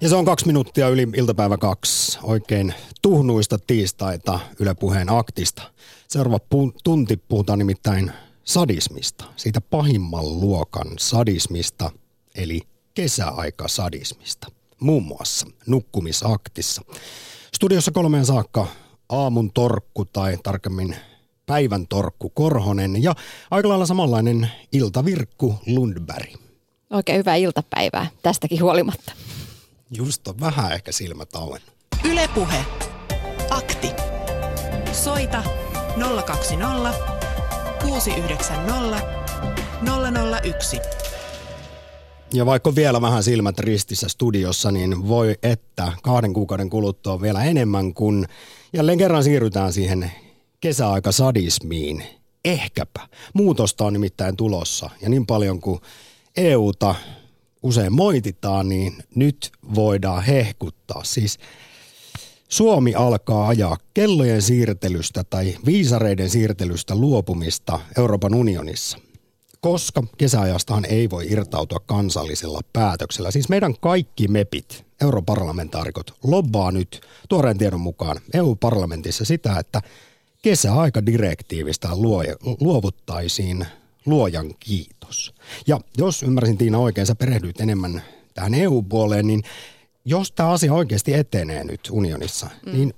Ja 0.00 0.08
se 0.08 0.16
on 0.16 0.24
kaksi 0.24 0.46
minuuttia 0.46 0.88
yli 0.88 1.08
iltapäivä 1.16 1.56
kaksi. 1.56 2.18
Oikein 2.22 2.74
tuhnuista 3.02 3.58
tiistaita 3.58 4.40
Yle 4.60 4.74
Puheen 4.74 5.12
aktista. 5.12 5.62
Seuraava 6.08 6.38
pu- 6.54 6.78
tunti 6.84 7.16
puhutaan 7.16 7.58
nimittäin 7.58 8.12
sadismista. 8.44 9.24
Siitä 9.36 9.60
pahimman 9.60 10.40
luokan 10.40 10.86
sadismista, 10.98 11.90
eli 12.34 12.60
kesäaikasadismista. 12.94 14.48
Muun 14.80 15.02
muassa 15.02 15.46
nukkumisaktissa. 15.66 16.82
Studiossa 17.54 17.90
kolmeen 17.90 18.26
saakka 18.26 18.66
aamun 19.08 19.52
torkku 19.52 20.04
tai 20.04 20.38
tarkemmin 20.42 20.96
päivän 21.46 21.86
torkku 21.86 22.30
Korhonen 22.30 23.02
ja 23.02 23.14
aika 23.50 23.68
lailla 23.68 23.86
samanlainen 23.86 24.50
iltavirkku 24.72 25.54
Lundberg. 25.66 26.34
Oikein 26.90 27.18
hyvää 27.18 27.36
iltapäivää 27.36 28.06
tästäkin 28.22 28.62
huolimatta. 28.62 29.12
Just 29.90 30.28
on 30.28 30.40
vähän 30.40 30.72
ehkä 30.72 30.92
silmät 30.92 31.34
auennut. 31.34 31.74
Ylepuhe. 32.04 32.64
Akti. 33.50 33.88
Soita 34.92 35.42
020 36.26 36.94
690 37.82 39.00
001. 40.42 40.78
Ja 42.32 42.46
vaikka 42.46 42.74
vielä 42.74 43.00
vähän 43.00 43.22
silmät 43.22 43.58
ristissä 43.58 44.08
studiossa, 44.08 44.70
niin 44.70 45.08
voi 45.08 45.36
että 45.42 45.92
kahden 46.02 46.32
kuukauden 46.32 46.70
kuluttua 46.70 47.22
vielä 47.22 47.44
enemmän, 47.44 47.94
kun 47.94 48.26
jälleen 48.72 48.98
kerran 48.98 49.24
siirrytään 49.24 49.72
siihen 49.72 50.12
kesäaikasadismiin. 50.60 52.04
Ehkäpä. 52.44 53.00
Muutosta 53.34 53.84
on 53.84 53.92
nimittäin 53.92 54.36
tulossa. 54.36 54.90
Ja 55.02 55.08
niin 55.08 55.26
paljon 55.26 55.60
kuin 55.60 55.80
EUta 56.36 56.94
usein 57.64 57.92
moititaan, 57.92 58.68
niin 58.68 58.96
nyt 59.14 59.52
voidaan 59.74 60.22
hehkuttaa. 60.22 61.04
Siis 61.04 61.38
Suomi 62.48 62.94
alkaa 62.94 63.48
ajaa 63.48 63.76
kellojen 63.94 64.42
siirtelystä 64.42 65.24
tai 65.24 65.56
viisareiden 65.66 66.30
siirtelystä 66.30 66.94
luopumista 66.94 67.80
Euroopan 67.98 68.34
unionissa 68.34 68.98
koska 69.64 70.02
kesäajastahan 70.18 70.84
ei 70.84 71.10
voi 71.10 71.26
irtautua 71.30 71.78
kansallisella 71.86 72.60
päätöksellä. 72.72 73.30
Siis 73.30 73.48
meidän 73.48 73.74
kaikki 73.80 74.28
mepit, 74.28 74.86
europarlamentaarikot, 75.00 76.14
lobbaa 76.24 76.72
nyt 76.72 77.00
tuoreen 77.28 77.58
tiedon 77.58 77.80
mukaan 77.80 78.20
EU-parlamentissa 78.34 79.24
sitä, 79.24 79.58
että 79.58 79.80
kesäaikadirektiivistä 80.42 81.88
luovuttaisiin 82.60 83.66
luojan 84.06 84.54
kiitos. 84.60 85.34
Ja 85.66 85.80
jos 85.98 86.22
ymmärsin 86.22 86.58
Tiina 86.58 86.78
oikein, 86.78 87.06
sä 87.06 87.14
perehdyit 87.14 87.60
enemmän 87.60 88.02
tähän 88.34 88.54
EU-puoleen, 88.54 89.26
niin 89.26 89.42
jos 90.04 90.32
tämä 90.32 90.50
asia 90.50 90.74
oikeasti 90.74 91.14
etenee 91.14 91.64
nyt 91.64 91.80
unionissa, 91.90 92.50
mm. 92.66 92.72
niin 92.72 92.94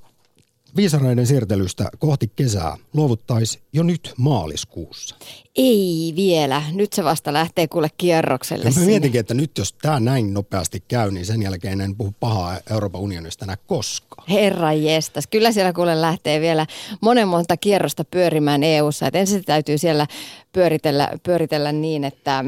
viisareiden 0.76 1.26
siirtelystä 1.26 1.88
kohti 1.98 2.30
kesää 2.36 2.76
luovuttaisi 2.94 3.60
jo 3.72 3.82
nyt 3.82 4.14
maaliskuussa? 4.16 5.16
Ei 5.56 6.12
vielä. 6.16 6.62
Nyt 6.72 6.92
se 6.92 7.04
vasta 7.04 7.32
lähtee 7.32 7.68
kuule 7.68 7.88
kierrokselle. 7.96 8.64
Ja 8.64 8.80
mä 8.80 8.86
mietinkin, 8.86 9.20
että 9.20 9.34
nyt 9.34 9.58
jos 9.58 9.72
tämä 9.72 10.00
näin 10.00 10.34
nopeasti 10.34 10.82
käy, 10.88 11.10
niin 11.10 11.26
sen 11.26 11.42
jälkeen 11.42 11.80
en 11.80 11.96
puhu 11.96 12.14
pahaa 12.20 12.58
Euroopan 12.70 13.00
unionista 13.00 13.44
enää 13.44 13.56
koskaan. 13.66 14.28
Herra 14.28 14.72
jestas. 14.72 15.26
Kyllä 15.26 15.52
siellä 15.52 15.72
kuule 15.72 16.00
lähtee 16.00 16.40
vielä 16.40 16.66
monen 17.00 17.28
monta 17.28 17.56
kierrosta 17.56 18.04
pyörimään 18.04 18.62
EU-ssa. 18.62 19.06
Et 19.06 19.14
ensin 19.14 19.44
täytyy 19.44 19.78
siellä 19.78 20.06
pyöritellä, 20.52 21.10
pyöritellä 21.22 21.72
niin, 21.72 22.04
että, 22.04 22.44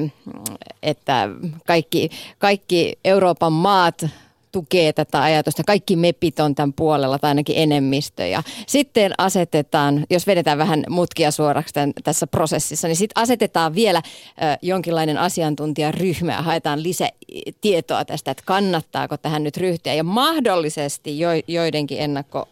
että 0.82 1.28
kaikki, 1.66 2.10
kaikki 2.38 2.98
Euroopan 3.04 3.52
maat– 3.52 4.04
tukee 4.52 4.92
tätä 4.92 5.22
ajatusta. 5.22 5.62
Kaikki 5.66 5.96
mepit 5.96 6.40
on 6.40 6.54
tämän 6.54 6.72
puolella 6.72 7.18
tai 7.18 7.28
ainakin 7.28 7.56
enemmistö. 7.58 8.26
Ja 8.26 8.42
sitten 8.66 9.12
asetetaan, 9.18 10.06
jos 10.10 10.26
vedetään 10.26 10.58
vähän 10.58 10.84
mutkia 10.88 11.30
suoraksi 11.30 11.74
tämän, 11.74 11.92
tässä 12.04 12.26
prosessissa, 12.26 12.88
niin 12.88 12.96
sitten 12.96 13.22
asetetaan 13.22 13.74
vielä 13.74 14.02
ö, 14.04 14.58
jonkinlainen 14.62 15.18
asiantuntijaryhmä 15.18 16.32
ja 16.32 16.42
haetaan 16.42 16.82
lisätietoa 16.82 18.04
tästä, 18.04 18.30
että 18.30 18.42
kannattaako 18.46 19.16
tähän 19.16 19.44
nyt 19.44 19.56
ryhtyä. 19.56 19.94
Ja 19.94 20.04
mahdollisesti 20.04 21.18
jo, 21.18 21.28
joidenkin 21.46 22.00
ennakko 22.00 22.48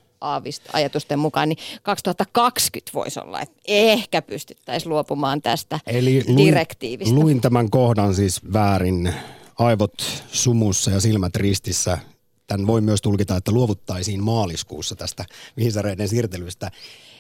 ajatusten 0.72 1.18
mukaan, 1.18 1.48
niin 1.48 1.58
2020 1.82 2.90
voisi 2.94 3.20
olla, 3.20 3.40
että 3.40 3.56
ehkä 3.66 4.22
pystyttäisiin 4.22 4.90
luopumaan 4.90 5.42
tästä 5.42 5.80
Eli 5.86 6.24
luin, 6.28 6.46
direktiivistä. 6.46 7.14
luin 7.14 7.40
tämän 7.40 7.70
kohdan 7.70 8.14
siis 8.14 8.40
väärin 8.52 9.14
aivot 9.58 10.02
sumussa 10.32 10.90
ja 10.90 11.00
silmät 11.00 11.36
ristissä. 11.36 11.98
Tämän 12.46 12.66
voi 12.66 12.80
myös 12.80 13.02
tulkita, 13.02 13.36
että 13.36 13.52
luovuttaisiin 13.52 14.22
maaliskuussa 14.22 14.96
tästä 14.96 15.24
viisareiden 15.56 16.08
siirtelystä. 16.08 16.70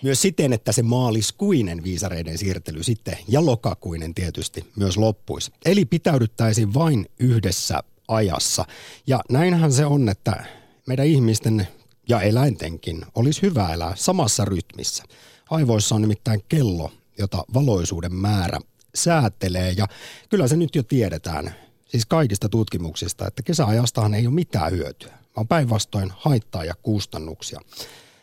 Myös 0.02 0.22
siten, 0.22 0.52
että 0.52 0.72
se 0.72 0.82
maaliskuinen 0.82 1.84
viisareiden 1.84 2.38
siirtely 2.38 2.82
sitten 2.82 3.18
ja 3.28 3.46
lokakuinen 3.46 4.14
tietysti 4.14 4.66
myös 4.76 4.96
loppuisi. 4.96 5.52
Eli 5.64 5.84
pitäydyttäisiin 5.84 6.74
vain 6.74 7.06
yhdessä 7.18 7.82
ajassa. 8.08 8.64
Ja 9.06 9.20
näinhän 9.30 9.72
se 9.72 9.86
on, 9.86 10.08
että 10.08 10.44
meidän 10.86 11.06
ihmisten 11.06 11.68
ja 12.08 12.20
eläintenkin 12.20 13.06
olisi 13.14 13.42
hyvä 13.42 13.72
elää 13.72 13.92
samassa 13.96 14.44
rytmissä. 14.44 15.04
Aivoissa 15.50 15.94
on 15.94 16.02
nimittäin 16.02 16.44
kello, 16.48 16.92
jota 17.18 17.44
valoisuuden 17.54 18.14
määrä 18.14 18.58
säätelee 18.94 19.72
ja 19.76 19.86
kyllä 20.28 20.48
se 20.48 20.56
nyt 20.56 20.74
jo 20.74 20.82
tiedetään 20.82 21.54
siis 21.88 22.06
kaikista 22.06 22.48
tutkimuksista, 22.48 23.26
että 23.26 23.42
kesäajastahan 23.42 24.14
ei 24.14 24.26
ole 24.26 24.34
mitään 24.34 24.72
hyötyä, 24.72 25.18
vaan 25.36 25.48
päinvastoin 25.48 26.12
haittaa 26.16 26.64
ja 26.64 26.74
kustannuksia. 26.82 27.60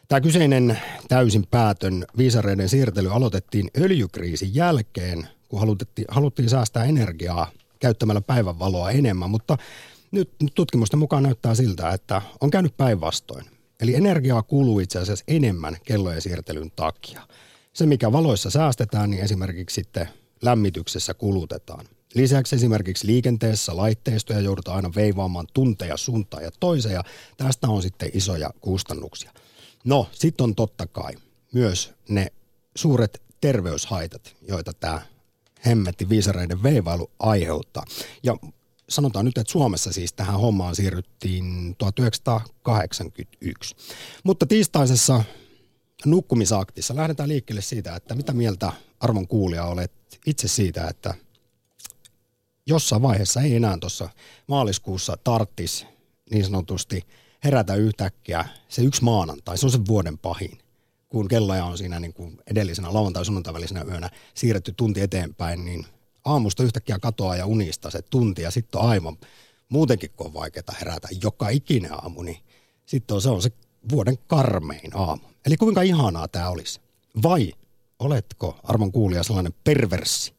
Tämä 0.08 0.22
kyseinen 0.22 0.80
täysin 1.08 1.48
päätön 1.52 2.06
viisareiden 2.18 2.70
siirtely 2.70 3.14
aloitettiin 3.14 3.70
öljykriisin 3.78 4.56
jälkeen, 4.56 5.28
kun 5.50 5.60
haluttiin, 5.60 6.06
haluttiin 6.08 6.50
säästää 6.50 6.84
energiaa 6.84 7.52
käyttämällä 7.80 8.22
päivänvaloa 8.22 8.92
enemmän, 8.92 9.30
mutta 9.30 9.58
nyt 10.12 10.30
tutkimusten 10.56 11.00
mukaan 11.00 11.24
näyttää 11.24 11.56
siltä, 11.56 11.90
että 11.90 12.22
on 12.42 12.52
käynyt 12.52 12.78
päinvastoin. 12.78 13.46
Eli 13.80 13.96
energiaa 13.96 14.44
kuluu 14.44 14.80
itse 14.80 15.00
asiassa 15.00 15.26
enemmän 15.28 15.78
kellojen 15.84 16.22
siirtelyn 16.22 16.72
takia. 16.76 17.28
Se, 17.74 17.86
mikä 17.86 18.12
valoissa 18.12 18.50
säästetään, 18.50 19.10
niin 19.10 19.24
esimerkiksi 19.24 19.74
sitten 19.74 20.10
lämmityksessä 20.42 21.14
kulutetaan. 21.14 21.86
Lisäksi 22.16 22.56
esimerkiksi 22.56 23.08
liikenteessä 23.08 23.78
laitteistoja 23.78 24.40
joudutaan 24.40 24.76
aina 24.76 24.92
veivaamaan 24.96 25.48
tunteja 25.54 25.98
suuntaan 25.98 26.44
ja 26.44 26.52
toiseen 26.60 26.94
ja 26.94 27.04
tästä 27.38 27.68
on 27.68 27.82
sitten 27.82 28.10
isoja 28.14 28.50
kustannuksia. 28.62 29.32
No, 29.84 30.08
sitten 30.12 30.44
on 30.44 30.56
totta 30.56 30.88
kai 30.88 31.14
myös 31.54 31.94
ne 32.10 32.28
suuret 32.76 33.22
terveyshaitat, 33.42 34.36
joita 34.48 34.74
tämä 34.74 35.02
hemmetti 35.66 36.10
viisareiden 36.10 36.64
veivailu 36.64 37.12
aiheuttaa. 37.20 37.86
Ja 38.24 38.38
sanotaan 38.90 39.26
nyt, 39.26 39.38
että 39.38 39.52
Suomessa 39.52 39.94
siis 39.94 40.14
tähän 40.14 40.40
hommaan 40.40 40.76
siirryttiin 40.76 41.76
1981. 41.78 43.76
Mutta 44.24 44.46
tiistaisessa 44.46 45.24
nukkumisaktissa 46.06 46.96
lähdetään 46.96 47.30
liikkeelle 47.30 47.62
siitä, 47.62 47.96
että 47.96 48.16
mitä 48.16 48.34
mieltä 48.34 48.72
arvon 49.00 49.28
kuulija 49.28 49.66
olet 49.66 49.92
itse 50.26 50.48
siitä, 50.48 50.88
että 50.88 51.14
jossain 52.66 53.02
vaiheessa 53.02 53.42
ei 53.42 53.56
enää 53.56 53.78
tuossa 53.78 54.10
maaliskuussa 54.48 55.18
tarttis 55.24 55.86
niin 56.32 56.46
sanotusti 56.46 57.02
herätä 57.44 57.76
yhtäkkiä 57.76 58.46
se 58.70 58.82
yksi 58.82 59.04
maanantai, 59.04 59.58
se 59.58 59.66
on 59.66 59.72
se 59.72 59.86
vuoden 59.88 60.18
pahin 60.18 60.64
kun 61.14 61.28
kelloja 61.28 61.66
on 61.66 61.78
siinä 61.78 62.00
niin 62.00 62.14
kuin 62.14 62.38
edellisenä 62.48 62.94
lauantai 62.94 63.26
sunnuntai 63.26 63.54
välisenä 63.54 63.84
yönä 63.84 64.10
siirretty 64.34 64.74
tunti 64.78 65.02
eteenpäin, 65.02 65.66
niin 65.66 65.86
aamusta 66.26 66.64
yhtäkkiä 66.64 67.00
katoaa 67.00 67.36
ja 67.36 67.46
unista 67.46 67.92
se 67.92 68.02
tunti 68.02 68.42
ja 68.42 68.52
sitten 68.52 68.82
on 68.82 68.90
aivan 68.90 69.18
muutenkin 69.70 70.10
kun 70.16 70.28
on 70.28 70.34
vaikeaa 70.34 70.76
herätä 70.80 71.08
joka 71.24 71.50
ikinen 71.50 71.94
aamu, 71.94 72.22
niin 72.22 72.38
sitten 72.86 73.22
se 73.22 73.30
on 73.30 73.42
se 73.42 73.52
vuoden 73.92 74.18
karmein 74.28 74.92
aamu. 74.94 75.22
Eli 75.46 75.58
kuinka 75.58 75.82
ihanaa 75.82 76.28
tämä 76.28 76.50
olisi? 76.50 76.82
Vai 77.24 77.54
oletko 78.00 78.60
arvon 78.64 78.92
kuulija 78.92 79.24
sellainen 79.24 79.54
perverssi, 79.64 80.34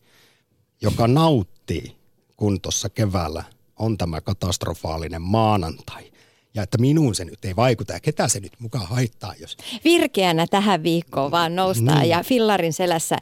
joka 0.83 1.09
nauttii 1.09 1.97
kun 2.45 2.61
tuossa 2.61 2.89
keväällä 2.89 3.45
on 3.79 3.99
tämä 3.99 4.21
katastrofaalinen 4.21 5.23
maanantai. 5.23 6.13
Ja 6.55 6.63
että 6.63 6.79
minuun 6.79 7.15
se 7.15 7.25
nyt 7.25 7.45
ei 7.45 7.57
vaikuta 7.57 7.93
ja 7.93 8.01
ketä 8.01 8.29
se 8.29 8.41
nyt 8.41 8.53
mukaan 8.59 8.87
haittaa, 8.87 9.35
jos... 9.41 9.57
Virkeänä 9.85 10.47
tähän 10.47 10.83
viikkoon 10.83 11.31
vaan 11.31 11.57
noustaan 11.57 12.01
niin. 12.01 12.09
ja 12.09 12.23
fillarin 12.23 12.73
selässä 12.73 13.17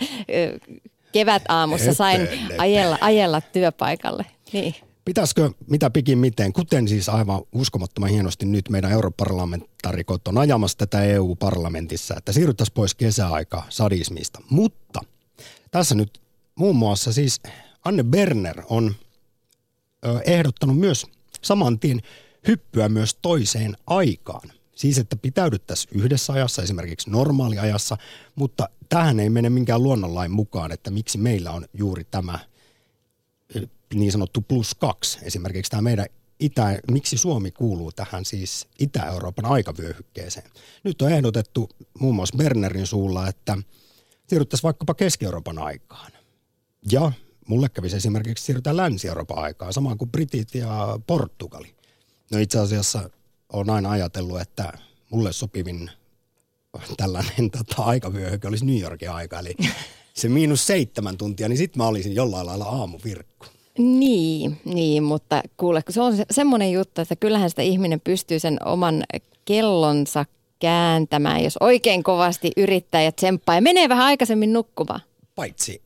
kevät 1.12 1.42
aamussa 1.48 1.94
sain 1.94 2.28
ajella, 2.58 2.98
ajella 3.00 3.40
työpaikalle. 3.40 4.26
Niin. 4.52 4.74
Pitäisikö 5.04 5.50
mitä 5.70 5.90
pikin 5.90 6.18
miten, 6.18 6.52
kuten 6.52 6.88
siis 6.88 7.08
aivan 7.08 7.42
uskomattoman 7.52 8.10
hienosti 8.10 8.46
nyt 8.46 8.68
meidän 8.68 8.92
europarlamentaarikot 8.92 10.28
on 10.28 10.38
ajamassa 10.38 10.78
tätä 10.78 11.02
EU-parlamentissa, 11.02 12.14
että 12.18 12.32
siirryttäisiin 12.32 12.74
pois 12.74 12.94
kesäaika 12.94 13.62
sadismista. 13.68 14.42
Mutta 14.50 15.00
tässä 15.70 15.94
nyt 15.94 16.20
muun 16.54 16.76
muassa 16.76 17.12
siis 17.12 17.40
Anne 17.84 18.02
Berner 18.02 18.62
on 18.68 18.94
ehdottanut 20.26 20.78
myös 20.78 21.06
saman 21.42 21.78
tien 21.78 22.00
hyppyä 22.48 22.88
myös 22.88 23.14
toiseen 23.14 23.76
aikaan. 23.86 24.52
Siis, 24.74 24.98
että 24.98 25.16
pitäydyttäisiin 25.16 26.00
yhdessä 26.00 26.32
ajassa, 26.32 26.62
esimerkiksi 26.62 27.10
normaaliajassa, 27.10 27.96
mutta 28.34 28.68
tähän 28.88 29.20
ei 29.20 29.30
mene 29.30 29.50
minkään 29.50 29.82
luonnonlain 29.82 30.30
mukaan, 30.30 30.72
että 30.72 30.90
miksi 30.90 31.18
meillä 31.18 31.50
on 31.50 31.66
juuri 31.74 32.04
tämä 32.04 32.38
niin 33.94 34.12
sanottu 34.12 34.40
plus 34.40 34.74
kaksi. 34.74 35.18
Esimerkiksi 35.22 35.70
tämä 35.70 35.82
meidän 35.82 36.06
Itä, 36.40 36.78
miksi 36.90 37.18
Suomi 37.18 37.50
kuuluu 37.50 37.92
tähän 37.92 38.24
siis 38.24 38.66
Itä-Euroopan 38.78 39.44
aikavyöhykkeeseen. 39.44 40.50
Nyt 40.84 41.02
on 41.02 41.12
ehdotettu 41.12 41.68
muun 41.98 42.14
muassa 42.14 42.36
Bernerin 42.36 42.86
suulla, 42.86 43.28
että 43.28 43.58
siirryttäisiin 44.28 44.62
vaikkapa 44.62 44.94
Keski-Euroopan 44.94 45.58
aikaan. 45.58 46.12
Ja 46.92 47.12
mulle 47.52 47.68
kävisi 47.68 47.96
esimerkiksi 47.96 48.44
siirrytään 48.44 48.76
Länsi-Euroopan 48.76 49.38
aikaan, 49.38 49.72
samaan 49.72 49.98
kuin 49.98 50.10
Britit 50.10 50.54
ja 50.54 50.98
Portugali. 51.06 51.74
No 52.30 52.38
itse 52.38 52.58
asiassa 52.58 53.10
olen 53.52 53.70
aina 53.70 53.90
ajatellut, 53.90 54.40
että 54.40 54.72
mulle 55.10 55.32
sopivin 55.32 55.90
tällainen 56.96 57.50
tota, 57.50 57.82
aikavyöhyke 57.82 58.48
olisi 58.48 58.64
New 58.64 58.80
Yorkin 58.80 59.10
aika, 59.10 59.38
eli 59.38 59.54
se 60.14 60.28
miinus 60.28 60.66
seitsemän 60.66 61.16
tuntia, 61.18 61.48
niin 61.48 61.56
sitten 61.56 61.82
mä 61.82 61.86
olisin 61.86 62.14
jollain 62.14 62.46
lailla 62.46 62.64
aamuvirkku. 62.64 63.46
Niin, 63.78 64.60
niin, 64.64 65.02
mutta 65.02 65.42
kuule, 65.56 65.82
se 65.88 66.00
on 66.00 66.16
se, 66.16 66.24
semmoinen 66.30 66.72
juttu, 66.72 67.00
että 67.00 67.16
kyllähän 67.16 67.50
sitä 67.50 67.62
ihminen 67.62 68.00
pystyy 68.00 68.38
sen 68.38 68.58
oman 68.64 69.04
kellonsa 69.44 70.24
kääntämään, 70.58 71.44
jos 71.44 71.56
oikein 71.60 72.02
kovasti 72.02 72.52
yrittää 72.56 73.02
ja 73.02 73.12
tsemppaa 73.12 73.54
ja 73.54 73.62
menee 73.62 73.88
vähän 73.88 74.06
aikaisemmin 74.06 74.52
nukkumaan. 74.52 75.00
Paitsi 75.34 75.82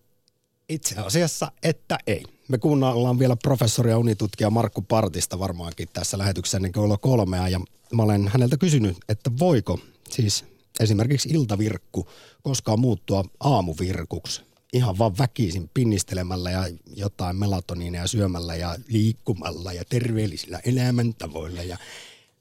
itse 0.68 0.94
asiassa, 1.00 1.52
että 1.62 1.98
ei. 2.06 2.22
Me 2.48 2.58
kuunnellaan 2.58 3.18
vielä 3.18 3.36
professori 3.36 3.90
ja 3.90 3.98
unitutkija 3.98 4.50
Markku 4.50 4.82
Partista 4.82 5.38
varmaankin 5.38 5.88
tässä 5.92 6.18
lähetyksessä 6.18 6.58
ennen 6.58 6.72
kello 6.72 6.98
kolmea 6.98 7.48
ja 7.48 7.60
mä 7.92 8.02
olen 8.02 8.28
häneltä 8.28 8.56
kysynyt, 8.56 8.96
että 9.08 9.30
voiko 9.38 9.80
siis 10.10 10.44
esimerkiksi 10.80 11.28
iltavirkku 11.28 12.08
koskaan 12.42 12.80
muuttua 12.80 13.24
aamuvirkuksi 13.40 14.42
ihan 14.72 14.98
vaan 14.98 15.18
väkisin 15.18 15.70
pinnistelemällä 15.74 16.50
ja 16.50 16.68
jotain 16.96 17.36
melatoniineja 17.36 18.06
syömällä 18.06 18.54
ja 18.54 18.76
liikkumalla 18.88 19.72
ja 19.72 19.84
terveellisillä 19.88 20.60
elämäntavoilla. 20.64 21.62
Ja, 21.62 21.76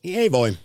niin 0.04 0.20
ei 0.20 0.32
voi. 0.32 0.58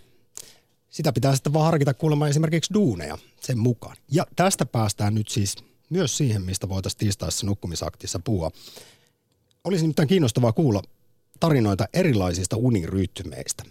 Sitä 0.89 1.13
pitää 1.13 1.35
sitten 1.35 1.53
vaan 1.53 1.65
harkita 1.65 1.93
kuulemma 1.93 2.27
esimerkiksi 2.27 2.73
duuneja 2.73 3.17
sen 3.41 3.57
mukaan. 3.57 3.97
Ja 4.11 4.25
tästä 4.35 4.65
päästään 4.65 5.15
nyt 5.15 5.27
siis 5.27 5.55
myös 5.91 6.17
siihen, 6.17 6.41
mistä 6.41 6.69
voitaisiin 6.69 6.99
tiistaissa 6.99 7.45
nukkumisaktissa 7.45 8.19
puhua. 8.19 8.51
Olisi 9.63 9.83
nimittäin 9.83 10.07
kiinnostavaa 10.07 10.51
kuulla 10.51 10.81
tarinoita 11.39 11.87
erilaisista 11.93 12.57
unirytmeistä. 12.57 13.63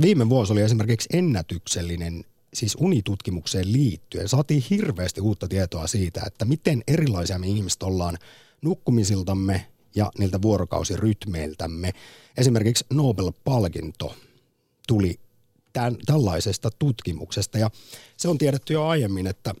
Viime 0.00 0.28
vuosi 0.28 0.52
oli 0.52 0.60
esimerkiksi 0.60 1.08
ennätyksellinen 1.12 2.24
siis 2.54 2.76
unitutkimukseen 2.80 3.72
liittyen 3.72 4.28
saatiin 4.28 4.64
hirveästi 4.70 5.20
uutta 5.20 5.48
tietoa 5.48 5.86
siitä, 5.86 6.22
että 6.26 6.44
miten 6.44 6.82
erilaisia 6.86 7.38
me 7.38 7.46
ihmiset 7.46 7.82
ollaan 7.82 8.18
nukkumisiltamme 8.62 9.66
ja 9.94 10.10
niiltä 10.18 10.42
vuorokausirytmeiltämme. 10.42 11.92
Esimerkiksi 12.36 12.84
Nobel-palkinto 12.92 14.14
tuli 14.88 15.20
tämän, 15.72 15.96
tällaisesta 16.06 16.70
tutkimuksesta 16.78 17.58
ja 17.58 17.70
se 18.16 18.28
on 18.28 18.38
tiedetty 18.38 18.72
jo 18.72 18.86
aiemmin, 18.86 19.26
että 19.26 19.54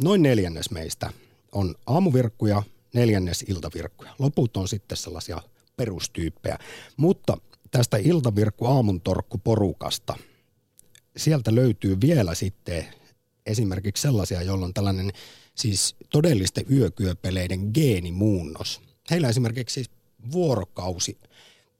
noin 0.00 0.22
neljännes 0.22 0.70
meistä 0.70 1.12
on 1.52 1.74
aamuvirkkuja, 1.86 2.62
neljännes 2.94 3.44
iltavirkkuja. 3.48 4.14
Loput 4.18 4.56
on 4.56 4.68
sitten 4.68 4.96
sellaisia 4.96 5.42
perustyyppejä. 5.76 6.58
Mutta 6.96 7.36
tästä 7.70 7.96
iltavirkku 7.96 8.66
aamuntorkku 8.66 9.38
porukasta– 9.38 10.16
sieltä 11.16 11.54
löytyy 11.54 12.00
vielä 12.00 12.34
sitten 12.34 12.86
esimerkiksi 13.46 14.02
sellaisia, 14.02 14.42
joilla 14.42 14.66
on 14.66 14.74
tällainen 14.74 15.12
siis 15.54 15.96
todellisten 16.10 16.64
yökyöpeleiden 16.70 17.70
geenimuunnos. 17.74 18.80
Heillä 19.10 19.28
esimerkiksi 19.28 19.84
vuorokausi 20.32 21.18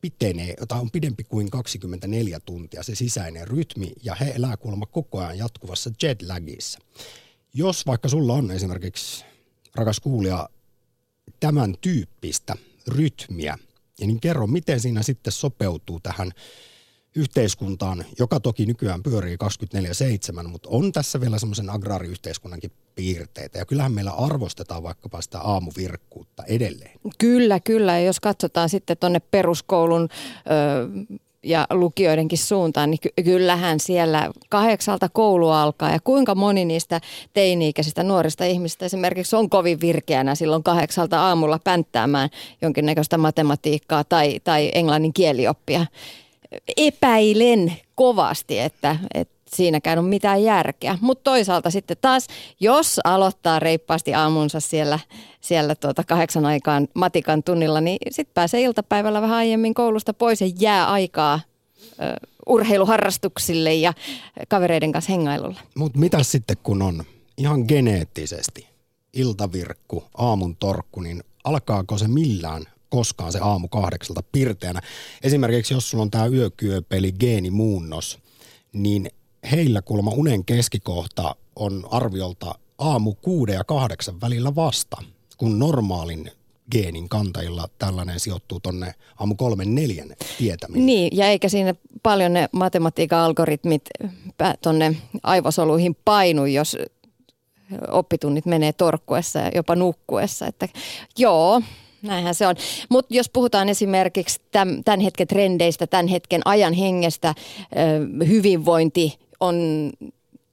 pitenee, 0.00 0.54
jota 0.60 0.76
on 0.76 0.90
pidempi 0.90 1.24
kuin 1.24 1.50
24 1.50 2.40
tuntia 2.40 2.82
se 2.82 2.94
sisäinen 2.94 3.48
rytmi, 3.48 3.92
ja 4.02 4.14
he 4.14 4.32
elää 4.36 4.56
kuulemma 4.56 4.86
koko 4.86 5.18
ajan 5.18 5.38
jatkuvassa 5.38 5.90
jetlagissa. 6.02 6.78
Jos 7.54 7.86
vaikka 7.86 8.08
sulla 8.08 8.32
on 8.34 8.50
esimerkiksi, 8.50 9.24
rakas 9.74 10.00
kuulija, 10.00 10.48
tämän 11.40 11.74
tyyppistä 11.80 12.56
rytmiä, 12.88 13.58
niin 14.00 14.20
kerro, 14.20 14.46
miten 14.46 14.80
siinä 14.80 15.02
sitten 15.02 15.32
sopeutuu 15.32 16.00
tähän 16.00 16.32
yhteiskuntaan, 17.16 18.04
joka 18.18 18.40
toki 18.40 18.66
nykyään 18.66 19.02
pyörii 19.02 19.36
24-7, 20.44 20.48
mutta 20.48 20.68
on 20.68 20.92
tässä 20.92 21.20
vielä 21.20 21.38
semmoisen 21.38 21.70
agraariyhteiskunnankin 21.70 22.72
piirteitä. 22.94 23.58
Ja 23.58 23.66
kyllähän 23.66 23.92
meillä 23.92 24.10
arvostetaan 24.10 24.82
vaikkapa 24.82 25.22
sitä 25.22 25.40
aamuvirkkuutta 25.40 26.44
edelleen. 26.44 27.00
Kyllä, 27.18 27.60
kyllä. 27.60 27.98
Ja 27.98 28.04
jos 28.04 28.20
katsotaan 28.20 28.68
sitten 28.68 28.96
tuonne 28.96 29.20
peruskoulun 29.20 30.08
ö, 30.10 31.18
ja 31.42 31.66
lukioidenkin 31.70 32.38
suuntaan, 32.38 32.90
niin 32.90 33.00
ky- 33.00 33.22
kyllähän 33.24 33.80
siellä 33.80 34.30
kahdeksalta 34.48 35.08
koulu 35.08 35.50
alkaa. 35.50 35.90
Ja 35.90 35.98
kuinka 36.04 36.34
moni 36.34 36.64
niistä 36.64 37.00
teini-ikäisistä 37.32 38.02
nuorista 38.02 38.44
ihmistä 38.44 38.84
esimerkiksi 38.84 39.36
on 39.36 39.50
kovin 39.50 39.80
virkeänä 39.80 40.34
silloin 40.34 40.62
kahdeksalta 40.62 41.20
aamulla 41.20 41.58
pänttäämään 41.64 42.30
jonkinnäköistä 42.62 43.18
matematiikkaa 43.18 44.04
tai, 44.04 44.40
tai 44.44 44.70
englannin 44.74 45.12
kielioppia 45.12 45.86
epäilen 46.76 47.72
kovasti, 47.94 48.58
että, 48.58 48.96
että 49.14 49.41
siinäkään 49.54 49.98
on 49.98 50.04
mitään 50.04 50.42
järkeä. 50.42 50.98
Mutta 51.00 51.30
toisaalta 51.30 51.70
sitten 51.70 51.96
taas, 52.00 52.26
jos 52.60 53.00
aloittaa 53.04 53.58
reippaasti 53.58 54.14
aamunsa 54.14 54.60
siellä, 54.60 54.98
siellä 55.40 55.74
tuota 55.74 56.04
kahdeksan 56.04 56.46
aikaan 56.46 56.88
matikan 56.94 57.42
tunnilla, 57.42 57.80
niin 57.80 57.98
sitten 58.10 58.34
pääsee 58.34 58.62
iltapäivällä 58.62 59.22
vähän 59.22 59.36
aiemmin 59.36 59.74
koulusta 59.74 60.14
pois 60.14 60.40
ja 60.40 60.50
jää 60.60 60.90
aikaa 60.90 61.40
ö, 61.82 62.26
urheiluharrastuksille 62.46 63.74
ja 63.74 63.92
kavereiden 64.48 64.92
kanssa 64.92 65.12
hengailulle. 65.12 65.60
Mutta 65.74 65.98
mitä 65.98 66.22
sitten 66.22 66.56
kun 66.62 66.82
on 66.82 67.04
ihan 67.38 67.64
geneettisesti 67.68 68.68
iltavirkku, 69.12 70.04
aamun 70.16 70.56
torkku, 70.56 71.00
niin 71.00 71.24
alkaako 71.44 71.98
se 71.98 72.08
millään 72.08 72.64
koskaan 72.88 73.32
se 73.32 73.38
aamu 73.42 73.68
kahdeksalta 73.68 74.22
pirteänä. 74.32 74.80
Esimerkiksi 75.22 75.74
jos 75.74 75.90
sulla 75.90 76.02
on 76.02 76.10
tämä 76.10 76.26
yökyöpeli 76.26 77.12
geenimuunnos, 77.12 78.18
niin 78.72 79.10
heillä 79.50 79.82
kuulemma 79.82 80.10
unen 80.10 80.44
keskikohta 80.44 81.36
on 81.56 81.84
arviolta 81.90 82.54
aamu 82.78 83.14
kuuden 83.14 83.54
ja 83.54 83.64
kahdeksan 83.64 84.20
välillä 84.20 84.54
vasta, 84.54 84.96
kun 85.36 85.58
normaalin 85.58 86.30
geenin 86.70 87.08
kantajilla 87.08 87.68
tällainen 87.78 88.20
sijoittuu 88.20 88.60
tonne 88.60 88.94
aamu 89.20 89.34
kolmen 89.34 89.74
neljän 89.74 90.08
tietäminen. 90.38 90.86
Niin, 90.86 91.16
ja 91.16 91.26
eikä 91.26 91.48
siinä 91.48 91.74
paljon 92.02 92.32
ne 92.32 92.48
matematiikan 92.52 93.18
algoritmit 93.18 93.82
tonne 94.62 94.96
aivosoluihin 95.22 95.96
painu, 96.04 96.46
jos 96.46 96.76
oppitunnit 97.88 98.46
menee 98.46 98.72
torkkuessa 98.72 99.38
ja 99.38 99.50
jopa 99.54 99.76
nukkuessa. 99.76 100.46
Että 100.46 100.68
joo, 101.18 101.62
Näinhän 102.02 102.34
se 102.34 102.46
on. 102.46 102.56
Mutta 102.88 103.14
jos 103.14 103.30
puhutaan 103.32 103.68
esimerkiksi 103.68 104.40
tämän 104.84 105.00
hetken 105.04 105.26
trendeistä, 105.26 105.86
tämän 105.86 106.06
hetken 106.06 106.40
ajan 106.44 106.72
hengestä, 106.72 107.34
hyvinvointi 108.28 109.18
on 109.42 109.90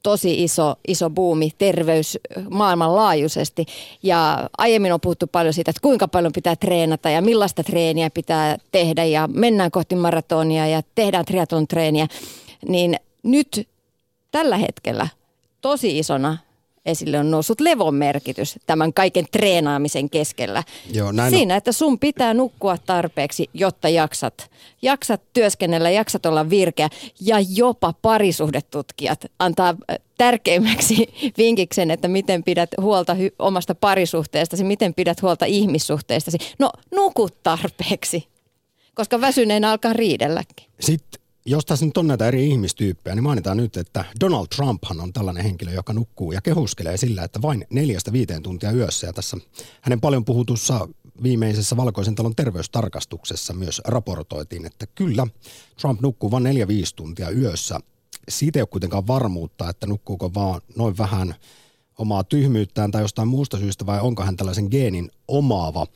tosi 0.03 0.43
iso, 0.43 0.75
iso 0.87 1.09
buumi 1.09 1.51
terveys 1.57 2.17
maailmanlaajuisesti. 2.49 3.65
Ja 4.03 4.49
aiemmin 4.57 4.93
on 4.93 5.01
puhuttu 5.01 5.27
paljon 5.27 5.53
siitä, 5.53 5.71
että 5.71 5.81
kuinka 5.81 6.07
paljon 6.07 6.33
pitää 6.33 6.55
treenata 6.55 7.09
ja 7.09 7.21
millaista 7.21 7.63
treeniä 7.63 8.09
pitää 8.09 8.57
tehdä 8.71 9.05
ja 9.05 9.27
mennään 9.27 9.71
kohti 9.71 9.95
maratonia 9.95 10.67
ja 10.67 10.81
tehdään 10.95 11.25
triatlon 11.25 11.67
treeniä. 11.67 12.07
Niin 12.67 12.95
nyt 13.23 13.67
tällä 14.31 14.57
hetkellä 14.57 15.07
tosi 15.61 15.99
isona 15.99 16.37
esille 16.85 17.19
on 17.19 17.31
noussut 17.31 17.61
levon 17.61 17.95
merkitys 17.95 18.59
tämän 18.67 18.93
kaiken 18.93 19.25
treenaamisen 19.31 20.09
keskellä. 20.09 20.63
Joo, 20.93 21.11
näin 21.11 21.31
Siinä, 21.31 21.53
on. 21.53 21.57
että 21.57 21.71
sun 21.71 21.99
pitää 21.99 22.33
nukkua 22.33 22.77
tarpeeksi, 22.77 23.49
jotta 23.53 23.89
jaksat. 23.89 24.51
Jaksat 24.81 25.21
työskennellä, 25.33 25.89
jaksat 25.89 26.25
olla 26.25 26.49
virkeä 26.49 26.89
ja 27.21 27.37
jopa 27.55 27.93
parisuhdetutkijat 28.01 29.25
antaa 29.39 29.69
äh, 29.69 29.97
tärkeimmäksi 30.17 31.09
vinkiksen, 31.37 31.91
että 31.91 32.07
miten 32.07 32.43
pidät 32.43 32.69
huolta 32.81 33.13
hy- 33.13 33.35
omasta 33.39 33.75
parisuhteestasi, 33.75 34.63
miten 34.63 34.93
pidät 34.93 35.21
huolta 35.21 35.45
ihmissuhteistasi. 35.45 36.37
No 36.59 36.71
nukut 36.95 37.43
tarpeeksi, 37.43 38.27
koska 38.95 39.21
väsyneen 39.21 39.65
alkaa 39.65 39.93
riidelläkin. 39.93 40.67
Sitten 40.79 41.18
jos 41.45 41.65
tässä 41.65 41.85
nyt 41.85 41.97
on 41.97 42.07
näitä 42.07 42.27
eri 42.27 42.49
ihmistyyppejä, 42.49 43.15
niin 43.15 43.23
mainitaan 43.23 43.57
nyt, 43.57 43.77
että 43.77 44.05
Donald 44.19 44.47
Trumphan 44.55 45.01
on 45.01 45.13
tällainen 45.13 45.43
henkilö, 45.43 45.71
joka 45.71 45.93
nukkuu 45.93 46.31
ja 46.31 46.41
kehuskelee 46.41 46.97
sillä, 46.97 47.23
että 47.23 47.41
vain 47.41 47.65
neljästä 47.69 48.13
viiteen 48.13 48.43
tuntia 48.43 48.71
yössä. 48.71 49.07
Ja 49.07 49.13
tässä 49.13 49.37
hänen 49.81 50.01
paljon 50.01 50.25
puhutussa 50.25 50.87
viimeisessä 51.23 51.77
Valkoisen 51.77 52.15
talon 52.15 52.35
terveystarkastuksessa 52.35 53.53
myös 53.53 53.81
raportoitiin, 53.85 54.65
että 54.65 54.87
kyllä 54.87 55.27
Trump 55.81 56.01
nukkuu 56.01 56.31
vain 56.31 56.45
4-5 56.45 56.47
tuntia 56.95 57.29
yössä. 57.29 57.79
Siitä 58.29 58.59
ei 58.59 58.61
ole 58.61 58.67
kuitenkaan 58.67 59.07
varmuutta, 59.07 59.69
että 59.69 59.87
nukkuuko 59.87 60.33
vaan 60.33 60.61
noin 60.75 60.97
vähän 60.97 61.35
omaa 61.97 62.23
tyhmyyttään 62.23 62.91
tai 62.91 63.01
jostain 63.01 63.27
muusta 63.27 63.57
syystä 63.57 63.85
vai 63.85 63.99
onko 63.99 64.23
hän 64.23 64.37
tällaisen 64.37 64.67
geenin 64.71 65.11
omaava. 65.27 65.87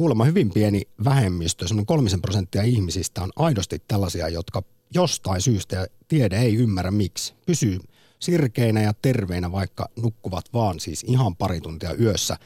Kuulemma 0.00 0.24
hyvin 0.24 0.50
pieni 0.50 0.82
vähemmistö, 1.04 1.68
semmoinen 1.68 1.86
kolmisen 1.86 2.22
prosenttia 2.22 2.62
ihmisistä 2.62 3.22
on 3.22 3.30
aidosti 3.36 3.82
tällaisia, 3.88 4.28
jotka 4.28 4.62
jostain 4.94 5.40
syystä 5.40 5.76
ja 5.76 5.86
tiede 6.08 6.38
ei 6.38 6.56
ymmärrä 6.56 6.90
miksi. 6.90 7.34
Pysyy 7.46 7.78
sirkeinä 8.20 8.82
ja 8.82 8.94
terveinä, 9.02 9.52
vaikka 9.52 9.88
nukkuvat 9.96 10.44
vaan 10.52 10.80
siis 10.80 11.04
ihan 11.08 11.36
pari 11.36 11.60
tuntia 11.60 11.94
yössä. 11.94 12.36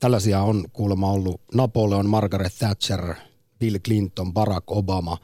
Tällaisia 0.00 0.42
on 0.42 0.64
kuulemma 0.72 1.12
ollut 1.12 1.40
Napoleon, 1.54 2.08
Margaret 2.08 2.54
Thatcher, 2.58 3.14
Bill 3.58 3.78
Clinton, 3.78 4.32
Barack 4.32 4.70
Obama 4.70 5.18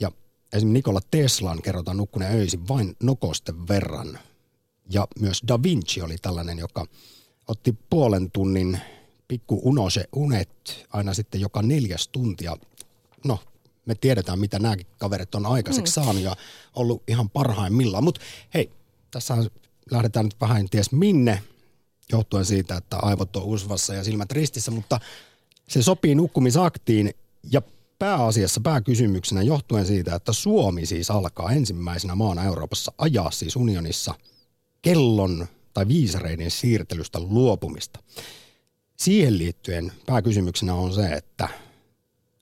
ja 0.00 0.10
esimerkiksi 0.52 0.72
Nikola 0.72 1.00
Teslan 1.10 1.62
kerrotaan 1.62 1.96
nukkuneen 1.96 2.36
öisin 2.36 2.68
vain 2.68 2.96
nokosten 3.02 3.68
verran. 3.68 4.18
Ja 4.90 5.08
myös 5.20 5.42
Da 5.48 5.62
Vinci 5.62 6.02
oli 6.02 6.16
tällainen, 6.22 6.58
joka 6.58 6.86
otti 7.48 7.78
puolen 7.90 8.30
tunnin 8.30 8.78
pikku 9.30 9.60
unose 9.64 10.04
unet 10.16 10.86
aina 10.92 11.14
sitten 11.14 11.40
joka 11.40 11.62
neljäs 11.62 12.08
tuntia. 12.08 12.56
No, 13.24 13.38
me 13.86 13.94
tiedetään, 13.94 14.38
mitä 14.38 14.58
nämäkin 14.58 14.86
kaverit 14.98 15.34
on 15.34 15.46
aikaiseksi 15.46 16.00
mm. 16.00 16.04
saanut 16.04 16.22
ja 16.22 16.36
ollut 16.76 17.02
ihan 17.08 17.30
parhaimmillaan. 17.30 18.04
Mutta 18.04 18.20
hei, 18.54 18.70
tässä 19.10 19.36
lähdetään 19.90 20.26
nyt 20.26 20.36
vähän 20.40 20.68
ties 20.70 20.92
minne, 20.92 21.42
johtuen 22.12 22.44
siitä, 22.44 22.76
että 22.76 22.96
aivot 22.96 23.36
on 23.36 23.42
usvassa 23.42 23.94
ja 23.94 24.04
silmät 24.04 24.32
ristissä, 24.32 24.70
mutta 24.70 25.00
se 25.68 25.82
sopii 25.82 26.14
nukkumisaktiin 26.14 27.10
ja 27.52 27.62
pääasiassa 27.98 28.60
pääkysymyksenä 28.60 29.42
johtuen 29.42 29.86
siitä, 29.86 30.14
että 30.14 30.32
Suomi 30.32 30.86
siis 30.86 31.10
alkaa 31.10 31.52
ensimmäisenä 31.52 32.14
maana 32.14 32.44
Euroopassa 32.44 32.92
ajaa 32.98 33.30
siis 33.30 33.56
unionissa 33.56 34.14
kellon 34.82 35.46
tai 35.74 35.88
viisareiden 35.88 36.50
siirtelystä 36.50 37.20
luopumista. 37.20 38.00
Siihen 39.00 39.38
liittyen 39.38 39.92
pääkysymyksenä 40.06 40.74
on 40.74 40.94
se, 40.94 41.06
että 41.06 41.48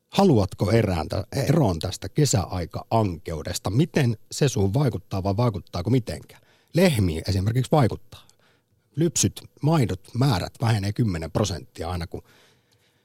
haluatko 0.09 0.71
erääntä, 0.71 1.25
eroon 1.33 1.79
tästä 1.79 2.09
kesäaika-ankeudesta? 2.09 3.71
Miten 3.71 4.17
se 4.31 4.49
sun 4.49 4.75
vaikuttaa 4.75 5.23
vai 5.23 5.37
vaikuttaako 5.37 5.91
mitenkään? 5.91 6.43
Lehmi 6.75 7.23
esimerkiksi 7.29 7.73
vaikuttaa. 7.73 8.27
Lypsyt, 8.97 9.43
maidot, 9.63 10.01
määrät 10.15 10.53
vähenee 10.61 10.93
10 10.93 11.31
prosenttia 11.31 11.91
aina 11.91 12.07
kun 12.07 12.23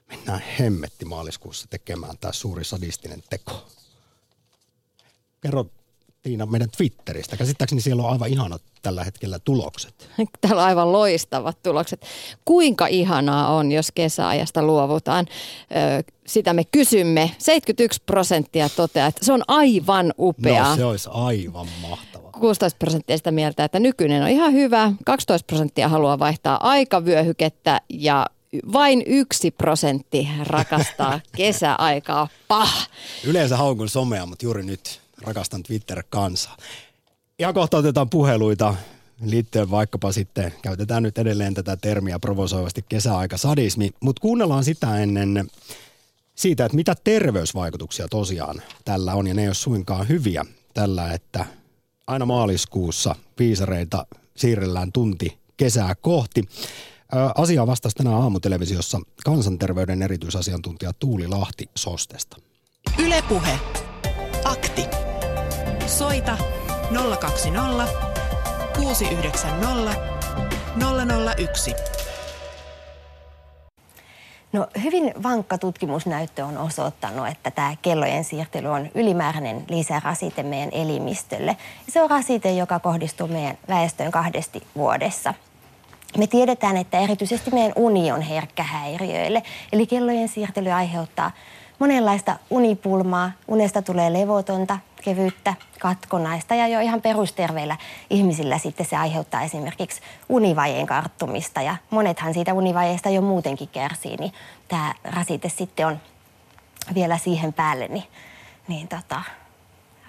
mennään 0.08 0.44
hemmetti 0.60 1.06
maaliskuussa 1.06 1.68
tekemään 1.70 2.18
tämä 2.18 2.32
suuri 2.32 2.64
sadistinen 2.64 3.24
teko. 3.30 3.68
Kerro 5.42 5.66
Tiina 6.24 6.46
meidän 6.46 6.70
Twitteristä. 6.78 7.38
Käsittääkseni 7.38 7.82
siellä 7.82 8.04
on 8.04 8.10
aivan 8.10 8.30
ihanat 8.30 8.62
tällä 8.82 9.04
hetkellä 9.04 9.40
tulokset. 9.40 10.10
Täällä 10.42 10.62
on 10.62 10.68
aivan 10.68 10.92
loistavat 10.92 11.64
tulokset. 11.64 12.06
Kuinka 12.46 12.88
ihanaa 12.88 13.56
on, 13.56 13.72
jos 13.72 13.92
kesäajasta 13.96 14.64
luovutaan? 14.64 15.26
Sitä 16.28 16.54
me 16.54 16.64
kysymme. 16.64 17.32
71 17.38 18.02
prosenttia 18.06 18.70
toteaa, 18.70 19.08
että 19.08 19.26
se 19.26 19.34
on 19.34 19.44
aivan 19.48 20.14
upea. 20.20 20.70
No 20.70 20.76
se 20.76 20.86
olisi 20.86 21.10
aivan 21.12 21.68
mahtavaa. 21.82 22.32
16 22.32 22.78
prosenttia 22.78 23.18
sitä 23.18 23.32
mieltä, 23.32 23.64
että 23.64 23.80
nykyinen 23.80 24.24
on 24.24 24.30
ihan 24.30 24.54
hyvä. 24.54 24.92
12 25.06 25.48
prosenttia 25.48 25.90
haluaa 25.90 26.20
vaihtaa 26.20 26.70
aikavyöhykettä 26.70 27.82
ja 27.90 28.26
vain 28.74 29.04
yksi 29.06 29.52
prosentti 29.52 30.28
rakastaa 30.44 31.20
kesäaikaa. 31.38 32.28
Pah! 32.48 32.90
Yleensä 33.24 33.58
haukun 33.58 33.90
somea, 33.90 34.26
mutta 34.26 34.46
juuri 34.46 34.64
nyt 34.64 35.03
rakastan 35.22 35.64
Twitter-kansaa. 35.64 36.58
Ihan 37.40 37.54
kohta 37.54 37.78
otetaan 37.78 38.10
puheluita 38.10 38.76
liittyen 39.22 39.72
vaikkapa 39.72 40.12
sitten, 40.12 40.54
käytetään 40.62 41.04
nyt 41.04 41.18
edelleen 41.18 41.54
tätä 41.54 41.78
termiä 41.78 42.20
provosoivasti 42.20 42.86
kesäaika 42.90 43.38
sadismi, 43.38 43.90
mutta 44.00 44.20
kuunnellaan 44.20 44.64
sitä 44.64 44.98
ennen 44.98 45.48
siitä, 46.36 46.66
että 46.66 46.76
mitä 46.76 46.96
terveysvaikutuksia 47.04 48.08
tosiaan 48.08 48.62
tällä 48.86 49.14
on, 49.14 49.28
ja 49.28 49.34
ne 49.34 49.42
ei 49.42 49.48
ole 49.48 49.54
suinkaan 49.54 50.10
hyviä 50.10 50.46
tällä, 50.74 51.14
että 51.14 51.46
aina 52.08 52.26
maaliskuussa 52.26 53.16
viisareita 53.40 54.06
siirrellään 54.36 54.92
tunti 54.92 55.38
kesää 55.58 55.96
kohti. 55.96 56.48
Asia 57.36 57.68
vastasi 57.68 57.96
tänään 57.96 58.22
aamutelevisiossa 58.22 59.00
kansanterveyden 59.26 60.02
erityisasiantuntija 60.02 60.94
Tuuli 61.00 61.28
Lahti 61.28 61.70
Sostesta. 61.76 62.38
Ylepuhe. 63.00 63.60
Soita 65.98 66.38
020 67.20 67.88
690 68.76 69.96
001. 71.38 71.76
No, 74.54 74.68
hyvin 74.84 75.14
vankka 75.24 75.58
tutkimusnäyttö 75.58 76.46
on 76.46 76.58
osoittanut, 76.58 77.28
että 77.28 77.52
tämä 77.52 77.76
kellojen 77.82 78.24
siirtely 78.24 78.68
on 78.68 78.90
ylimääräinen 78.96 79.66
lisärasite 79.70 80.44
meidän 80.44 80.70
elimistölle. 80.72 81.58
Se 81.90 82.02
on 82.02 82.10
rasite, 82.10 82.52
joka 82.52 82.80
kohdistuu 82.80 83.28
meidän 83.28 83.58
väestöön 83.70 84.12
kahdesti 84.12 84.64
vuodessa. 84.76 85.34
Me 86.18 86.28
tiedetään, 86.28 86.78
että 86.78 87.00
erityisesti 87.00 87.52
meidän 87.52 87.74
uni 87.76 88.12
on 88.12 88.22
herkkä 88.22 88.64
häiriöille. 88.64 89.44
Eli 89.74 89.88
kellojen 89.88 90.28
siirtely 90.28 90.72
aiheuttaa 90.72 91.32
monenlaista 91.80 92.40
unipulmaa. 92.50 93.32
Unesta 93.48 93.82
tulee 93.82 94.14
levotonta, 94.14 94.80
kevyttä, 95.04 95.54
katkonaista 95.84 96.56
ja 96.56 96.68
jo 96.68 96.80
ihan 96.80 97.02
perusterveillä 97.02 97.78
ihmisillä 98.10 98.58
sitten 98.58 98.86
se 98.86 98.98
aiheuttaa 98.98 99.42
esimerkiksi 99.42 100.02
univajeen 100.30 100.86
karttumista 100.86 101.62
ja 101.62 101.76
monethan 101.90 102.34
siitä 102.34 102.54
univajeesta 102.54 103.10
jo 103.10 103.22
muutenkin 103.22 103.68
kärsii, 103.68 104.18
niin 104.18 104.34
tämä 104.68 104.94
rasite 105.04 105.50
sitten 105.50 105.88
on 105.88 106.00
vielä 106.96 107.18
siihen 107.18 107.54
päälle, 107.54 107.88
niin, 107.88 108.04
niin 108.68 108.88
tota, 108.88 109.22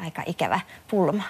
aika 0.00 0.22
ikävä 0.26 0.60
pulma. 0.90 1.22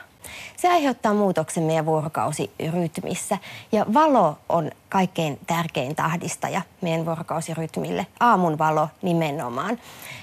Se 0.57 0.69
aiheuttaa 0.69 1.15
muutoksen 1.15 1.63
meidän 1.63 1.87
vuorokausirytmissä 1.87 3.39
ja 3.73 3.87
valo 3.95 4.39
on 4.49 4.71
kaikkein 4.89 5.39
tärkein 5.47 5.97
tahdistaja 5.97 6.63
meidän 6.81 7.07
vuorokausirytmille, 7.07 8.07
aamun 8.21 8.59
valo 8.59 8.89
nimenomaan. 9.03 9.79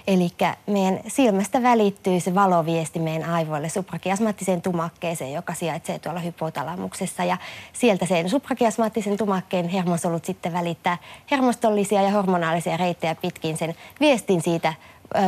Eli 0.07 0.29
meidän 0.67 0.99
silmästä 1.07 1.63
välittyy 1.63 2.19
se 2.19 2.35
valoviesti 2.35 2.99
meidän 2.99 3.29
aivoille 3.29 3.69
suprakiasmaattiseen 3.69 4.61
tumakkeeseen, 4.61 5.33
joka 5.33 5.53
sijaitsee 5.53 5.99
tuolla 5.99 6.19
hypotalamuksessa. 6.19 7.23
Ja 7.23 7.37
sieltä 7.73 8.05
sen 8.05 8.29
suprakiasmaattisen 8.29 9.17
tumakkeen 9.17 9.69
hermosolut 9.69 10.25
sitten 10.25 10.53
välittää 10.53 10.97
hermostollisia 11.31 12.01
ja 12.01 12.11
hormonaalisia 12.11 12.77
reittejä 12.77 13.15
pitkin 13.15 13.57
sen 13.57 13.75
viestin 13.99 14.41
siitä 14.41 14.73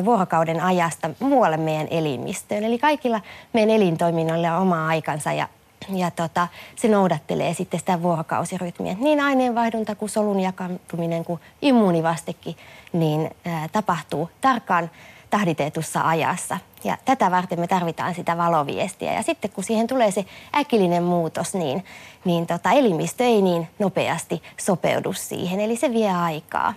vuorokauden 0.06 0.62
ajasta 0.62 1.10
muualle 1.20 1.58
meidän 1.58 1.88
elimistöön. 1.92 2.64
Eli 2.64 2.80
kaikilla 2.80 3.22
meidän 3.54 3.76
elintoiminnoilla 3.76 4.56
on 4.56 4.62
oma 4.62 4.88
aikansa 4.88 5.34
ja, 5.34 5.48
ja 5.90 6.12
tota, 6.12 6.48
se 6.76 6.88
noudattelee 6.88 7.54
sitten 7.54 7.80
sitä 7.80 8.02
vuorokausirytmiä. 8.02 8.96
Niin 9.00 9.22
aineenvaihdunta 9.22 9.96
kuin 9.96 10.10
solun 10.10 10.40
jakaminen 10.40 11.26
kuin 11.26 11.40
immuunivastekin 11.62 12.56
niin 12.94 13.30
ää, 13.46 13.68
tapahtuu 13.72 14.30
tarkkaan 14.42 14.90
tahditetussa 15.30 16.02
ajassa. 16.02 16.58
Ja 16.84 16.98
tätä 17.06 17.32
varten 17.32 17.60
me 17.60 17.68
tarvitaan 17.68 18.16
sitä 18.16 18.38
valoviestiä. 18.38 19.14
Ja 19.14 19.24
sitten 19.24 19.52
kun 19.52 19.64
siihen 19.64 19.88
tulee 19.88 20.12
se 20.12 20.26
äkillinen 20.56 21.04
muutos, 21.04 21.54
niin, 21.54 21.86
niin 22.26 22.48
tota, 22.48 22.72
elimistö 22.72 23.24
ei 23.24 23.42
niin 23.42 23.68
nopeasti 23.80 24.44
sopeudu 24.58 25.14
siihen. 25.14 25.60
Eli 25.60 25.76
se 25.76 25.92
vie 25.92 26.12
aikaa. 26.12 26.74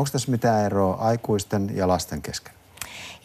Onko 0.00 0.10
tässä 0.12 0.30
mitään 0.30 0.66
eroa 0.66 0.94
aikuisten 0.94 1.76
ja 1.76 1.88
lasten 1.88 2.22
kesken? 2.22 2.54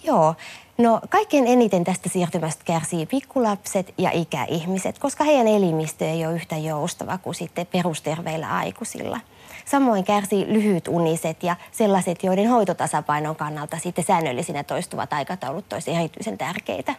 Joo. 0.04 0.36
No 0.78 1.02
kaikkein 1.10 1.48
eniten 1.48 1.84
tästä 1.84 2.10
siirtymästä 2.10 2.64
kärsii 2.66 3.06
pikkulapset 3.06 3.94
ja 3.98 4.12
ikäihmiset, 4.14 5.00
koska 5.00 5.24
heidän 5.24 5.48
elimistö 5.48 6.06
ei 6.06 6.26
ole 6.26 6.36
yhtä 6.36 6.58
joustava 6.58 7.18
kuin 7.18 7.36
sitten 7.36 7.68
perusterveillä 7.68 8.58
aikuisilla. 8.58 9.20
Samoin 9.66 10.04
kärsii 10.04 10.54
lyhyt 10.54 10.88
uniset 10.88 11.44
ja 11.44 11.56
sellaiset, 11.72 12.24
joiden 12.24 12.50
hoitotasapainon 12.50 13.36
kannalta 13.36 13.78
sitten 13.80 14.04
säännöllisinä 14.04 14.64
toistuvat 14.64 15.14
aikataulut 15.14 15.74
olisi 15.74 15.92
erityisen 15.92 16.38
tärkeitä. 16.38 16.96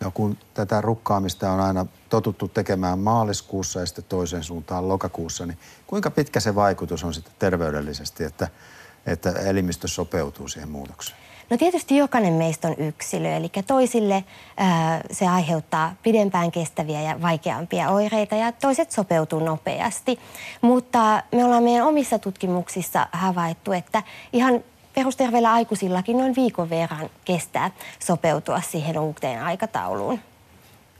No 0.00 0.10
kun 0.10 0.38
tätä 0.54 0.80
rukkaamista 0.80 1.52
on 1.52 1.60
aina 1.60 1.86
totuttu 2.08 2.48
tekemään 2.48 2.98
maaliskuussa 2.98 3.80
ja 3.80 3.86
sitten 3.86 4.04
toiseen 4.08 4.42
suuntaan 4.42 4.88
lokakuussa, 4.88 5.46
niin 5.46 5.58
kuinka 5.86 6.10
pitkä 6.10 6.40
se 6.40 6.54
vaikutus 6.54 7.04
on 7.04 7.14
sitten 7.14 7.34
terveydellisesti, 7.38 8.24
että 8.24 8.48
että 9.06 9.30
elimistö 9.30 9.88
sopeutuu 9.88 10.48
siihen 10.48 10.68
muutokseen? 10.68 11.18
No 11.50 11.56
tietysti 11.56 11.96
jokainen 11.96 12.32
meistä 12.32 12.68
on 12.68 12.74
yksilö, 12.78 13.36
eli 13.36 13.50
toisille 13.66 14.24
ää, 14.56 15.00
se 15.10 15.28
aiheuttaa 15.28 15.94
pidempään 16.02 16.52
kestäviä 16.52 17.02
ja 17.02 17.22
vaikeampia 17.22 17.90
oireita 17.90 18.34
ja 18.34 18.52
toiset 18.52 18.90
sopeutuu 18.90 19.40
nopeasti. 19.40 20.18
Mutta 20.60 21.22
me 21.32 21.44
ollaan 21.44 21.62
meidän 21.62 21.86
omissa 21.86 22.18
tutkimuksissa 22.18 23.06
havaittu, 23.12 23.72
että 23.72 24.02
ihan 24.32 24.64
perusterveillä 24.94 25.52
aikuisillakin 25.52 26.18
noin 26.18 26.34
viikon 26.36 26.70
verran 26.70 27.10
kestää 27.24 27.70
sopeutua 27.98 28.60
siihen 28.60 28.98
uuteen 28.98 29.42
aikatauluun. 29.42 30.18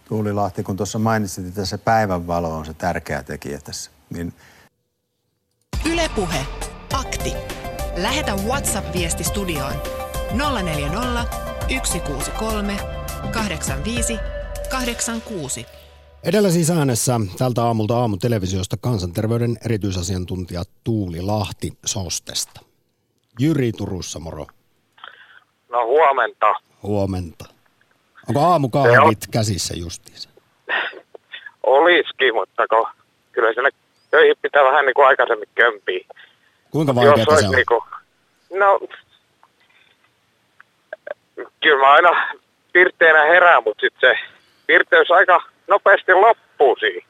Tuuli 0.09 0.33
Lahti, 0.33 0.63
kun 0.63 0.77
tuossa 0.77 0.99
mainitsit, 0.99 1.47
että 1.47 1.65
se 1.65 1.79
päivänvalo 1.79 2.57
on 2.57 2.67
se 2.67 2.75
tärkeä 2.75 3.23
tekijä 3.23 3.59
tässä, 3.61 3.91
niin 4.11 4.33
Ylepuhe 5.85 6.47
Akti. 6.93 7.52
Lähetä 7.97 8.33
WhatsApp-viesti 8.49 9.25
studioon 9.25 9.73
040 10.63 11.25
163 11.85 12.77
85 13.33 14.19
86. 14.71 15.67
Edellä 16.25 16.51
siis 16.51 16.71
äänessä 16.71 17.21
tältä 17.39 17.63
aamulta 17.63 17.97
aamutelevisiosta 17.97 18.77
kansanterveyden 18.81 19.57
erityisasiantuntija 19.65 20.63
Tuuli 20.85 21.21
Lahti 21.21 21.73
Sostesta. 21.87 22.61
Jyri 23.41 23.73
Turussa, 23.73 24.19
moro. 24.19 24.47
No 25.69 25.87
huomenta. 25.87 26.55
Huomenta. 26.83 27.45
Onko 28.29 28.41
aamukahvit 28.41 29.27
käsissä 29.31 29.75
justiinsa? 29.77 30.29
Olisikin, 31.67 32.35
mutta 32.35 32.67
kun, 32.69 32.87
kyllä 33.33 33.55
sinne 33.55 33.71
töihin 34.11 34.37
pitää 34.43 34.65
vähän 34.65 34.87
niin 34.87 34.95
kuin 34.95 35.07
aikaisemmin 35.07 35.49
kömpiä. 35.55 36.05
Kuinka 36.73 36.95
vaikeaa 36.95 37.37
se 37.37 37.47
on? 37.47 37.55
Niin 37.55 37.67
kuin, 37.69 37.81
no, 38.51 38.81
kyllä 41.61 41.79
mä 41.79 41.93
aina 41.93 42.33
pirteenä 42.73 43.25
herään, 43.25 43.63
mutta 43.65 43.81
sitten 43.81 44.11
se 44.11 44.19
pirteys 44.67 45.11
aika 45.11 45.43
nopeasti 45.69 46.13
loppuu 46.15 46.77
siihen. 46.81 47.03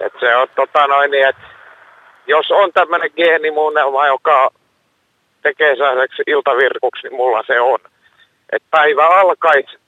Et 0.00 0.12
se 0.20 0.36
on 0.36 0.48
tota 0.56 0.86
noin 0.86 1.10
niin, 1.10 1.28
että 1.28 1.42
jos 2.26 2.50
on 2.50 2.72
tämmöinen 2.72 3.10
geenimuunnelma, 3.16 4.06
joka 4.06 4.50
tekee 5.42 5.76
sellaiseksi 5.76 6.22
iltavirkuksi, 6.26 7.02
niin 7.02 7.16
mulla 7.16 7.44
se 7.46 7.60
on. 7.60 7.78
Että 8.52 8.68
päivä 8.70 9.06
alkaisi 9.06 9.78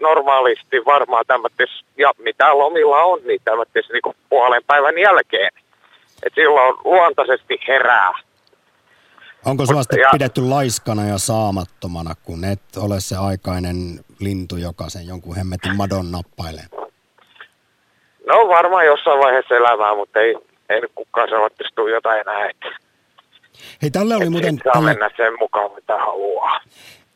normaalisti 0.00 0.84
varmaan 0.84 1.24
tämmöis, 1.26 1.84
ja 1.96 2.12
mitä 2.18 2.58
lomilla 2.58 3.02
on, 3.02 3.20
niin 3.24 3.40
tämmöis 3.44 3.68
niin 3.74 4.16
puolen 4.28 4.62
päivän 4.66 4.98
jälkeen. 4.98 5.50
Et 6.26 6.32
silloin 6.34 6.74
luontaisesti 6.84 7.58
herää. 7.68 8.12
Onko 9.44 9.66
sinua 9.66 9.82
sitten 9.82 10.00
ja- 10.00 10.08
pidetty 10.12 10.40
laiskana 10.40 11.06
ja 11.06 11.18
saamattomana, 11.18 12.14
kun 12.22 12.44
et 12.44 12.60
ole 12.76 13.00
se 13.00 13.16
aikainen 13.16 13.76
lintu, 14.20 14.56
joka 14.56 14.88
sen 14.88 15.06
jonkun 15.06 15.36
hemmetin 15.36 15.76
madon 15.76 16.12
nappailee? 16.12 16.64
No 18.26 18.48
varmaan 18.48 18.86
jossain 18.86 19.18
vaiheessa 19.20 19.54
elämää, 19.54 19.94
mutta 19.96 20.18
ei, 20.20 20.34
ei 20.68 20.80
nyt 20.80 20.92
kukaan 20.94 21.28
sellaista 21.28 21.64
jotain 21.92 22.20
enää. 22.20 22.50
Että 22.50 22.68
Hei, 23.82 23.90
tälle 23.90 24.16
oli 24.16 24.24
et 24.24 24.30
muuten 24.30 24.58
saa 24.64 24.72
tälle, 24.72 24.90
mennä 24.90 25.10
sen 25.16 25.32
mukaan, 25.40 25.70
mitä 25.74 25.98
haluaa. 25.98 26.60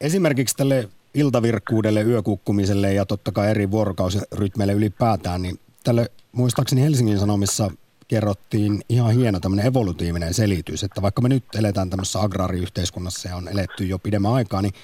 esimerkiksi 0.00 0.56
tälle 0.56 0.88
iltavirkkuudelle, 1.14 2.02
yökukkumiselle 2.02 2.92
ja 2.92 3.06
totta 3.06 3.32
kai 3.32 3.50
eri 3.50 3.70
vuorokausirytmeille 3.70 4.72
ylipäätään, 4.72 5.42
niin 5.42 5.56
tälle 5.84 6.06
muistaakseni 6.32 6.82
Helsingin 6.82 7.18
Sanomissa 7.18 7.70
kerrottiin 8.12 8.80
ihan 8.88 9.14
hieno 9.14 9.40
tämmöinen 9.40 9.66
evolutiivinen 9.66 10.34
selitys, 10.34 10.84
että 10.84 11.02
vaikka 11.02 11.22
me 11.22 11.28
nyt 11.28 11.44
eletään 11.54 11.90
tämmöisessä 11.90 12.20
agraariyhteiskunnassa 12.20 13.28
ja 13.28 13.36
on 13.36 13.48
eletty 13.48 13.86
jo 13.86 13.98
pidemmän 13.98 14.32
aikaa, 14.32 14.62
niin 14.62 14.74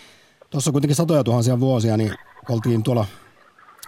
tuossa 0.51 0.73
kuitenkin 0.73 0.97
satoja 0.97 1.25
tuhansia 1.25 1.61
vuosia, 1.61 1.97
niin 1.97 2.15
oltiin 2.49 2.83
tuolla 2.83 3.07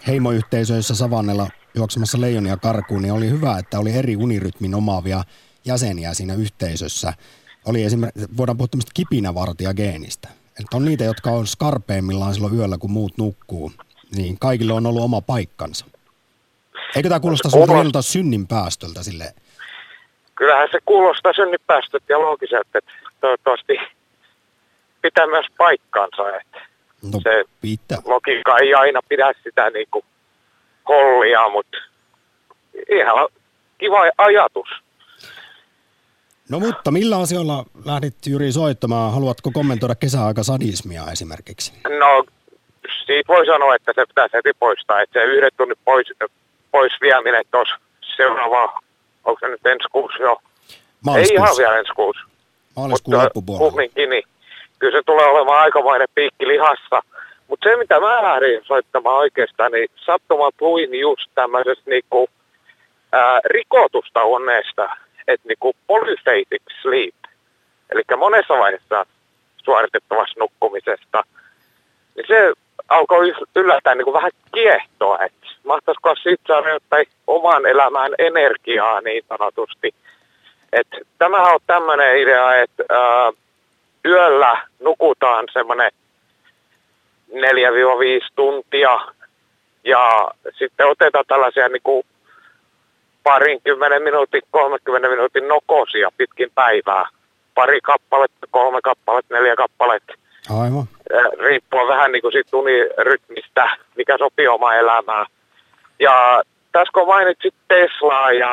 heimoyhteisöissä 0.07 0.95
savannella 0.95 1.49
juoksemassa 1.75 2.21
leijonia 2.21 2.57
karkuun, 2.57 3.03
niin 3.03 3.13
oli 3.13 3.31
hyvä, 3.31 3.59
että 3.59 3.79
oli 3.79 3.93
eri 3.93 4.17
unirytmin 4.17 4.75
omaavia 4.75 5.25
jäseniä 5.65 6.15
siinä 6.15 6.35
yhteisössä. 6.35 7.15
Oli 7.65 7.83
esimerkiksi, 7.85 8.37
voidaan 8.37 8.57
puhua 8.57 8.69
tämmöistä 8.69 8.93
kipinävartijageenistä. 8.95 10.29
Että 10.61 10.77
on 10.77 10.85
niitä, 10.85 11.05
jotka 11.05 11.31
on 11.31 11.47
skarpeimmillaan 11.47 12.35
silloin 12.35 12.55
yöllä, 12.55 12.79
kun 12.79 12.91
muut 12.91 13.19
nukkuu. 13.19 13.73
Niin 14.17 14.39
kaikille 14.39 14.73
on 14.73 14.87
ollut 14.87 15.03
oma 15.03 15.21
paikkansa. 15.21 15.87
Eikö 16.97 17.09
tämä 17.09 17.21
kuulosta 17.21 17.49
Kuulostaa- 17.49 17.77
semmoilta 17.77 18.03
synnin 18.03 18.47
päästöltä 18.47 19.03
sille? 19.03 19.25
Kyllähän 20.35 20.69
se 20.73 20.79
kuulostaa 20.85 21.33
synnipäästöt 21.33 22.03
ja 22.09 22.19
loogiset, 22.19 22.61
että 22.75 22.93
toivottavasti 23.21 23.77
pitää 25.03 25.27
myös 25.27 25.47
paikkansa. 25.59 26.37
Että 26.37 26.59
No 27.13 27.21
Se- 27.23 27.45
pitää. 27.61 27.99
logiikka 28.05 28.59
ei 28.59 28.75
aina 28.75 29.01
pidä 29.09 29.33
sitä 29.45 29.71
niin 29.71 29.87
kuin 29.91 30.05
hollia, 30.89 31.49
mutta 31.49 31.79
ihan 32.91 33.29
kiva 33.79 33.99
ajatus. 34.19 34.69
No 36.51 36.61
mutta 36.61 36.91
millä 36.91 37.19
asioilla 37.19 37.65
lähdit 37.85 38.15
Jyri 38.27 38.53
soittamaan? 38.53 39.13
Haluatko 39.13 39.51
kommentoida 39.55 39.95
kesäaikasadismia 39.95 41.03
esimerkiksi? 41.13 41.73
No, 41.99 42.25
siitä 43.07 43.29
voi 43.29 43.47
sanoa, 43.47 43.75
että 43.75 43.93
se 43.95 44.07
pitäisi 44.07 44.33
heti 44.37 44.51
poistaa, 44.59 45.01
että 45.03 45.21
se 45.21 45.25
yhden 45.25 45.51
tunnin 45.57 45.77
pois, 45.85 46.07
pois 46.73 46.93
vieminen 47.01 47.45
tuossa 47.51 47.75
seuraava, 48.17 48.81
onko 49.25 49.41
se 49.41 49.49
nyt 49.49 49.67
ensi 49.67 49.89
kuussa 49.93 50.23
jo? 50.23 50.37
Ei 50.71 50.77
Maaliskuussa. 51.05 51.45
ihan 51.45 51.57
vielä 51.59 51.79
ensi 51.79 51.93
kuussa. 51.97 52.23
Maaliskuun 52.77 53.15
mutta 53.15 53.25
loppupuolella. 53.25 53.71
kumminkin, 53.71 54.11
niin 54.11 54.23
kyllä 54.79 54.99
se 54.99 55.03
tulee 55.07 55.27
olemaan 55.27 55.61
aikamoinen 55.61 56.09
piikki 56.15 56.49
lihassa. 56.49 57.03
Mutta 57.49 57.69
se, 57.69 57.77
mitä 57.77 58.01
mä 58.01 58.23
lähdin 58.23 58.61
soittamaan 58.65 59.17
oikeastaan, 59.17 59.73
niin 59.73 59.89
sattumalta 59.97 60.57
luin 60.61 61.01
just 61.01 61.31
tämmöisestä 61.35 61.91
niinku, 61.91 62.29
ää, 63.13 63.41
rikotusta 63.45 64.25
unesta, 64.25 64.89
että 65.29 65.49
niinku 65.49 65.73
polyphasic 65.87 66.63
sleep, 66.83 67.15
eli 67.91 68.03
monessa 68.17 68.55
vaiheessa 68.55 69.07
suoritettavasta 69.65 70.41
nukkumisesta, 70.41 71.23
niin 72.17 72.27
se 72.29 72.53
alkoi 72.91 73.33
yllättäen 73.57 73.99
niin 73.99 74.05
kuin 74.05 74.15
vähän 74.15 74.31
kiehtoa, 74.55 75.19
että 75.25 75.47
mahtaisiko 75.65 76.15
siitä 76.23 76.53
jotain 76.53 77.07
oman 77.27 77.67
elämään 77.67 78.13
energiaa 78.19 79.01
niin 79.01 79.25
sanotusti. 79.29 79.95
että 80.73 80.99
tämähän 81.19 81.55
on 81.55 81.61
tämmöinen 81.67 82.19
idea, 82.19 82.55
että 82.55 82.85
ää, 82.89 83.33
yöllä 84.05 84.67
nukutaan 84.81 85.49
semmoinen 85.53 85.91
4-5 87.31 87.35
tuntia 88.37 88.99
ja 89.85 90.31
sitten 90.59 90.87
otetaan 90.87 91.25
tällaisia 91.29 91.69
niin 91.69 91.83
kuin 91.83 92.03
parinkymmenen 93.23 94.03
minuutin, 94.03 94.43
30 94.51 95.09
minuutin 95.09 95.49
nokosia 95.49 96.09
pitkin 96.17 96.51
päivää. 96.55 97.09
Pari 97.55 97.81
kappaletta, 97.81 98.47
kolme 98.51 98.81
kappaletta, 98.83 99.35
neljä 99.35 99.57
kappaletta 99.57 100.15
Aivan. 100.49 100.89
äh, 101.15 101.39
riippuen 101.39 101.89
vähän 101.89 102.13
niin 102.13 102.23
kuin 102.23 102.33
siitä 102.33 102.57
unirytmistä, 102.57 103.77
mikä 103.97 104.19
sopii 104.19 104.49
omaan 104.49 104.79
elämään. 104.79 105.27
Ja 105.99 106.43
tässä 106.73 106.91
kun 106.95 107.07
mainitsit 107.07 107.55
Teslaa 107.69 108.33
ja 108.33 108.51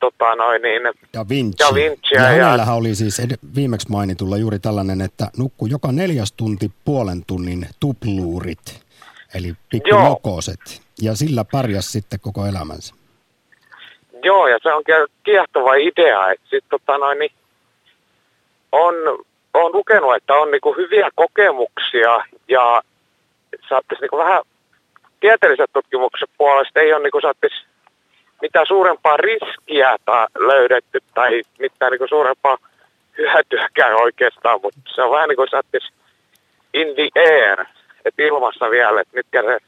tota 0.00 0.34
noin, 0.34 0.62
niin 0.62 0.82
Da 1.12 1.28
Vinci. 1.28 1.58
Da 1.58 1.74
Vinciä 1.74 2.22
ja 2.22 2.56
ja- 2.56 2.72
oli 2.72 2.94
siis 2.94 3.18
ed- 3.20 3.38
viimeksi 3.56 3.90
mainitulla 3.90 4.36
juuri 4.36 4.58
tällainen, 4.58 5.00
että 5.00 5.26
nukkuu 5.38 5.68
joka 5.68 5.92
neljäs 5.92 6.32
tunti 6.32 6.70
puolen 6.84 7.24
tunnin 7.26 7.66
tupluurit, 7.80 8.82
eli 9.34 9.52
pikkunokoset. 9.70 10.60
Ja 11.02 11.14
sillä 11.14 11.44
pärjäs 11.52 11.92
sitten 11.92 12.20
koko 12.20 12.46
elämänsä. 12.46 12.94
joo, 14.24 14.46
ja 14.48 14.58
se 14.62 14.72
on 14.72 14.82
kie- 14.86 15.12
kiehtova 15.22 15.74
idea, 15.74 16.30
että 16.30 16.46
sit 16.50 16.64
tota 16.70 16.98
noin, 16.98 17.18
niin 17.18 17.32
on, 18.72 18.94
on 19.64 19.72
lukenut, 19.72 20.16
että 20.16 20.34
on 20.34 20.50
niinku 20.50 20.72
hyviä 20.72 21.08
kokemuksia 21.14 22.24
ja 22.48 22.82
saattaisi 23.68 24.00
niinku 24.00 24.16
vähän 24.18 24.42
tieteelliset 25.20 25.70
tutkimukset 25.72 26.30
puolesta. 26.38 26.80
Ei 26.80 26.92
ole 26.92 27.02
niinku 27.02 27.20
saattaisi 27.20 27.64
mitään 28.42 28.66
suurempaa 28.66 29.16
riskiä 29.16 29.96
tai 30.04 30.26
löydetty 30.38 31.00
tai 31.14 31.42
mitään 31.58 31.92
niinku 31.92 32.06
suurempaa 32.08 32.58
hyötyäkään 33.18 34.02
oikeastaan, 34.02 34.60
mutta 34.62 34.80
se 34.94 35.02
on 35.02 35.10
vähän 35.10 35.28
niin 35.28 35.36
kuin 35.36 35.48
saattaisi 35.50 35.92
in 36.74 36.94
the 36.94 37.20
air, 37.20 37.64
että 38.04 38.22
ilmassa 38.22 38.70
vielä, 38.70 39.00
että 39.00 39.16
mitkä 39.16 39.42
ne 39.42 39.58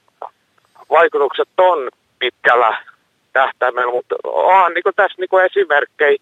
vaikutukset 0.91 1.49
on 1.59 1.91
pitkällä 2.19 2.77
tähtäimellä, 3.33 3.93
mutta 3.93 4.17
onhan 4.25 4.75
niin 4.75 4.95
tässä 4.97 5.17
niin 5.19 5.45
esimerkkejä, 5.47 6.19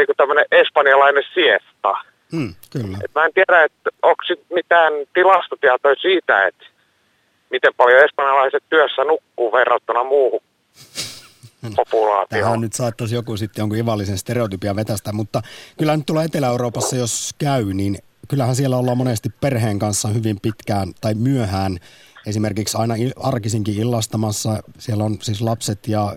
niin 0.00 0.10
kuin 0.10 0.16
tämmöinen 0.16 0.46
espanjalainen 0.62 1.24
siesta. 1.34 1.90
Hmm, 2.32 2.54
kyllä. 2.70 2.98
Et 3.04 3.14
mä 3.14 3.24
en 3.24 3.34
tiedä, 3.34 3.64
että 3.64 3.90
onko 4.02 4.22
sit 4.26 4.40
mitään 4.58 4.92
tilastotietoja 5.14 5.94
siitä, 5.94 6.46
että 6.46 6.64
miten 7.50 7.72
paljon 7.76 8.04
espanjalaiset 8.04 8.64
työssä 8.68 9.04
nukkuu 9.04 9.52
verrattuna 9.52 10.04
muuhun 10.04 10.40
populaatioon. 11.76 12.44
Tähän 12.44 12.60
nyt 12.60 12.72
saattaisi 12.72 13.14
joku 13.14 13.36
sitten 13.36 13.62
jonkun 13.62 13.78
ivallisen 13.78 14.18
stereotypia 14.18 14.76
vetästä, 14.76 15.12
mutta 15.12 15.42
kyllä 15.78 15.96
nyt 15.96 16.06
tuolla 16.06 16.24
Etelä-Euroopassa, 16.24 16.96
jos 16.96 17.34
käy, 17.38 17.64
niin 17.64 17.98
kyllähän 18.28 18.56
siellä 18.56 18.76
ollaan 18.76 18.98
monesti 18.98 19.28
perheen 19.40 19.78
kanssa 19.78 20.08
hyvin 20.08 20.40
pitkään 20.42 20.88
tai 21.00 21.14
myöhään. 21.14 21.78
Esimerkiksi 22.26 22.78
aina 22.78 22.94
il- 22.94 23.28
arkisinkin 23.28 23.80
illastamassa. 23.80 24.62
Siellä 24.78 25.04
on 25.04 25.16
siis 25.22 25.40
lapset 25.40 25.88
ja 25.88 26.16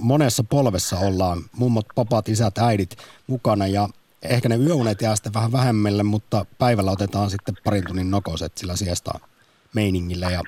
monessa 0.00 0.44
polvessa 0.44 0.98
ollaan, 0.98 1.42
mummot, 1.56 1.86
papat, 1.94 2.28
isät, 2.28 2.58
äidit 2.58 2.96
mukana 3.26 3.66
ja 3.66 3.88
ehkä 4.22 4.48
ne 4.48 4.56
yöunet 4.56 5.02
jää 5.02 5.16
sitten 5.16 5.34
vähän 5.34 5.52
vähemmälle, 5.52 6.02
mutta 6.02 6.46
päivällä 6.58 6.90
otetaan 6.90 7.30
sitten 7.30 7.54
parin 7.64 7.86
tunnin 7.86 8.10
nokoset 8.10 8.58
sillä 8.58 8.76
siesta 8.76 9.12
meiningillä 9.74 10.30
ja 10.30 10.42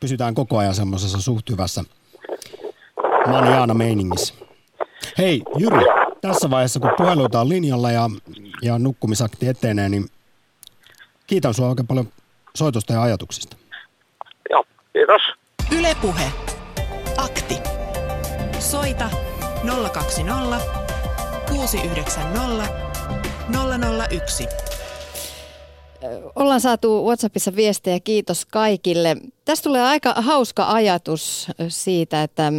pysytään 0.00 0.34
koko 0.34 0.58
ajan 0.58 0.74
semmoisessa 0.74 1.20
suht 1.20 1.50
hyvässä 1.50 1.84
maniaana 3.26 3.74
meiningissä. 3.74 4.34
Hei 5.18 5.42
Jyri, 5.58 5.84
tässä 6.20 6.50
vaiheessa 6.50 6.80
kun 6.80 6.90
puheluita 6.96 7.40
on 7.40 7.48
linjalla 7.48 7.90
ja, 7.90 8.10
ja 8.62 8.78
nukkumisakti 8.78 9.48
etenee, 9.48 9.88
niin 9.88 10.08
kiitän 11.26 11.54
sinua 11.54 11.70
oikein 11.70 11.86
paljon 11.86 12.08
soitosta 12.54 12.92
ja 12.92 13.02
ajatuksista. 13.02 13.56
Joo, 14.50 14.64
kiitos. 14.92 15.22
Ylepuhe. 15.78 16.32
Akti. 17.16 17.75
Soita 18.70 19.10
020 19.92 20.60
690 21.48 22.68
001. 24.10 24.46
Ollaan 26.36 26.60
saatu 26.60 27.06
WhatsAppissa 27.06 27.56
viestejä, 27.56 28.00
kiitos 28.00 28.46
kaikille. 28.46 29.16
Tästä 29.44 29.64
tulee 29.64 29.82
aika 29.82 30.14
hauska 30.16 30.72
ajatus 30.72 31.48
siitä, 31.68 32.22
että 32.22 32.52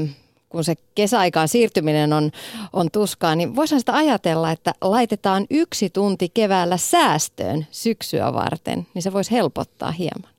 kun 0.50 0.64
se 0.64 0.76
kesäaikaan 0.96 1.48
siirtyminen 1.48 2.14
on, 2.14 2.32
on 2.74 2.92
tuskaa, 2.92 3.36
niin 3.36 3.56
voisihan 3.56 3.82
sitä 3.82 3.96
ajatella, 3.96 4.52
että 4.52 4.74
laitetaan 4.82 5.46
yksi 5.50 5.90
tunti 5.90 6.30
keväällä 6.30 6.78
säästöön 6.78 7.68
syksyä 7.72 8.34
varten, 8.34 8.88
niin 8.94 9.04
se 9.04 9.14
voisi 9.14 9.32
helpottaa 9.32 9.92
hieman. 9.92 10.32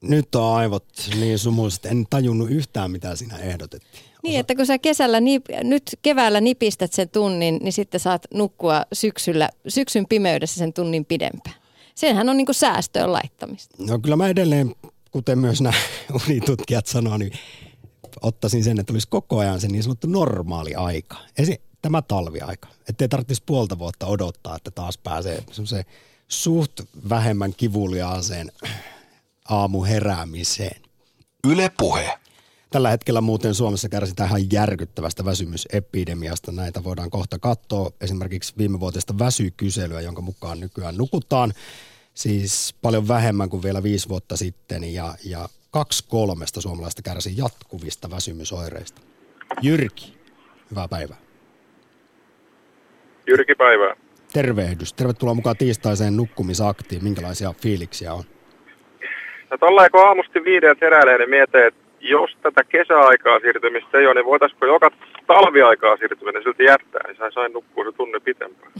Nyt 0.00 0.34
on 0.34 0.56
aivot 0.56 0.84
niin 1.20 1.38
sumuiset, 1.38 1.86
en 1.86 2.06
tajunnut 2.10 2.50
yhtään 2.50 2.90
mitä 2.90 3.16
sinä 3.16 3.36
ehdotettiin. 3.36 4.05
Niin, 4.26 4.40
että 4.40 4.54
kun 4.54 4.66
sä 4.66 4.78
kesällä, 4.78 5.18
nyt 5.62 5.98
keväällä 6.02 6.40
nipistät 6.40 6.92
sen 6.92 7.08
tunnin, 7.08 7.58
niin 7.62 7.72
sitten 7.72 8.00
saat 8.00 8.26
nukkua 8.34 8.82
syksyllä, 8.92 9.48
syksyn 9.68 10.06
pimeydessä 10.08 10.58
sen 10.58 10.72
tunnin 10.72 11.04
pidempään. 11.04 11.56
Senhän 11.94 12.28
on 12.28 12.36
niin 12.36 12.46
kuin 12.46 12.54
säästöön 12.54 13.12
laittamista. 13.12 13.76
No 13.78 13.98
kyllä 13.98 14.16
mä 14.16 14.28
edelleen, 14.28 14.74
kuten 15.10 15.38
myös 15.38 15.60
nämä 15.60 15.76
unitutkijat 16.26 16.86
sanoo, 16.86 17.16
niin 17.16 17.32
ottaisin 18.22 18.64
sen, 18.64 18.80
että 18.80 18.92
olisi 18.92 19.08
koko 19.08 19.38
ajan 19.38 19.60
se 19.60 19.68
niin 19.68 19.82
sanottu 19.82 20.06
normaali 20.06 20.74
aika. 20.74 21.16
Esi- 21.38 21.60
tämä 21.82 22.02
talviaika. 22.02 22.68
Että 22.88 23.04
ei 23.04 23.08
tarvitsisi 23.08 23.42
puolta 23.46 23.78
vuotta 23.78 24.06
odottaa, 24.06 24.56
että 24.56 24.70
taas 24.70 24.98
pääsee 24.98 25.44
semmoiseen 25.52 25.84
suht 26.28 26.80
vähemmän 27.08 27.54
kivuliaaseen 27.56 28.52
aamuheräämiseen. 29.48 30.82
Yle 31.46 31.70
Puhe. 31.78 32.18
Tällä 32.70 32.90
hetkellä 32.90 33.20
muuten 33.20 33.54
Suomessa 33.54 33.88
kärsitään 33.88 34.28
ihan 34.28 34.52
järkyttävästä 34.52 35.24
väsymysepidemiasta. 35.24 36.52
Näitä 36.52 36.84
voidaan 36.84 37.10
kohta 37.10 37.38
katsoa. 37.38 37.90
Esimerkiksi 38.00 38.54
viimevuotista 38.58 39.18
väsykyselyä, 39.18 40.00
jonka 40.00 40.22
mukaan 40.22 40.60
nykyään 40.60 40.96
nukutaan 40.96 41.52
siis 42.14 42.74
paljon 42.82 43.08
vähemmän 43.08 43.48
kuin 43.48 43.62
vielä 43.62 43.82
viisi 43.82 44.08
vuotta 44.08 44.36
sitten. 44.36 44.94
Ja, 44.94 45.14
ja 45.24 45.48
kaksi 45.70 46.04
kolmesta 46.08 46.60
suomalaista 46.60 47.02
kärsii 47.02 47.36
jatkuvista 47.36 48.10
väsymysoireista. 48.10 49.02
Jyrki, 49.62 50.18
hyvää 50.70 50.88
päivää. 50.88 51.16
Jyrki 53.26 53.54
päivää. 53.54 53.96
Tervehdys. 54.32 54.92
Tervetuloa 54.92 55.34
mukaan 55.34 55.56
tiistaiseen 55.56 56.16
nukkumisaktiin. 56.16 57.04
Minkälaisia 57.04 57.54
fiiliksiä 57.62 58.14
on? 58.14 58.24
No 59.50 59.58
tuolla 59.58 59.90
kun 59.90 60.06
aamusti 60.06 60.44
viideltä 60.44 60.86
heräilee, 60.86 61.18
niin 61.18 61.30
mietin, 61.30 61.66
että 61.66 61.85
jos 62.08 62.30
tätä 62.42 62.64
kesäaikaa 62.64 63.40
siirtymistä 63.40 63.98
ei 63.98 64.06
ole, 64.06 64.14
niin 64.14 64.24
voitaisiinko 64.24 64.66
joka 64.66 64.90
talviaikaa 65.26 65.96
siirtyminen 65.96 66.42
silti 66.42 66.64
jättää, 66.64 67.00
niin 67.06 67.16
sain, 67.16 67.32
sain 67.32 67.52
nukkua 67.52 67.84
se 67.84 67.92
tunne 67.92 68.20
pitempään. 68.20 68.72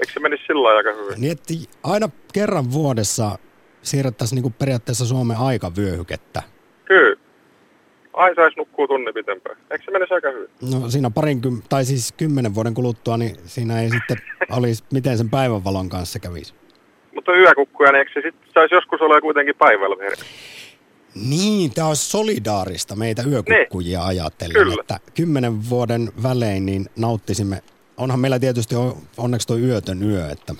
Eikö 0.00 0.12
se 0.12 0.20
menisi 0.20 0.44
sillä 0.46 0.68
aika 0.68 0.92
hyvin? 0.92 1.20
Niin, 1.20 1.32
että 1.32 1.54
aina 1.84 2.08
kerran 2.34 2.72
vuodessa 2.72 3.38
siirrettäisiin 3.82 4.42
niin 4.42 4.52
periaatteessa 4.52 5.06
Suomen 5.06 5.36
aikavyöhykettä. 5.36 6.42
Kyllä. 6.84 7.16
Ai 8.12 8.34
saisi 8.34 8.56
nukkua 8.56 8.86
tunne 8.86 9.12
pitempään. 9.12 9.56
Eikö 9.70 9.84
se 9.84 9.90
menisi 9.90 10.14
aika 10.14 10.30
hyvin? 10.30 10.48
No 10.72 10.88
siinä 10.88 11.10
parin, 11.10 11.40
tai 11.68 11.84
siis 11.84 12.14
kymmenen 12.16 12.54
vuoden 12.54 12.74
kuluttua, 12.74 13.16
niin 13.16 13.36
siinä 13.44 13.80
ei 13.80 13.90
sitten 13.90 14.16
olisi, 14.58 14.84
miten 14.92 15.18
sen 15.18 15.30
päivänvalon 15.30 15.88
kanssa 15.88 16.18
kävisi. 16.18 16.54
Mutta 17.14 17.36
yökukkuja, 17.36 17.92
niin 17.92 17.98
eikö 17.98 18.12
se 18.12 18.20
sitten 18.28 18.52
saisi 18.54 18.74
joskus 18.74 19.00
olla 19.00 19.20
kuitenkin 19.20 19.54
päivällä 19.58 19.96
Niin, 21.14 21.74
tämä 21.74 21.88
on 21.88 21.96
solidaarista 21.96 22.96
meitä 22.96 23.22
yökukkujia 23.22 23.98
niin. 23.98 24.08
ajatellen, 24.08 24.62
Kyllä. 24.62 24.74
että 24.80 25.00
kymmenen 25.14 25.70
vuoden 25.70 26.12
välein 26.22 26.66
niin 26.66 26.86
nauttisimme. 26.96 27.62
Onhan 27.96 28.20
meillä 28.20 28.38
tietysti 28.38 28.74
onneksi 29.16 29.46
tuo 29.46 29.56
yötön 29.56 30.02
yö, 30.02 30.30
että 30.30 30.54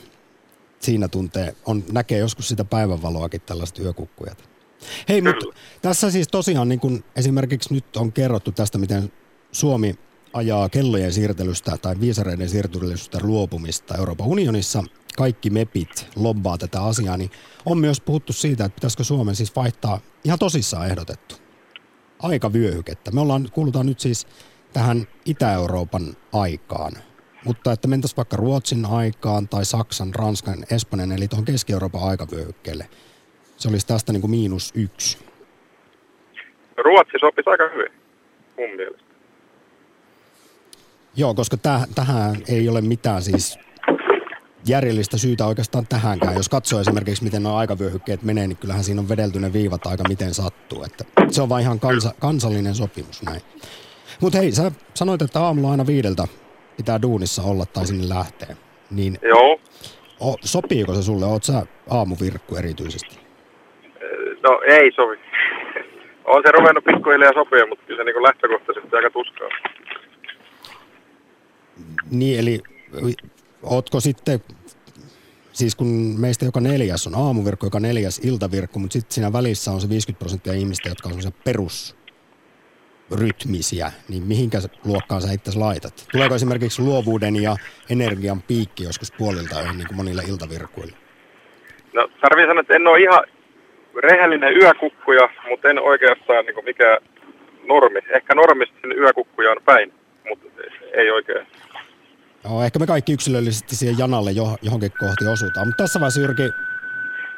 siinä 0.80 1.08
tuntee, 1.08 1.54
on, 1.64 1.84
näkee 1.92 2.18
joskus 2.18 2.48
sitä 2.48 2.64
päivänvaloakin 2.64 3.40
tällaiset 3.40 3.78
yökukkujat. 3.78 4.50
Hei, 5.08 5.22
mutta 5.22 5.46
tässä 5.82 6.10
siis 6.10 6.28
tosiaan 6.28 6.68
niin 6.68 6.80
kun 6.80 7.04
esimerkiksi 7.16 7.74
nyt 7.74 7.96
on 7.96 8.12
kerrottu 8.12 8.52
tästä, 8.52 8.78
miten 8.78 9.12
Suomi 9.52 9.94
ajaa 10.32 10.68
kellojen 10.68 11.12
siirtelystä 11.12 11.76
tai 11.82 12.00
viisareiden 12.00 12.48
siirtelystä 12.48 13.18
luopumista 13.22 13.94
Euroopan 13.98 14.26
unionissa. 14.26 14.84
Kaikki 15.16 15.50
MEPit 15.50 16.06
lobbaa 16.16 16.58
tätä 16.58 16.84
asiaa, 16.84 17.16
niin 17.16 17.30
on 17.66 17.78
myös 17.78 18.00
puhuttu 18.00 18.32
siitä, 18.32 18.64
että 18.64 18.74
pitäisikö 18.74 19.04
Suomen 19.04 19.36
siis 19.36 19.56
vaihtaa 19.56 20.00
ihan 20.24 20.38
tosissaan 20.38 20.86
ehdotettu 20.86 21.34
aikavyöhykettä. 22.22 23.10
Me 23.10 23.20
ollaan, 23.20 23.48
kuulutaan 23.52 23.86
nyt 23.86 24.00
siis 24.00 24.26
tähän 24.72 25.06
Itä-Euroopan 25.24 26.16
aikaan, 26.32 26.92
mutta 27.44 27.72
että 27.72 27.88
mentäisiin 27.88 28.16
vaikka 28.16 28.36
Ruotsin 28.36 28.86
aikaan 28.86 29.48
tai 29.48 29.64
Saksan, 29.64 30.14
Ranskan, 30.14 30.64
Espanjan 30.70 31.12
eli 31.12 31.28
tuohon 31.28 31.44
Keski-Euroopan 31.44 32.02
aikavyöhykkeelle– 32.02 32.88
se 33.60 33.68
olisi 33.68 33.86
tästä 33.86 34.12
niin 34.12 34.20
kuin 34.20 34.30
miinus 34.30 34.72
yksi. 34.74 35.18
Ruotsi 36.76 37.18
sopisi 37.20 37.50
aika 37.50 37.64
hyvin, 37.74 37.92
mun 38.58 38.76
mielestä. 38.76 39.10
Joo, 41.16 41.34
koska 41.34 41.56
täh, 41.56 41.86
tähän 41.94 42.36
ei 42.48 42.68
ole 42.68 42.80
mitään 42.80 43.22
siis 43.22 43.58
järjellistä 44.66 45.18
syytä 45.18 45.46
oikeastaan 45.46 45.86
tähänkään. 45.86 46.34
Jos 46.34 46.48
katsoo 46.48 46.80
esimerkiksi, 46.80 47.24
miten 47.24 47.42
nuo 47.42 47.56
aikavyöhykkeet 47.56 48.22
menee, 48.22 48.46
niin 48.46 48.56
kyllähän 48.56 48.84
siinä 48.84 49.00
on 49.00 49.08
vedelty 49.08 49.40
ne 49.40 49.52
viivat 49.52 49.86
aika 49.86 50.04
miten 50.08 50.34
sattuu. 50.34 50.84
Että 50.84 51.04
se 51.28 51.42
on 51.42 51.48
vain 51.48 51.62
ihan 51.62 51.80
kansa, 51.80 52.14
kansallinen 52.20 52.74
sopimus 52.74 53.22
näin. 53.22 53.40
Mutta 54.20 54.38
hei, 54.38 54.52
sä 54.52 54.72
sanoit, 54.94 55.22
että 55.22 55.40
aamulla 55.40 55.70
aina 55.70 55.86
viideltä 55.86 56.24
pitää 56.76 57.02
duunissa 57.02 57.42
olla 57.42 57.66
tai 57.66 57.86
sinne 57.86 58.08
lähtee. 58.08 58.56
Niin 58.90 59.18
Joo. 59.22 59.60
O, 60.20 60.36
sopiiko 60.44 60.94
se 60.94 61.02
sulle? 61.02 61.26
Oot 61.26 61.44
sä 61.44 61.66
aamuvirkku 61.90 62.56
erityisesti? 62.56 63.18
No 64.42 64.60
ei 64.66 64.92
sovi. 64.92 65.16
On 66.34 66.42
se 66.46 66.52
ruvennut 66.52 66.84
pikkuhiljaa 66.84 67.32
sopia, 67.32 67.66
mutta 67.66 67.84
kyllä 67.86 68.00
se 68.00 68.04
niin 68.04 68.22
lähtökohtaisesti 68.22 68.96
aika 68.96 69.10
tuskaa. 69.10 69.48
Niin, 72.10 72.38
eli 72.40 72.60
ootko 73.62 74.00
sitten, 74.00 74.40
siis 75.52 75.76
kun 75.76 75.86
meistä 76.18 76.44
joka 76.44 76.60
neljäs 76.60 77.06
on 77.06 77.14
aamuvirkku, 77.14 77.66
joka 77.66 77.80
neljäs 77.80 78.18
iltavirkku, 78.18 78.78
mutta 78.78 78.92
sitten 78.92 79.14
siinä 79.14 79.32
välissä 79.32 79.70
on 79.70 79.80
se 79.80 79.88
50 79.88 80.18
prosenttia 80.18 80.52
ihmistä, 80.52 80.88
jotka 80.88 81.08
on 81.08 81.12
semmoisia 81.12 81.42
perusrytmisiä, 81.44 83.92
niin 84.08 84.22
mihinkä 84.22 84.58
luokkaan 84.84 85.22
sä 85.22 85.32
itse 85.32 85.58
laitat? 85.58 86.06
Tuleeko 86.12 86.34
esimerkiksi 86.34 86.82
luovuuden 86.82 87.36
ja 87.36 87.56
energian 87.90 88.42
piikki 88.42 88.84
joskus 88.84 89.12
puolilta 89.12 89.62
niin 89.62 89.86
kuin 89.86 89.96
monille 89.96 90.22
iltavirkuille? 90.28 90.96
No 91.92 92.08
tarvii 92.20 92.46
sanoa, 92.46 92.60
että 92.60 92.74
en 92.74 92.86
ole 92.86 93.00
ihan 93.00 93.24
rehellinen 94.02 94.56
yökukkuja, 94.56 95.28
mutta 95.50 95.70
en 95.70 95.78
oikeastaan 95.78 96.46
niin 96.46 96.64
mikä 96.64 96.98
normi. 97.68 97.98
Ehkä 98.14 98.34
normista 98.34 98.76
sinne 98.80 98.94
yökukkuja 98.94 99.50
on 99.50 99.62
päin, 99.64 99.92
mutta 100.28 100.46
ei 100.92 101.10
oikein. 101.10 101.46
No, 102.44 102.62
ehkä 102.64 102.78
me 102.78 102.86
kaikki 102.86 103.12
yksilöllisesti 103.12 103.76
siihen 103.76 103.98
janalle 103.98 104.32
johonkin 104.62 104.92
kohti 105.00 105.26
osutaan. 105.26 105.66
Mutta 105.66 105.84
tässä 105.84 106.00
vaiheessa 106.00 106.20
Jyrki, 106.20 106.42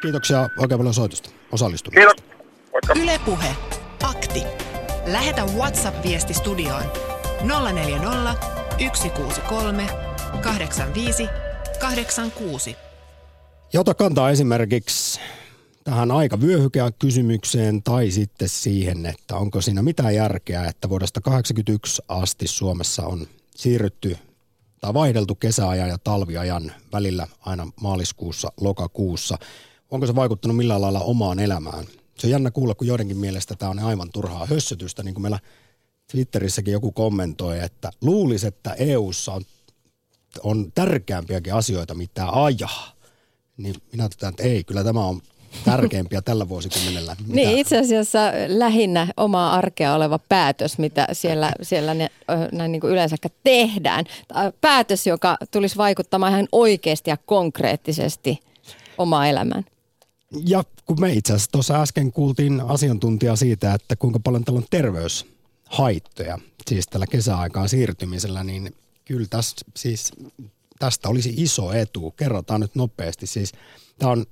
kiitoksia 0.02 0.48
oikein 0.58 0.78
paljon 0.78 0.94
soitusta, 0.94 1.30
osallistumisesta. 1.52 2.22
Kiitos. 2.22 3.02
Ylepuhe. 3.02 3.56
Akti. 4.02 4.42
Lähetä 5.06 5.44
WhatsApp-viesti 5.44 6.34
studioon 6.34 6.82
040 7.72 8.34
163 8.94 9.86
85 10.42 11.28
86. 11.80 12.76
Ja 13.72 13.80
ota 13.80 13.94
kantaa 13.94 14.30
esimerkiksi 14.30 15.20
tähän 15.84 16.10
aikavyöhykään 16.10 16.92
kysymykseen 16.98 17.82
tai 17.82 18.10
sitten 18.10 18.48
siihen, 18.48 19.06
että 19.06 19.36
onko 19.36 19.60
siinä 19.60 19.82
mitään 19.82 20.14
järkeä, 20.14 20.64
että 20.64 20.88
vuodesta 20.88 21.20
1981 21.20 22.02
asti 22.08 22.46
Suomessa 22.46 23.06
on 23.06 23.26
siirrytty 23.56 24.16
tai 24.82 24.94
vaihdeltu 24.94 25.34
kesäajan 25.34 25.88
ja 25.88 25.98
talviajan 25.98 26.72
välillä 26.92 27.26
aina 27.40 27.68
maaliskuussa, 27.80 28.52
lokakuussa. 28.60 29.38
Onko 29.90 30.06
se 30.06 30.14
vaikuttanut 30.14 30.56
millään 30.56 30.80
lailla 30.80 31.00
omaan 31.00 31.38
elämään? 31.38 31.84
Se 32.18 32.26
on 32.26 32.30
jännä 32.30 32.50
kuulla, 32.50 32.74
kun 32.74 32.86
joidenkin 32.86 33.16
mielestä 33.16 33.54
tämä 33.56 33.70
on 33.70 33.78
aivan 33.78 34.10
turhaa 34.12 34.46
hössötystä, 34.46 35.02
niin 35.02 35.14
kuin 35.14 35.22
meillä 35.22 35.38
Twitterissäkin 36.10 36.72
joku 36.72 36.92
kommentoi, 36.92 37.60
että 37.60 37.90
luulisi, 38.00 38.46
että 38.46 38.74
EU:ssa 38.74 39.32
on 39.32 39.42
on 40.42 40.72
tärkeämpiäkin 40.74 41.54
asioita, 41.54 41.94
mitä 41.94 42.28
ajaa. 42.30 42.92
Niin 43.56 43.74
minä 43.92 44.08
totean, 44.08 44.30
että 44.30 44.42
ei, 44.42 44.64
kyllä 44.64 44.84
tämä 44.84 45.06
on 45.06 45.20
tärkeimpiä 45.64 46.22
tällä 46.22 46.48
vuosikymmenellä. 46.48 47.16
Mitä... 47.20 47.34
Niin, 47.34 47.58
itse 47.58 47.78
asiassa 47.78 48.18
lähinnä 48.48 49.06
omaa 49.16 49.54
arkea 49.54 49.94
oleva 49.94 50.18
päätös, 50.18 50.78
mitä 50.78 51.06
siellä, 51.12 51.52
siellä 51.62 51.94
ne, 51.94 52.10
näin 52.52 52.72
niin 52.72 52.80
kuin 52.80 52.92
yleensä 52.92 53.16
tehdään. 53.44 54.04
Päätös, 54.60 55.06
joka 55.06 55.36
tulisi 55.50 55.76
vaikuttamaan 55.76 56.32
ihan 56.32 56.48
oikeasti 56.52 57.10
ja 57.10 57.16
konkreettisesti 57.16 58.40
omaa 58.98 59.26
elämään. 59.26 59.64
Ja 60.46 60.64
kun 60.86 61.00
me 61.00 61.12
itse 61.12 61.32
asiassa 61.32 61.50
tuossa 61.50 61.82
äsken 61.82 62.12
kuultiin 62.12 62.60
asiantuntija 62.60 63.36
siitä, 63.36 63.74
että 63.74 63.96
kuinka 63.96 64.20
paljon 64.20 64.44
tällä 64.44 64.58
on 64.58 64.66
terveyshaittoja, 64.70 66.38
siis 66.68 66.86
tällä 66.86 67.06
kesäaikaan 67.06 67.68
siirtymisellä, 67.68 68.44
niin 68.44 68.74
kyllä 69.04 69.26
tästä, 69.30 69.62
siis, 69.76 70.12
tästä 70.78 71.08
olisi 71.08 71.34
iso 71.36 71.72
etu. 71.72 72.10
Kerrotaan 72.10 72.60
nyt 72.60 72.74
nopeasti. 72.74 73.26
Siis 73.26 73.52
tämä 73.98 74.12
on 74.12 74.26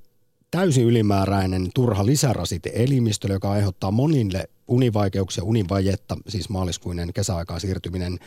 täysin 0.50 0.84
ylimääräinen 0.84 1.70
turha 1.74 2.06
lisärasite 2.06 2.70
elimistölle, 2.74 3.34
joka 3.34 3.50
aiheuttaa 3.50 3.90
monille 3.90 4.48
univaikeuksia, 4.68 5.44
univajetta, 5.44 6.16
siis 6.28 6.48
maaliskuinen 6.48 7.12
kesäaikaan 7.12 7.60
siirtyminen. 7.60 8.18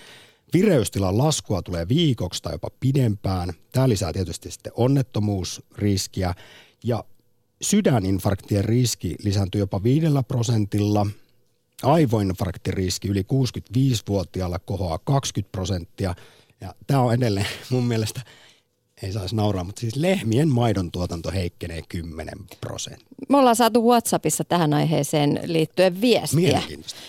Vireystilan 0.54 1.18
laskua 1.18 1.62
tulee 1.62 1.88
viikoksi 1.88 2.44
tai 2.44 2.54
jopa 2.54 2.70
pidempään. 2.80 3.54
Tämä 3.72 3.90
lisää 3.90 4.14
tietysti 4.14 4.52
sitten 4.52 4.72
onnettomuusriskiä 4.76 6.34
ja 6.84 7.04
sydäninfarktien 7.62 8.66
riski 8.66 9.16
lisääntyy 9.24 9.62
jopa 9.62 9.84
viidellä 9.84 10.24
prosentilla. 10.24 11.08
Aivoinfarktiriski 11.84 13.08
yli 13.08 13.22
65-vuotiaalla 13.22 14.60
kohoaa 14.60 15.00
20 15.00 15.52
prosenttia. 15.52 16.16
Ja 16.62 16.76
tämä 16.88 17.02
on 17.02 17.14
edelleen 17.14 17.48
mun 17.70 17.84
mielestä– 17.84 18.22
ei 19.04 19.12
saisi 19.12 19.36
nauraa, 19.36 19.64
mutta 19.64 19.80
siis 19.80 19.96
lehmien 19.96 20.50
maidon 20.50 20.92
tuotanto 20.92 21.32
heikkenee 21.32 21.82
10 21.90 22.34
prosenttia. 22.62 23.08
Me 23.30 23.38
ollaan 23.38 23.56
saatu 23.56 23.88
WhatsAppissa 23.88 24.44
tähän 24.44 24.74
aiheeseen 24.74 25.40
liittyen 25.46 26.02
viestiä. 26.02 26.40
Mielenkiintoista. 26.40 27.00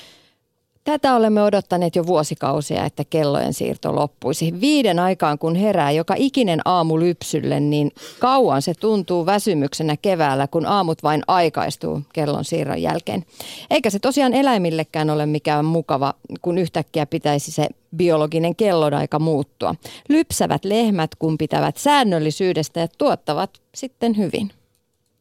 Tätä 0.85 1.14
olemme 1.14 1.42
odottaneet 1.42 1.97
jo 1.97 2.07
vuosikausia, 2.07 2.85
että 2.85 3.05
kellojen 3.05 3.55
siirto 3.55 3.94
loppuisi. 3.94 4.61
Viiden 4.61 4.99
aikaan 4.99 5.38
kun 5.38 5.57
herää 5.57 5.90
joka 5.90 6.14
ikinen 6.16 6.61
aamu 6.64 7.01
lypsylle, 7.01 7.61
niin 7.61 7.92
kauan 8.18 8.62
se 8.62 8.75
tuntuu 8.75 9.27
väsymyksenä 9.27 9.97
keväällä, 9.97 10.47
kun 10.47 10.66
aamut 10.66 11.03
vain 11.03 11.23
aikaistuu 11.29 12.03
kellon 12.12 12.44
siirron 12.44 12.83
jälkeen. 12.83 13.25
Eikä 13.70 13.90
se 13.90 13.99
tosiaan 13.99 14.35
eläimillekään 14.35 15.11
ole 15.11 15.27
mikään 15.27 15.64
mukava, 15.64 16.14
kun 16.42 16.59
yhtäkkiä 16.59 17.07
pitäisi 17.07 17.53
se 17.53 17.68
biologinen 17.97 18.57
kellonaika 18.57 19.18
muuttua. 19.18 19.75
Lypsävät 20.09 20.64
lehmät, 20.64 21.11
kun 21.18 21.38
pitävät 21.38 21.77
säännöllisyydestä 21.77 22.81
ja 22.81 22.88
tuottavat 22.99 23.51
sitten 23.75 24.16
hyvin. 24.16 24.51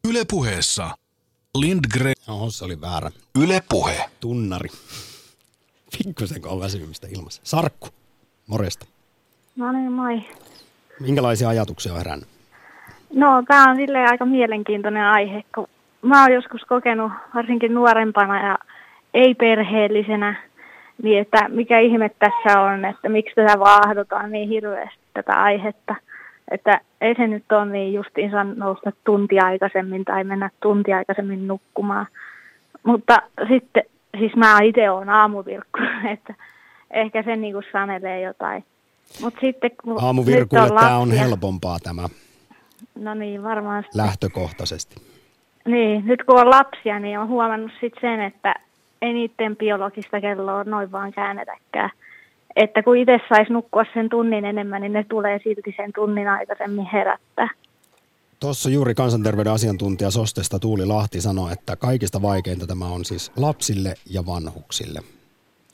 Ylepuheessa 0.08 0.90
Lindgren. 1.58 2.14
Oho, 2.28 2.50
se 2.50 2.64
oli 2.64 2.80
väärä. 2.80 3.10
Ylepuhe. 3.38 4.04
Tunnari. 4.20 4.68
Pikkusen 5.98 6.42
on 6.46 6.60
väsymistä 6.60 7.06
ilmassa. 7.10 7.42
Sarkku, 7.44 7.88
morjesta. 8.46 8.86
No 9.56 9.72
niin, 9.72 9.92
moi. 9.92 10.22
Minkälaisia 11.00 11.48
ajatuksia 11.48 11.92
on 11.92 11.98
herännyt? 11.98 12.28
No, 13.14 13.42
tämä 13.48 13.70
on 13.70 13.76
silleen 13.76 14.10
aika 14.10 14.24
mielenkiintoinen 14.24 15.04
aihe, 15.04 15.44
kun 15.54 15.66
mä 16.02 16.22
oon 16.22 16.32
joskus 16.32 16.62
kokenut 16.62 17.12
varsinkin 17.34 17.74
nuorempana 17.74 18.46
ja 18.46 18.58
ei-perheellisenä, 19.14 20.42
niin 21.02 21.20
että 21.20 21.48
mikä 21.48 21.78
ihme 21.78 22.10
tässä 22.18 22.60
on, 22.60 22.84
että 22.84 23.08
miksi 23.08 23.34
tätä 23.34 23.58
vaahdotaan 23.58 24.32
niin 24.32 24.48
hirveästi 24.48 24.98
tätä 25.14 25.42
aihetta. 25.42 25.94
Että 26.50 26.80
ei 27.00 27.14
se 27.14 27.26
nyt 27.26 27.52
ole 27.52 27.66
niin 27.66 27.94
justiinsa 27.94 28.44
nousta 28.44 28.92
tunti 29.04 29.38
aikaisemmin 29.38 30.04
tai 30.04 30.24
mennä 30.24 30.50
tunti 30.62 30.92
aikaisemmin 30.92 31.48
nukkumaan. 31.48 32.06
Mutta 32.82 33.22
sitten 33.48 33.82
siis 34.18 34.36
mä 34.36 34.58
itse 34.62 34.90
olen 34.90 35.08
aamuvirkku, 35.08 35.78
että 36.14 36.34
ehkä 36.90 37.22
se 37.22 37.36
niinku 37.36 37.62
sanelee 37.72 38.20
jotain. 38.20 38.64
Mut 39.20 39.34
sitten, 39.40 39.70
kun 39.84 40.04
Aamuvirkuille 40.04 40.64
on 40.64 40.80
tämä 40.80 40.98
on 40.98 41.10
helpompaa 41.10 41.78
tämä. 41.82 42.08
No 42.94 43.14
niin, 43.14 43.42
varmaan. 43.42 43.84
Lähtökohtaisesti. 43.94 44.96
Niin, 45.64 46.06
nyt 46.06 46.22
kun 46.22 46.40
on 46.40 46.50
lapsia, 46.50 46.98
niin 46.98 47.18
on 47.18 47.28
huomannut 47.28 47.72
sitten 47.80 48.00
sen, 48.00 48.20
että 48.20 48.54
ei 49.02 49.12
niiden 49.12 49.56
biologista 49.56 50.20
kelloa 50.20 50.64
noin 50.64 50.92
vaan 50.92 51.12
käännetäkään. 51.12 51.90
Että 52.56 52.82
kun 52.82 52.96
itse 52.96 53.20
saisi 53.28 53.52
nukkua 53.52 53.84
sen 53.94 54.08
tunnin 54.08 54.44
enemmän, 54.44 54.82
niin 54.82 54.92
ne 54.92 55.04
tulee 55.08 55.40
silti 55.44 55.74
sen 55.76 55.92
tunnin 55.94 56.28
aikaisemmin 56.28 56.86
herättää. 56.92 57.48
Tuossa 58.44 58.70
juuri 58.70 58.94
kansanterveyden 58.94 59.52
asiantuntija 59.52 60.10
Sostesta 60.10 60.58
Tuuli 60.58 60.86
Lahti 60.86 61.20
sanoi, 61.20 61.52
että 61.52 61.76
kaikista 61.76 62.22
vaikeinta 62.22 62.66
tämä 62.66 62.86
on 62.86 63.04
siis 63.04 63.32
lapsille 63.36 63.94
ja 64.10 64.26
vanhuksille. 64.26 65.00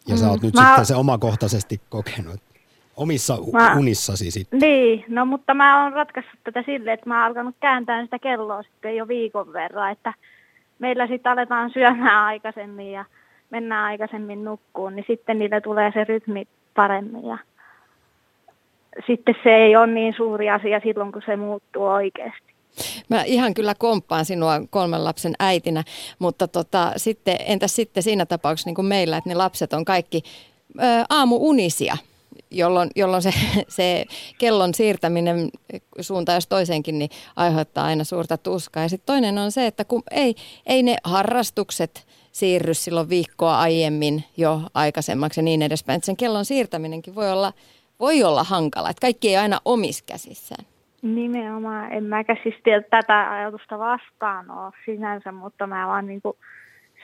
Ja 0.08 0.14
mm, 0.14 0.20
sä 0.20 0.30
oot 0.30 0.42
nyt 0.42 0.54
mä... 0.54 0.66
sitten 0.66 0.86
se 0.86 0.94
omakohtaisesti 0.94 1.80
kokenut 1.88 2.40
omissa 2.96 3.38
mä... 3.52 3.74
unissasi 3.78 4.30
sitten. 4.30 4.58
Niin, 4.58 5.04
no 5.08 5.26
mutta 5.26 5.54
mä 5.54 5.82
oon 5.82 5.92
ratkaissut 5.92 6.40
tätä 6.44 6.62
silleen, 6.66 6.94
että 6.94 7.08
mä 7.08 7.18
oon 7.18 7.26
alkanut 7.26 7.54
kääntää 7.60 8.04
sitä 8.04 8.18
kelloa 8.18 8.62
sitten 8.62 8.96
jo 8.96 9.08
viikon 9.08 9.52
verran, 9.52 9.92
että 9.92 10.14
meillä 10.78 11.06
sitten 11.06 11.32
aletaan 11.32 11.70
syömään 11.70 12.24
aikaisemmin 12.24 12.92
ja 12.92 13.04
mennään 13.50 13.84
aikaisemmin 13.84 14.44
nukkuun, 14.44 14.96
niin 14.96 15.04
sitten 15.08 15.38
niille 15.38 15.60
tulee 15.60 15.90
se 15.94 16.04
rytmi 16.04 16.46
paremmin 16.74 17.26
ja 17.26 17.38
sitten 19.06 19.34
se 19.42 19.50
ei 19.50 19.76
ole 19.76 19.86
niin 19.86 20.14
suuri 20.16 20.50
asia 20.50 20.80
silloin, 20.80 21.12
kun 21.12 21.22
se 21.26 21.36
muuttuu 21.36 21.86
oikeasti. 21.86 22.49
Mä 23.08 23.22
ihan 23.22 23.54
kyllä 23.54 23.74
komppaan 23.74 24.24
sinua 24.24 24.60
kolmen 24.70 25.04
lapsen 25.04 25.34
äitinä, 25.38 25.84
mutta 26.18 26.48
tota, 26.48 26.92
sitten, 26.96 27.36
entäs 27.40 27.76
sitten 27.76 28.02
siinä 28.02 28.26
tapauksessa 28.26 28.68
niin 28.68 28.74
kuin 28.74 28.86
meillä, 28.86 29.16
että 29.16 29.30
ne 29.30 29.34
lapset 29.34 29.72
on 29.72 29.84
kaikki 29.84 30.22
ä, 30.80 31.04
aamuunisia, 31.08 31.96
jolloin, 32.50 32.90
jolloin 32.96 33.22
se, 33.22 33.32
se 33.68 34.04
kellon 34.38 34.74
siirtäminen 34.74 35.50
suuntaan 36.00 36.36
jos 36.36 36.46
toiseenkin 36.46 36.98
niin 36.98 37.10
aiheuttaa 37.36 37.84
aina 37.84 38.04
suurta 38.04 38.38
tuskaa. 38.38 38.82
Ja 38.82 38.88
sitten 38.88 39.06
toinen 39.06 39.38
on 39.38 39.52
se, 39.52 39.66
että 39.66 39.84
kun 39.84 40.02
ei, 40.10 40.34
ei 40.66 40.82
ne 40.82 40.96
harrastukset 41.04 42.06
siirry 42.32 42.74
silloin 42.74 43.08
viikkoa 43.08 43.60
aiemmin 43.60 44.24
jo 44.36 44.62
aikaisemmaksi 44.74 45.40
ja 45.40 45.42
niin 45.42 45.62
edespäin. 45.62 45.96
Että 45.96 46.06
sen 46.06 46.16
kellon 46.16 46.44
siirtäminenkin 46.44 47.14
voi 47.14 47.32
olla, 47.32 47.52
voi 48.00 48.24
olla 48.24 48.44
hankala, 48.44 48.90
että 48.90 49.00
kaikki 49.00 49.28
ei 49.28 49.36
aina 49.36 49.60
omis 49.64 50.02
käsissään. 50.02 50.69
Nimenomaan. 51.02 51.92
En 51.92 52.04
mäkä 52.04 52.36
siis 52.42 52.54
tätä 52.90 53.30
ajatusta 53.30 53.78
vastaan 53.78 54.50
ole 54.50 54.72
sinänsä, 54.84 55.32
mutta 55.32 55.66
mä 55.66 55.86
vaan 55.86 56.06
niin 56.06 56.22
kuin 56.22 56.36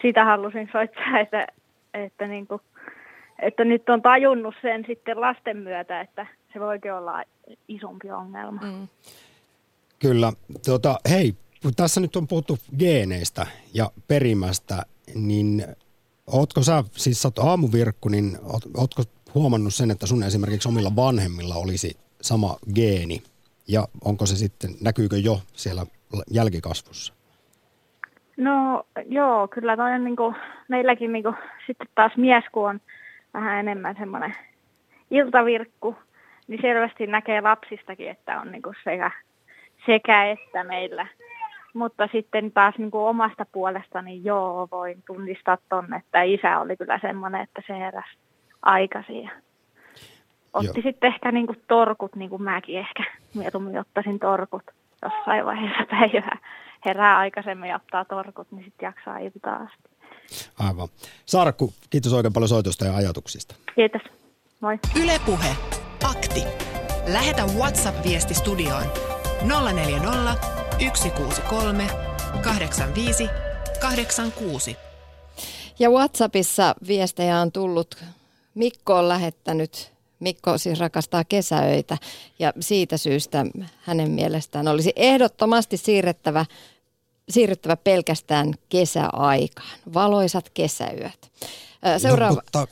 sitä 0.03 0.25
halusin 0.25 0.69
soittaa, 0.73 1.21
että, 1.25 1.47
että, 1.95 2.27
niin 2.27 2.47
kuin, 2.47 2.61
että 3.43 3.65
nyt 3.65 3.89
on 3.89 4.03
tajunnut 4.03 4.55
sen 4.63 4.85
sitten 4.87 5.21
lasten 5.21 5.57
myötä, 5.57 6.01
että 6.01 6.27
se 6.53 6.61
voikin 6.61 6.93
olla 6.93 7.23
isompi 7.69 8.11
ongelma. 8.11 8.61
Mm. 8.63 8.89
Kyllä. 9.99 10.33
Tuota, 10.65 10.99
hei, 11.11 11.35
tässä 11.77 12.01
nyt 12.01 12.17
on 12.17 12.27
puhuttu 12.27 12.59
geeneistä 12.79 13.47
ja 13.75 13.91
perimästä, 14.09 14.83
niin 15.15 15.65
ootko 16.27 16.63
sä, 16.63 16.85
siis 16.93 17.23
sä 17.23 17.29
oot 17.29 17.39
aamuvirkku, 17.39 18.09
niin 18.09 18.39
oot, 18.43 18.63
ootko 18.77 19.03
huomannut 19.35 19.75
sen, 19.75 19.91
että 19.91 20.07
sun 20.07 20.23
esimerkiksi 20.23 20.69
omilla 20.69 20.97
vanhemmilla 20.97 21.55
olisi 21.55 21.97
sama 22.21 22.57
geeni 22.75 23.23
ja 23.69 23.89
onko 24.05 24.27
se 24.27 24.37
sitten, 24.37 24.71
näkyykö 24.85 25.17
jo 25.17 25.41
siellä 25.53 25.83
jälkikasvussa? 26.31 27.15
No 28.37 28.85
joo, 29.09 29.49
kyllä 29.49 29.77
toi 29.77 29.93
on 29.93 30.05
niin 30.05 30.17
kuin, 30.17 30.37
meilläkin 30.69 31.13
niin 31.13 31.23
kuin, 31.23 31.37
sitten 31.67 31.87
taas 31.95 32.17
mies, 32.17 32.45
kun 32.53 32.69
on 32.69 32.81
vähän 33.35 33.59
enemmän 33.59 33.97
semmoinen 33.99 34.35
iltavirkku, 35.11 35.97
niin 36.49 36.63
selvästi 36.63 37.07
näkee 37.07 37.41
lapsistakin, 37.41 38.11
että 38.11 38.41
on 38.41 38.53
niin 38.53 38.63
kuin 38.63 38.77
sekä, 38.85 39.11
sekä 39.87 40.31
että 40.31 40.65
meillä. 40.65 41.07
Mutta 41.75 42.09
sitten 42.13 42.53
taas 42.53 42.75
niin 42.79 42.91
kuin 42.91 43.09
omasta 43.09 43.47
puolestani 43.53 44.21
joo, 44.25 44.69
voin 44.71 45.03
tunnistaa 45.07 45.59
tonne, 45.69 45.97
että 45.97 46.23
isä 46.23 46.61
oli 46.61 46.77
kyllä 46.77 46.99
semmoinen, 47.03 47.41
että 47.41 47.63
se 47.67 47.79
heräsi 47.79 48.19
aikaisin 48.63 49.31
otti 50.57 50.81
Joo. 50.81 50.83
sitten 50.83 51.13
ehkä 51.13 51.33
niin 51.33 51.47
kuin 51.47 51.63
torkut, 51.69 52.17
niin 52.17 52.31
kuin 52.31 52.43
mäkin 52.43 52.79
ehkä 52.79 53.05
mieluummin 53.35 53.79
ottaisin 53.79 54.19
torkut 54.19 54.63
jossain 55.03 55.47
vaiheessa 55.47 55.87
päivää. 55.99 56.39
Herää 56.87 57.19
aikaisemmin 57.19 57.71
ja 57.71 57.77
ottaa 57.77 58.05
torkut, 58.05 58.53
niin 58.53 58.65
sitten 58.65 58.87
jaksaa 58.87 59.19
iltaa 59.19 59.57
asti. 59.57 59.89
Aivan. 60.59 60.89
Sarkku, 61.27 61.73
kiitos 61.91 62.13
oikein 62.13 62.33
paljon 62.33 62.49
soitosta 62.49 62.85
ja 62.85 62.97
ajatuksista. 62.97 63.55
Kiitos. 63.75 64.03
Moi. 64.61 64.79
Ylepuhe. 65.03 65.57
Akti. 66.11 66.45
Lähetä 67.13 67.43
WhatsApp-viesti 67.59 68.35
studioon 68.35 68.85
040 69.75 70.35
163 70.95 71.87
85 72.43 73.29
86. 73.81 74.77
Ja 75.79 75.91
WhatsAppissa 75.91 76.75
viestejä 76.89 77.41
on 77.41 77.53
tullut. 77.53 78.05
Mikko 78.55 78.95
on 78.95 79.09
lähettänyt 79.09 79.93
Mikko 80.21 80.59
siis 80.59 80.79
rakastaa 80.81 81.25
kesäöitä 81.25 81.99
ja 82.39 82.53
siitä 82.61 82.97
syystä 82.97 83.47
hänen 83.81 84.11
mielestään 84.11 84.69
olisi 84.69 84.93
ehdottomasti 84.97 85.77
siirrettävä, 85.77 86.47
siirryttävä 87.29 87.77
pelkästään 87.77 88.55
kesäaikaan. 88.69 89.79
Valoisat 89.95 90.51
kesäyöt. 90.51 91.33
Seuraava. 91.99 92.35
No, 92.35 92.41
mutta 92.43 92.67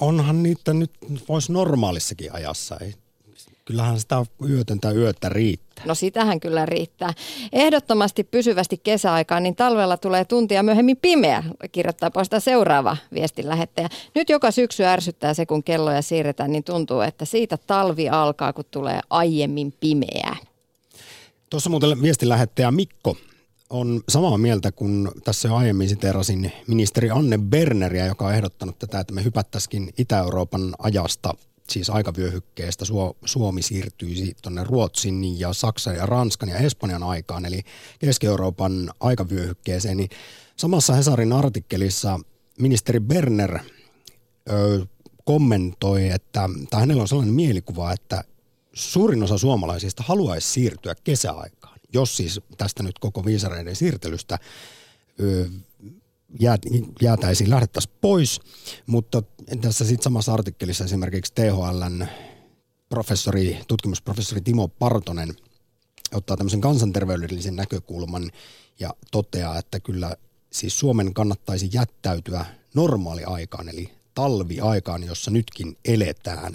onhan 0.00 0.42
niitä 0.42 0.72
nyt, 0.72 0.90
voisi 1.28 1.52
normaalissakin 1.52 2.32
ajassa. 2.32 2.76
Ei 2.80 2.94
Kyllähän 3.68 4.00
sitä 4.00 4.24
yötöntä 4.48 4.90
yötä 4.90 5.28
riittää. 5.28 5.84
No 5.86 5.94
sitähän 5.94 6.40
kyllä 6.40 6.66
riittää. 6.66 7.12
Ehdottomasti 7.52 8.24
pysyvästi 8.24 8.80
kesäaikaan, 8.82 9.42
niin 9.42 9.56
talvella 9.56 9.96
tulee 9.96 10.24
tuntia 10.24 10.62
myöhemmin 10.62 10.96
pimeä, 10.96 11.44
kirjoittaa 11.72 12.10
poista 12.10 12.40
seuraava 12.40 12.96
viestin 13.14 13.48
lähettäjä. 13.48 13.88
Nyt 14.14 14.28
joka 14.28 14.50
syksy 14.50 14.84
ärsyttää 14.84 15.34
se, 15.34 15.46
kun 15.46 15.62
kelloja 15.62 16.02
siirretään, 16.02 16.52
niin 16.52 16.64
tuntuu, 16.64 17.00
että 17.00 17.24
siitä 17.24 17.58
talvi 17.66 18.08
alkaa, 18.08 18.52
kun 18.52 18.64
tulee 18.70 19.00
aiemmin 19.10 19.74
pimeää. 19.80 20.36
Tuossa 21.50 21.70
muuten 21.70 22.02
viestin 22.02 22.28
lähettäjä 22.28 22.70
Mikko 22.70 23.16
on 23.70 24.00
samaa 24.08 24.38
mieltä 24.38 24.72
kuin 24.72 25.08
tässä 25.24 25.48
jo 25.48 25.56
aiemmin 25.56 25.88
siterasin 25.88 26.52
ministeri 26.66 27.10
Anne 27.10 27.38
Berneriä, 27.38 28.06
joka 28.06 28.26
on 28.26 28.34
ehdottanut 28.34 28.78
tätä, 28.78 29.00
että 29.00 29.14
me 29.14 29.24
hypättäisikin 29.24 29.92
Itä-Euroopan 29.98 30.74
ajasta 30.78 31.34
siis 31.70 31.90
aikavyöhykkeestä 31.90 32.84
Suomi 33.24 33.62
siirtyisi 33.62 34.36
tuonne 34.42 34.64
Ruotsin 34.64 35.40
ja 35.40 35.52
Saksan 35.52 35.96
ja 35.96 36.06
Ranskan 36.06 36.48
ja 36.48 36.58
Espanjan 36.58 37.02
aikaan, 37.02 37.44
eli 37.44 37.62
Keski-Euroopan 37.98 38.90
aikavyöhykkeeseen, 39.00 39.96
niin 39.96 40.10
samassa 40.56 40.94
Hesarin 40.94 41.32
artikkelissa 41.32 42.20
ministeri 42.58 43.00
Berner 43.00 43.58
ö, 44.50 44.86
kommentoi, 45.24 46.08
että 46.08 46.48
tai 46.70 46.80
hänellä 46.80 47.02
on 47.02 47.08
sellainen 47.08 47.34
mielikuva, 47.34 47.92
että 47.92 48.24
suurin 48.72 49.22
osa 49.22 49.38
suomalaisista 49.38 50.02
haluaisi 50.06 50.48
siirtyä 50.48 50.94
kesäaikaan, 51.04 51.78
jos 51.92 52.16
siis 52.16 52.40
tästä 52.58 52.82
nyt 52.82 52.98
koko 52.98 53.24
viisareiden 53.24 53.76
siirtelystä 53.76 54.38
ö, 55.20 55.50
jäätäisiin, 57.00 57.50
lähdettäisiin 57.50 57.94
pois, 58.00 58.40
mutta 58.86 59.22
tässä 59.60 59.84
sitten 59.84 60.04
samassa 60.04 60.34
artikkelissa 60.34 60.84
esimerkiksi 60.84 61.32
THLn 61.34 62.06
professori, 62.88 63.58
tutkimusprofessori 63.68 64.40
Timo 64.40 64.68
Partonen 64.68 65.36
ottaa 66.12 66.36
tämmöisen 66.36 66.60
kansanterveydellisen 66.60 67.56
näkökulman 67.56 68.30
ja 68.80 68.94
toteaa, 69.10 69.58
että 69.58 69.80
kyllä 69.80 70.16
siis 70.52 70.78
Suomen 70.78 71.14
kannattaisi 71.14 71.68
jättäytyä 71.72 72.44
normaaliaikaan, 72.74 73.68
eli 73.68 73.90
talviaikaan, 74.14 75.04
jossa 75.04 75.30
nytkin 75.30 75.76
eletään. 75.84 76.54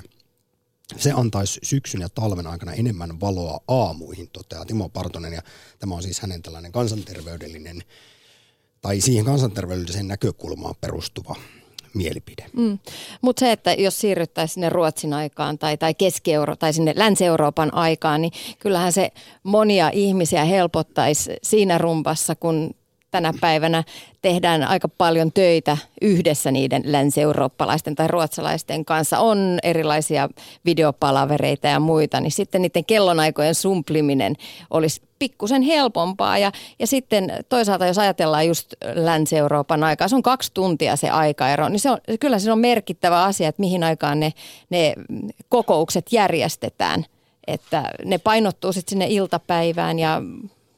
Se 0.97 1.11
antaisi 1.11 1.59
syksyn 1.63 2.01
ja 2.01 2.09
talven 2.09 2.47
aikana 2.47 2.73
enemmän 2.73 3.19
valoa 3.19 3.59
aamuihin, 3.67 4.29
toteaa 4.33 4.65
Timo 4.65 4.89
Partonen, 4.89 5.33
ja 5.33 5.41
tämä 5.79 5.95
on 5.95 6.03
siis 6.03 6.19
hänen 6.19 6.41
tällainen 6.41 6.71
kansanterveydellinen 6.71 7.83
tai 8.83 9.01
siihen 9.01 9.25
kansanterveydelliseen 9.25 10.07
näkökulmaan 10.07 10.75
perustuva 10.81 11.35
mielipide. 11.93 12.45
Mm. 12.57 12.79
Mutta 13.21 13.39
se, 13.39 13.51
että 13.51 13.73
jos 13.73 14.01
siirryttäisiin 14.01 14.53
sinne 14.53 14.69
Ruotsin 14.69 15.13
aikaan 15.13 15.57
tai, 15.57 15.77
tai 15.77 15.93
Keski-Euro- 15.93 16.55
tai 16.55 16.73
sinne 16.73 16.93
Länsi-Euroopan 16.95 17.73
aikaan, 17.73 18.21
niin 18.21 18.31
kyllähän 18.59 18.93
se 18.93 19.11
monia 19.43 19.89
ihmisiä 19.93 20.45
helpottaisi 20.45 21.31
siinä 21.43 21.77
rumpassa, 21.77 22.35
kun 22.35 22.75
tänä 23.13 23.33
päivänä 23.41 23.83
tehdään 24.21 24.63
aika 24.63 24.87
paljon 24.87 25.31
töitä 25.31 25.77
yhdessä 26.01 26.51
niiden 26.51 26.81
länsi-eurooppalaisten 26.85 27.95
tai 27.95 28.07
ruotsalaisten 28.07 28.85
kanssa. 28.85 29.19
On 29.19 29.59
erilaisia 29.63 30.29
videopalavereita 30.65 31.67
ja 31.67 31.79
muita, 31.79 32.21
niin 32.21 32.31
sitten 32.31 32.61
niiden 32.61 32.85
kellonaikojen 32.85 33.55
sumpliminen 33.55 34.35
olisi 34.69 35.01
pikkusen 35.19 35.61
helpompaa. 35.61 36.37
Ja, 36.37 36.51
ja 36.79 36.87
sitten 36.87 37.33
toisaalta, 37.49 37.85
jos 37.85 37.99
ajatellaan 37.99 38.47
just 38.47 38.73
Länsi-Euroopan 38.93 39.83
aikaa, 39.83 40.07
se 40.07 40.15
on 40.15 40.23
kaksi 40.23 40.51
tuntia 40.53 40.95
se 40.95 41.09
aikaero, 41.09 41.69
niin 41.69 41.79
se 41.79 41.91
on, 41.91 41.97
kyllä 42.19 42.39
se 42.39 42.51
on 42.51 42.59
merkittävä 42.59 43.23
asia, 43.23 43.49
että 43.49 43.59
mihin 43.59 43.83
aikaan 43.83 44.19
ne, 44.19 44.33
ne 44.69 44.93
kokoukset 45.49 46.05
järjestetään. 46.11 47.05
Että 47.47 47.89
ne 48.05 48.17
painottuu 48.17 48.73
sitten 48.73 48.89
sinne 48.89 49.07
iltapäivään 49.09 49.99
ja 49.99 50.21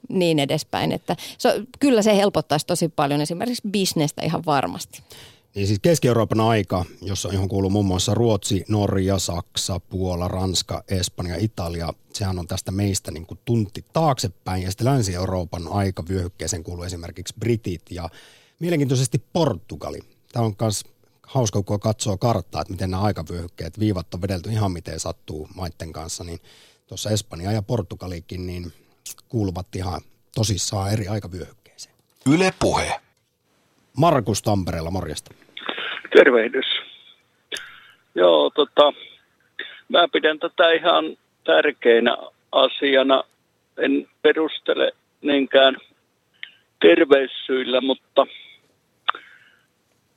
niin 0.09 0.39
edespäin. 0.39 0.91
Että 0.91 1.15
se, 1.37 1.61
kyllä 1.79 2.01
se 2.01 2.15
helpottaisi 2.15 2.65
tosi 2.65 2.89
paljon 2.89 3.21
esimerkiksi 3.21 3.67
bisnestä 3.69 4.21
ihan 4.21 4.45
varmasti. 4.45 5.03
Niin 5.55 5.67
siis 5.67 5.79
Keski-Euroopan 5.79 6.39
aika, 6.39 6.85
jossa, 7.01 7.29
johon 7.33 7.49
kuuluu 7.49 7.69
muun 7.69 7.85
muassa 7.85 8.13
Ruotsi, 8.13 8.65
Norja, 8.69 9.19
Saksa, 9.19 9.79
Puola, 9.79 10.27
Ranska, 10.27 10.83
Espanja, 10.87 11.35
Italia, 11.39 11.93
sehän 12.13 12.39
on 12.39 12.47
tästä 12.47 12.71
meistä 12.71 13.11
niin 13.11 13.25
kuin 13.25 13.39
tunti 13.45 13.85
taaksepäin. 13.93 14.63
Ja 14.63 14.71
sitten 14.71 14.87
Länsi-Euroopan 14.87 15.67
aikavyöhykkeeseen 15.67 16.63
kuuluu 16.63 16.83
esimerkiksi 16.83 17.33
Britit 17.39 17.81
ja 17.91 18.09
mielenkiintoisesti 18.59 19.23
Portugali. 19.33 19.99
Tämä 20.33 20.45
on 20.45 20.55
myös 20.61 20.83
hauska, 21.27 21.63
kun 21.63 21.79
katsoo 21.79 22.17
karttaa, 22.17 22.61
että 22.61 22.73
miten 22.73 22.91
nämä 22.91 23.03
aikavyöhykkeet, 23.03 23.79
viivat 23.79 24.13
on 24.13 24.21
vedelty 24.21 24.49
ihan 24.49 24.71
miten 24.71 24.99
sattuu 24.99 25.49
maitten 25.55 25.93
kanssa, 25.93 26.23
niin 26.23 26.39
tuossa 26.87 27.09
Espanja 27.09 27.51
ja 27.51 27.61
Portugalikin, 27.61 28.47
niin 28.47 28.73
kuuluvat 29.29 29.75
ihan 29.75 30.01
tosissaan 30.35 30.93
eri 30.93 31.07
aikavyöhykkeeseen. 31.07 31.95
Yle 32.33 32.51
Puhe. 32.59 32.91
Markus 33.97 34.41
Tampereella, 34.41 34.91
morjesta. 34.91 35.31
Tervehdys. 36.17 36.65
Joo, 38.15 38.49
tota, 38.49 38.93
mä 39.89 40.07
pidän 40.13 40.39
tätä 40.39 40.71
ihan 40.71 41.17
tärkeänä 41.43 42.17
asiana. 42.51 43.23
En 43.77 44.07
perustele 44.21 44.91
niinkään 45.21 45.77
terveyssyillä, 46.81 47.81
mutta, 47.81 48.27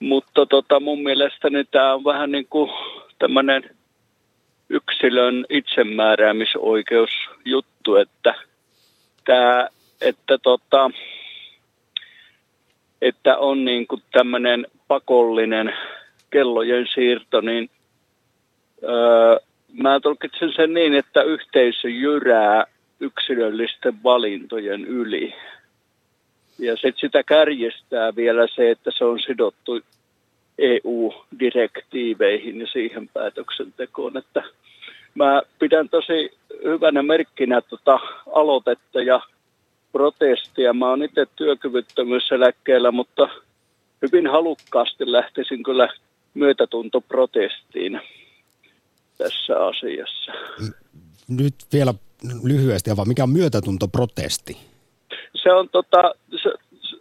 mutta 0.01 0.47
tota, 0.47 0.81
mun 0.81 1.03
mielestäni 1.03 1.65
tämä 1.65 1.95
on 1.95 2.05
vähän 2.05 2.33
niin 2.33 2.47
kuin 2.47 2.71
tämmöinen 3.19 3.77
yksilön 4.69 5.47
itsemääräämisoikeusjuttu, 5.51 7.97
että– 7.97 8.35
että, 9.29 9.71
että, 10.01 10.39
tota, 10.43 10.91
että 13.03 13.39
on 13.39 13.65
niin 13.65 13.87
kuin 13.87 14.03
tämmöinen 14.13 14.67
pakollinen 14.89 15.75
kellojen 16.31 16.87
siirto, 16.95 17.41
niin 17.41 17.71
öö, 18.83 19.37
mä 19.73 20.01
tulkitsen 20.01 20.53
sen 20.53 20.75
niin, 20.75 20.95
että 20.95 21.23
yhteisö 21.23 21.89
jyrää 21.89 22.65
yksilöllisten 23.01 24.03
valintojen 24.03 24.85
yli. 24.85 25.35
Ja 26.59 26.77
sitten 26.77 27.01
sitä 27.01 27.23
kärjestää 27.23 28.17
vielä 28.17 28.47
se, 28.55 28.71
että 28.71 28.91
se 28.99 29.05
on 29.05 29.21
sidottu 29.21 29.81
EU-direktiiveihin 30.59 32.61
ja 32.61 32.67
siihen 32.67 33.09
päätöksentekoon, 33.09 34.17
että 34.17 34.43
mä 35.19 35.43
pidän 35.59 35.89
tosi 35.89 36.31
hyvänä 36.65 37.03
merkkinä 37.03 37.61
tota 37.61 38.01
aloitetta 38.33 39.03
ja 39.03 39.21
protestia. 39.93 40.73
Mä 40.73 40.89
oon 40.89 41.03
itse 41.03 41.27
työkyvyttömyyseläkkeellä, 41.37 42.91
mutta 42.91 43.29
hyvin 44.03 44.27
halukkaasti 44.27 45.13
lähtisin 45.13 45.63
kyllä 45.63 45.89
myötätuntoprotestiin 46.35 48.01
tässä 49.19 49.67
asiassa. 49.67 50.33
Nyt 51.29 51.55
vielä 51.73 51.95
lyhyesti, 52.45 52.97
vaan 52.97 53.09
mikä 53.09 53.23
on 53.23 53.31
myötätuntoprotesti? 53.31 54.57
Se 55.43 55.53
on 55.53 55.69
tota, 55.69 56.15
se, 56.43 56.53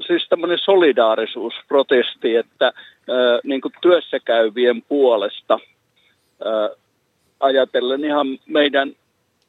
siis 0.08 0.28
tämmöinen 0.30 0.60
solidaarisuusprotesti, 0.66 2.36
että 2.36 2.66
ää, 2.66 3.40
niin 3.44 3.62
kuin 3.62 3.74
työssä 3.82 4.20
käyvien 4.20 4.82
puolesta 4.82 5.60
ää, 6.46 6.70
ajatellen 7.40 8.06
ihan 8.06 8.28
meidän 8.46 8.94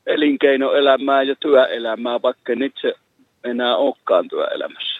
elinkeinoelämää 0.06 1.22
ja 1.22 1.34
työelämää, 1.40 2.22
vaikka 2.22 2.52
itse 2.64 2.94
enää 3.44 3.76
olekaan 3.76 4.28
työelämässä. 4.28 4.98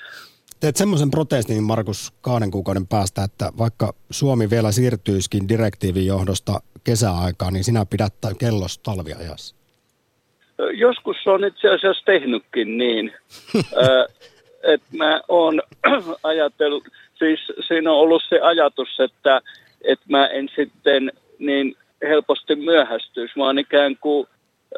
Teet 0.61 0.77
semmoisen 0.77 1.11
protestin, 1.11 1.63
Markus, 1.63 2.13
kahden 2.21 2.51
kuukauden 2.51 2.87
päästä, 2.87 3.25
että 3.25 3.53
vaikka 3.59 3.93
Suomi 4.11 4.51
vielä 4.51 4.73
siirtyisikin 4.73 5.49
direktiivin 5.49 6.07
johdosta 6.07 6.61
kesäaikaan, 6.85 7.53
niin 7.53 7.65
sinä 7.65 7.87
pidät 7.91 8.15
kellos 8.39 8.79
talviajassa. 8.79 9.57
Joskus 10.75 11.17
on 11.27 11.45
itse 11.45 11.69
asiassa 11.69 12.05
tehnytkin 12.05 12.79
niin, 12.79 13.13
että 14.73 14.87
mä 14.97 15.21
oon 15.29 15.63
ajatellut, 16.23 16.85
siis 17.19 17.41
siinä 17.69 17.93
on 17.93 17.99
ollut 17.99 18.23
se 18.29 18.41
ajatus, 18.41 19.01
että, 19.01 19.41
että 19.85 20.05
mä 20.09 20.27
en 20.27 20.49
sitten 20.57 21.13
helposti 22.49 22.57
myöhästyisi. 22.57 23.33
Mä 23.37 23.45
oon 23.45 23.59
ikään 23.59 23.97
kuin 24.01 24.27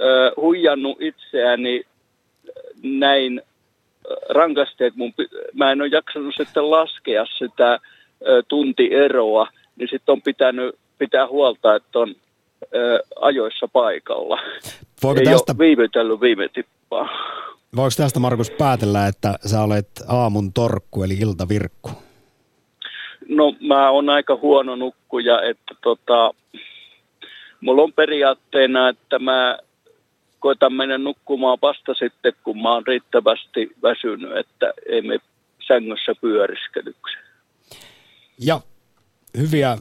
äh, 0.02 0.32
huijannut 0.36 0.96
itseäni 1.00 1.82
näin 2.82 3.42
rankasti, 4.28 4.84
että 4.84 4.98
mun, 4.98 5.12
mä 5.54 5.72
en 5.72 5.80
ole 5.80 5.88
jaksanut 5.92 6.34
sitten 6.36 6.70
laskea 6.70 7.26
sitä 7.38 7.72
äh, 7.72 7.80
tuntieroa, 8.48 9.48
niin 9.76 9.88
sitten 9.88 10.12
on 10.12 10.22
pitänyt 10.22 10.74
pitää 10.98 11.26
huolta, 11.28 11.76
että 11.76 11.98
on 11.98 12.14
ö, 12.74 13.02
ajoissa 13.20 13.68
paikalla. 13.68 14.38
Voiko 15.02 15.20
Ei 15.20 15.26
tästä, 15.26 15.52
ole 15.52 15.58
viivytellyt 15.58 16.20
viime 16.20 16.48
tippaa. 16.48 17.08
voiko 17.76 17.90
tästä 17.96 18.20
Markus 18.20 18.50
päätellä, 18.50 19.06
että 19.06 19.34
sä 19.46 19.62
olet 19.62 19.88
aamun 20.08 20.52
torkku 20.52 21.02
eli 21.02 21.14
iltavirkku? 21.14 21.90
No 23.28 23.54
mä 23.60 23.90
oon 23.90 24.08
aika 24.08 24.38
huono 24.42 24.76
nukkuja, 24.76 25.42
että 25.42 25.74
tota, 25.82 26.34
mulla 27.60 27.82
on 27.82 27.92
periaatteena, 27.92 28.88
että 28.88 29.18
mä 29.18 29.58
koitan 30.38 30.72
mennä 30.72 30.98
nukkumaan 30.98 31.58
vasta 31.62 31.94
sitten, 31.94 32.32
kun 32.44 32.62
mä 32.62 32.72
oon 32.74 32.86
riittävästi 32.86 33.70
väsynyt, 33.82 34.36
että 34.36 34.72
ei 34.88 35.02
me 35.02 35.18
sängyssä 35.66 36.12
pyöriskelyksi. 36.20 37.16
Ja 38.38 38.60
hyviä, 39.38 39.78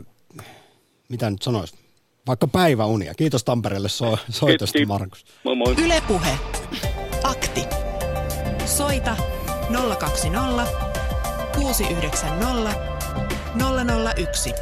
mitä 1.09 1.29
nyt 1.29 1.41
sanois, 1.41 1.75
vaikka 2.27 2.47
päiväunia. 2.47 3.13
Kiitos 3.13 3.43
Tampereelle 3.43 3.89
so- 3.89 4.17
soitosta, 4.29 4.77
Kiitos. 4.77 4.99
Markus. 4.99 5.25
Moi 5.43 5.55
moi. 5.55 5.75
Yle 5.85 6.01
Puhe. 6.07 6.37
Akti. 7.23 7.61
Soita 8.65 9.15
020 9.99 10.65
690 11.55 12.75
001. 14.17 14.53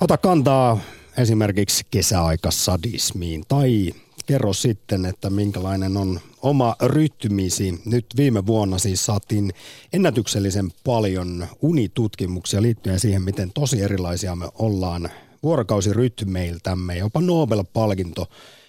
Ota 0.00 0.18
kantaa 0.18 0.78
esimerkiksi 1.16 1.84
kesäaikasadismiin 1.90 3.44
tai 3.48 3.92
kerro 4.26 4.52
sitten, 4.52 5.04
että 5.06 5.30
minkälainen 5.30 5.96
on 5.96 6.20
oma 6.42 6.76
rytmisi. 6.82 7.80
Nyt 7.84 8.06
viime 8.16 8.46
vuonna 8.46 8.78
siis 8.78 9.06
saatiin 9.06 9.52
ennätyksellisen 9.92 10.72
paljon 10.84 11.46
unitutkimuksia 11.62 12.62
liittyen 12.62 13.00
siihen, 13.00 13.22
miten 13.22 13.50
tosi 13.54 13.82
erilaisia 13.82 14.36
me 14.36 14.48
ollaan 14.54 15.08
vuorokausirytmeiltämme. 15.42 16.96
Jopa 16.96 17.20
Nobel-palkinto 17.20 18.26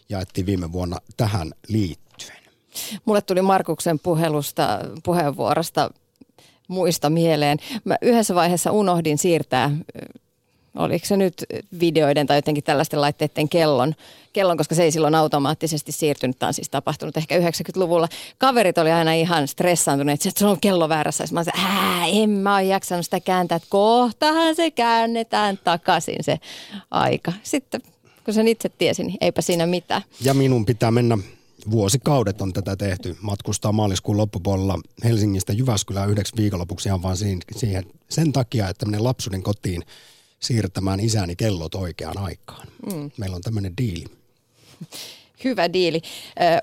jaettiin 0.10 0.46
viime 0.46 0.72
vuonna 0.72 0.98
tähän 1.18 1.52
liittyen. 1.68 2.38
Mulle 3.06 3.22
tuli 3.22 3.42
Markuksen 3.42 4.00
puhelusta, 4.00 4.80
puheenvuorosta 5.04 5.92
muista 6.68 7.10
mieleen. 7.10 7.58
Mä 7.84 7.96
yhdessä 8.02 8.36
vaiheessa 8.36 8.72
unohdin 8.72 9.18
siirtää, 9.18 9.72
oliko 10.76 11.06
se 11.06 11.18
nyt 11.18 11.46
videoiden 11.80 12.28
tai 12.28 12.38
jotenkin 12.38 12.64
tällaisten 12.64 13.02
laitteiden 13.02 13.50
kellon, 13.50 13.96
kellon, 14.34 14.58
koska 14.58 14.76
se 14.76 14.84
ei 14.84 14.92
silloin 14.92 15.16
automaattisesti 15.16 15.92
siirtynyt. 15.92 16.40
Tämä 16.40 16.48
on 16.48 16.54
siis 16.54 16.70
tapahtunut 16.70 17.18
ehkä 17.18 17.40
90-luvulla. 17.40 18.08
Kaverit 18.38 18.78
oli 18.78 18.92
aina 18.92 19.14
ihan 19.14 19.48
stressaantuneet, 19.48 20.26
että 20.26 20.40
se 20.40 20.46
on 20.46 20.62
kello 20.62 20.90
väärässä. 20.90 21.24
Mä 21.32 21.44
sanoin, 21.44 21.66
ää, 21.66 22.08
en 22.08 22.30
mä 22.30 22.56
ole 22.56 22.64
jaksanut 22.64 23.06
sitä 23.06 23.20
kääntää, 23.20 23.56
että 23.56 23.68
kohtahan 23.70 24.56
se 24.56 24.72
käännetään 24.72 25.60
takaisin 25.64 26.24
se 26.24 26.40
aika. 26.92 27.34
Sitten 27.44 27.82
kun 28.26 28.34
sen 28.34 28.48
itse 28.48 28.70
tiesin, 28.70 29.08
niin 29.08 29.18
eipä 29.22 29.42
siinä 29.42 29.66
mitään. 29.66 30.02
Ja 30.22 30.34
minun 30.34 30.66
pitää 30.66 30.92
mennä, 30.92 31.18
vuosikaudet 31.72 32.42
on 32.42 32.54
tätä 32.54 32.76
tehty, 32.76 33.18
matkustaa 33.22 33.72
maaliskuun 33.72 34.18
loppupuolella 34.18 34.80
Helsingistä 35.04 35.54
Jyväskylään 35.54 36.10
yhdeksi 36.10 36.34
viikonlopuksi 36.38 36.90
ihan 36.90 37.04
vaan 37.04 37.18
siihen 37.56 37.86
sen 38.10 38.32
takia, 38.32 38.70
että 38.70 38.86
menen 38.86 39.04
lapsuuden 39.04 39.44
kotiin 39.44 39.84
siirtämään 40.44 41.00
isäni 41.00 41.36
kellot 41.36 41.76
oikeaan 41.76 42.18
aikaan. 42.18 42.68
Mm. 42.94 43.12
Meillä 43.18 43.36
on 43.36 43.42
tämmöinen 43.42 43.74
diili. 43.78 44.06
Hyvä 45.44 45.74
diili. 45.74 46.02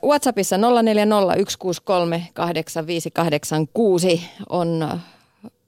WhatsAppissa 0.04 0.56
0401638586 0.56 0.60
on 4.48 5.00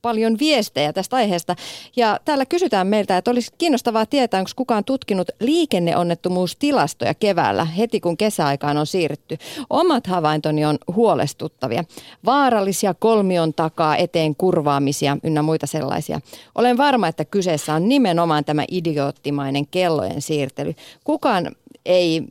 paljon 0.03 0.39
viestejä 0.39 0.93
tästä 0.93 1.17
aiheesta. 1.17 1.57
Ja 1.97 2.21
täällä 2.25 2.47
kysytään 2.47 2.87
meiltä, 2.87 3.17
että 3.17 3.31
olisi 3.31 3.51
kiinnostavaa 3.59 4.07
tietää, 4.07 4.41
onko 4.41 4.51
kukaan 4.57 4.85
tutkinut 4.85 5.29
liikenneonnettomuustilastoja 5.41 7.15
keväällä 7.15 7.65
heti 7.65 8.01
kun 8.01 8.17
kesäaikaan 8.17 8.77
on 8.77 8.87
siirrytty. 8.87 9.37
Omat 9.71 10.07
havaintoni 10.07 10.65
on 10.65 10.79
huolestuttavia. 10.95 11.85
Vaarallisia 12.25 12.95
kolmion 12.95 13.55
takaa 13.55 13.97
eteen 13.97 14.37
kurvaamisia 14.37 15.17
ynnä 15.23 15.43
muita 15.43 15.67
sellaisia. 15.67 16.21
Olen 16.55 16.77
varma, 16.77 17.09
että 17.09 17.25
kyseessä 17.25 17.75
on 17.75 17.89
nimenomaan 17.89 18.45
tämä 18.45 18.65
idioottimainen 18.71 19.67
kellojen 19.67 20.23
siirtely. 20.23 20.75
Kukaan 21.05 21.51
ei 21.87 22.23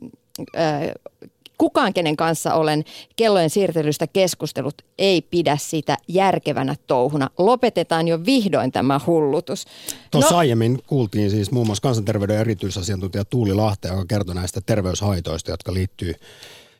kukaan, 1.60 1.94
kenen 1.94 2.16
kanssa 2.16 2.54
olen 2.54 2.84
kellojen 3.16 3.50
siirtelystä 3.50 4.06
keskustellut, 4.06 4.82
ei 4.98 5.22
pidä 5.22 5.56
sitä 5.60 5.98
järkevänä 6.08 6.74
touhuna. 6.86 7.30
Lopetetaan 7.38 8.08
jo 8.08 8.24
vihdoin 8.26 8.72
tämä 8.72 9.00
hullutus. 9.06 9.66
Tuossa 10.10 10.30
no. 10.30 10.38
aiemmin 10.38 10.82
kuultiin 10.86 11.30
siis 11.30 11.50
muun 11.50 11.66
muassa 11.66 11.82
kansanterveyden 11.82 12.38
erityisasiantuntija 12.38 13.24
Tuuli 13.24 13.54
Lahte, 13.54 13.88
joka 13.88 14.04
kertoi 14.08 14.34
näistä 14.34 14.60
terveyshaitoista, 14.60 15.50
jotka 15.50 15.74
liittyy 15.74 16.14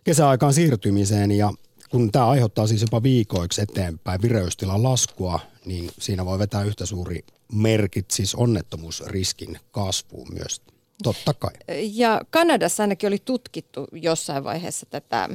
kesäaikaan 0.05 0.55
siirtymiseen. 0.55 1.33
Ja 1.33 1.53
kun 1.91 2.13
tämä 2.13 2.29
aiheuttaa 2.29 2.67
siis 2.67 2.83
jopa 2.83 3.03
viikoiksi 3.03 3.63
eteenpäin 3.63 4.23
vireystilan 4.23 4.83
laskua, 4.83 5.41
niin 5.65 5.91
siinä 5.99 6.25
voi 6.25 6.39
vetää 6.39 6.63
yhtä 6.63 6.87
suuri 6.87 7.21
merkit 7.53 8.11
siis 8.11 8.35
onnettomuusriskin 8.35 9.59
kasvuun 9.71 10.29
myös. 10.33 10.61
Totta 11.03 11.35
kai. 11.35 11.51
Ja 11.93 12.21
Kanadassa 12.31 12.83
ainakin 12.83 13.07
oli 13.07 13.19
tutkittu 13.25 13.87
jossain 13.93 14.45
vaiheessa 14.45 14.87
tätä, 14.87 15.29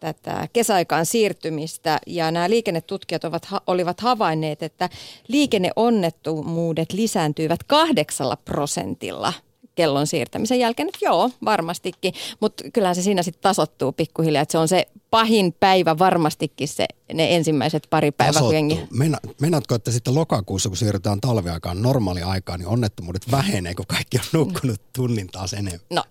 tätä 0.00 0.48
kesäaikaan 0.52 1.06
siirtymistä 1.06 1.98
ja 2.06 2.30
nämä 2.30 2.50
liikennetutkijat 2.50 3.24
ovat, 3.24 3.48
olivat 3.66 4.00
havainneet, 4.00 4.62
että 4.62 4.88
liikenneonnettomuudet 5.28 6.92
lisääntyivät 6.92 7.64
kahdeksalla 7.64 8.36
prosentilla 8.36 9.32
kellon 9.74 10.06
siirtämisen 10.06 10.58
jälkeen, 10.58 10.88
että 10.88 10.98
joo, 11.04 11.30
varmastikin, 11.44 12.14
mutta 12.40 12.64
kyllähän 12.72 12.94
se 12.94 13.02
siinä 13.02 13.22
sitten 13.22 13.42
tasottuu 13.42 13.92
pikkuhiljaa, 13.92 14.42
että 14.42 14.52
se 14.52 14.58
on 14.58 14.68
se 14.68 14.86
pahin 15.10 15.54
päivä 15.60 15.98
varmastikin 15.98 16.68
se, 16.68 16.86
ne 17.14 17.36
ensimmäiset 17.36 17.86
pari 17.90 18.10
päivää. 18.10 18.40
kun 18.42 18.54
jengi- 18.54 18.86
Mena, 18.98 19.18
meinaatko, 19.40 19.74
että 19.74 19.90
sitten 19.90 20.14
lokakuussa, 20.14 20.68
kun 20.68 20.76
siirrytään 20.76 21.20
talviaikaan 21.20 21.82
normaali 21.82 22.22
aikaan, 22.22 22.60
niin 22.60 22.68
onnettomuudet 22.68 23.30
vähenee, 23.30 23.74
kun 23.74 23.86
kaikki 23.86 24.16
on 24.18 24.24
nukkunut 24.32 24.80
tunnin 24.96 25.26
taas 25.26 25.52
enemmän? 25.52 25.80
No, 25.90 26.04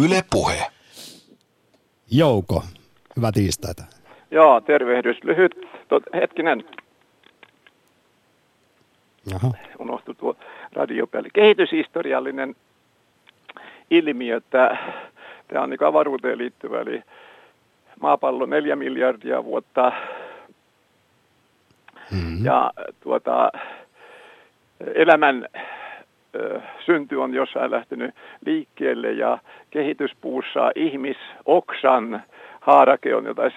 Yle 0.00 0.24
Puhe. 0.30 0.66
Jouko, 2.10 2.62
hyvää 3.16 3.32
tiistaita. 3.32 3.84
Joo, 4.30 4.60
tervehdys. 4.60 5.16
Lyhyt, 5.24 5.52
tot, 5.88 6.02
hetkinen, 6.14 6.64
Jaha. 9.30 9.52
unohtui 9.78 10.14
tuo 10.14 10.36
radiopeli. 10.72 11.28
Kehityshistoriallinen 11.32 12.54
ilmiö, 13.90 14.36
että 14.36 14.76
tämä 15.48 15.62
on 15.62 15.70
niin 15.70 15.84
avaruuteen 15.84 16.38
liittyvä, 16.38 16.80
eli 16.80 17.02
maapallo 18.00 18.46
neljä 18.46 18.76
miljardia 18.76 19.44
vuotta 19.44 19.92
Mm-hmm. 22.10 22.44
ja 22.44 22.72
tuota, 23.00 23.50
elämän 24.94 25.48
ö, 26.34 26.60
synty 26.86 27.16
on 27.16 27.34
jossain 27.34 27.70
lähtenyt 27.70 28.14
liikkeelle 28.46 29.12
ja 29.12 29.38
kehityspuussa 29.70 30.70
ihmisoksan 30.74 32.22
haarake 32.60 33.14
on 33.14 33.24
jotain 33.24 33.52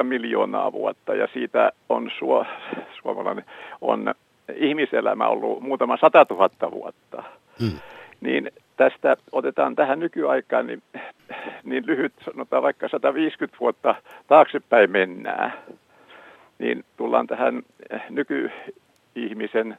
7-8 0.00 0.02
miljoonaa 0.02 0.72
vuotta 0.72 1.14
ja 1.14 1.28
siitä 1.32 1.72
on 1.88 2.10
suo, 2.18 2.46
suomalainen 3.02 3.44
on 3.80 4.14
ihmiselämä 4.54 5.28
ollut 5.28 5.60
muutama 5.60 5.96
sata 5.96 6.24
tuhatta 6.24 6.70
vuotta. 6.70 7.22
Mm. 7.60 7.78
Niin 8.20 8.50
tästä 8.76 9.16
otetaan 9.32 9.76
tähän 9.76 10.00
nykyaikaan 10.00 10.66
niin, 10.66 10.82
niin 11.64 11.86
lyhyt, 11.86 12.12
sanotaan 12.24 12.62
vaikka 12.62 12.88
150 12.88 13.60
vuotta 13.60 13.94
taaksepäin 14.26 14.90
mennään, 14.90 15.52
niin 16.58 16.84
tullaan 16.96 17.26
tähän 17.26 17.62
nykyihmisen 18.10 19.78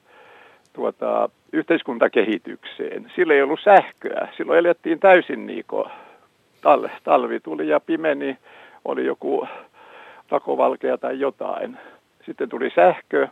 tuota, 0.73 1.29
yhteiskuntakehitykseen. 1.53 3.11
Sillä 3.15 3.33
ei 3.33 3.41
ollut 3.41 3.59
sähköä. 3.63 4.27
Silloin 4.37 4.59
elettiin 4.59 4.99
täysin 4.99 5.47
niin 5.47 5.65
kuin 5.67 5.85
tal- 6.61 6.89
talvi 7.03 7.39
tuli 7.39 7.67
ja 7.67 7.79
pimeni, 7.79 8.37
oli 8.85 9.05
joku 9.05 9.47
rakovalkea 10.29 10.97
tai 10.97 11.19
jotain. 11.19 11.77
Sitten 12.25 12.49
tuli 12.49 12.71
sähkö. 12.75 13.27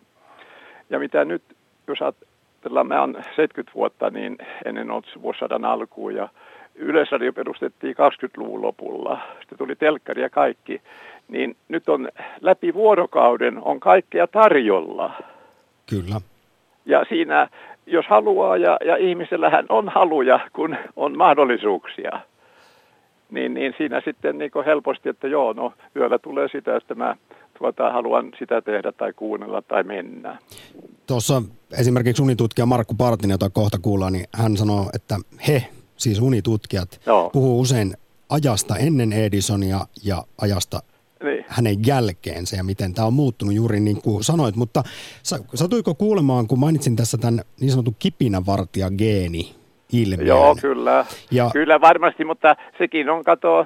Ja 0.89 0.99
mitä 0.99 1.25
nyt, 1.25 1.43
jos 1.87 2.01
ajatellaan, 2.01 2.87
mä 2.87 3.01
oon 3.01 3.15
70 3.35 3.71
vuotta, 3.75 4.09
niin 4.09 4.37
ennen 4.65 4.91
ollut 4.91 5.19
vuosisadan 5.21 5.65
alkuun 5.65 6.15
ja 6.15 6.29
Yleisradio 6.75 7.33
perustettiin 7.33 7.95
20-luvun 7.95 8.61
lopulla. 8.61 9.21
Sitten 9.39 9.57
tuli 9.57 9.75
telkkari 9.75 10.21
ja 10.21 10.29
kaikki. 10.29 10.81
Niin 11.27 11.55
nyt 11.67 11.89
on 11.89 12.09
läpi 12.41 12.73
vuorokauden 12.73 13.57
on 13.63 13.79
kaikkea 13.79 14.27
tarjolla. 14.27 15.13
Kyllä. 15.89 16.21
Ja 16.85 17.05
siinä, 17.09 17.47
jos 17.85 18.05
haluaa, 18.07 18.57
ja, 18.57 18.77
ja 18.85 18.95
ihmisellähän 18.95 19.65
on 19.69 19.89
haluja, 19.89 20.39
kun 20.53 20.75
on 20.95 21.17
mahdollisuuksia, 21.17 22.19
niin, 23.31 23.53
niin 23.53 23.73
siinä 23.77 24.01
sitten 24.05 24.37
niin 24.37 24.51
helposti, 24.65 25.09
että 25.09 25.27
joo, 25.27 25.53
no 25.53 25.73
yöllä 25.95 26.19
tulee 26.19 26.47
sitä, 26.47 26.75
että 26.75 26.95
mä 26.95 27.15
tuota, 27.57 27.91
haluan 27.91 28.31
sitä 28.39 28.61
tehdä 28.61 28.91
tai 28.91 29.13
kuunnella 29.13 29.61
tai 29.61 29.83
mennä. 29.83 30.37
Tuossa 31.07 31.41
esimerkiksi 31.79 32.21
unitutkija 32.23 32.65
Markku 32.65 32.93
Partinen, 32.97 33.33
jota 33.33 33.49
kohta 33.49 33.77
kuullaan, 33.81 34.13
niin 34.13 34.25
hän 34.33 34.57
sanoo, 34.57 34.89
että 34.95 35.15
he 35.47 35.63
siis 35.95 36.21
unitutkijat, 36.21 37.01
Joo. 37.05 37.29
puhuu 37.29 37.59
usein 37.59 37.93
ajasta 38.29 38.75
ennen 38.77 39.13
Edisonia 39.13 39.79
ja 40.03 40.23
ajasta 40.41 40.79
Niin. 41.23 41.45
hänen 41.47 41.75
jälkeensä 41.87 42.55
ja 42.57 42.63
miten 42.63 42.93
tämä 42.93 43.05
on 43.05 43.13
muuttunut 43.13 43.55
juuri 43.55 43.79
niin 43.79 44.01
kuin 44.01 44.23
sanoit. 44.23 44.55
Mutta 44.55 44.83
sa- 45.23 45.39
satuiko 45.53 45.95
kuulemaan, 45.95 46.47
kun 46.47 46.59
mainitsin 46.59 46.95
tässä 46.95 47.17
tämän 47.17 47.41
niin 47.59 47.71
sanotun 47.71 47.95
kipinävartija-geeni 47.99 49.55
ilmiön? 49.93 50.27
Joo, 50.27 50.55
kyllä. 50.61 51.05
Ja- 51.31 51.49
Kyllä 51.53 51.81
varmasti, 51.81 52.25
mutta 52.25 52.55
sekin 52.77 53.09
on, 53.09 53.23
kato, 53.23 53.65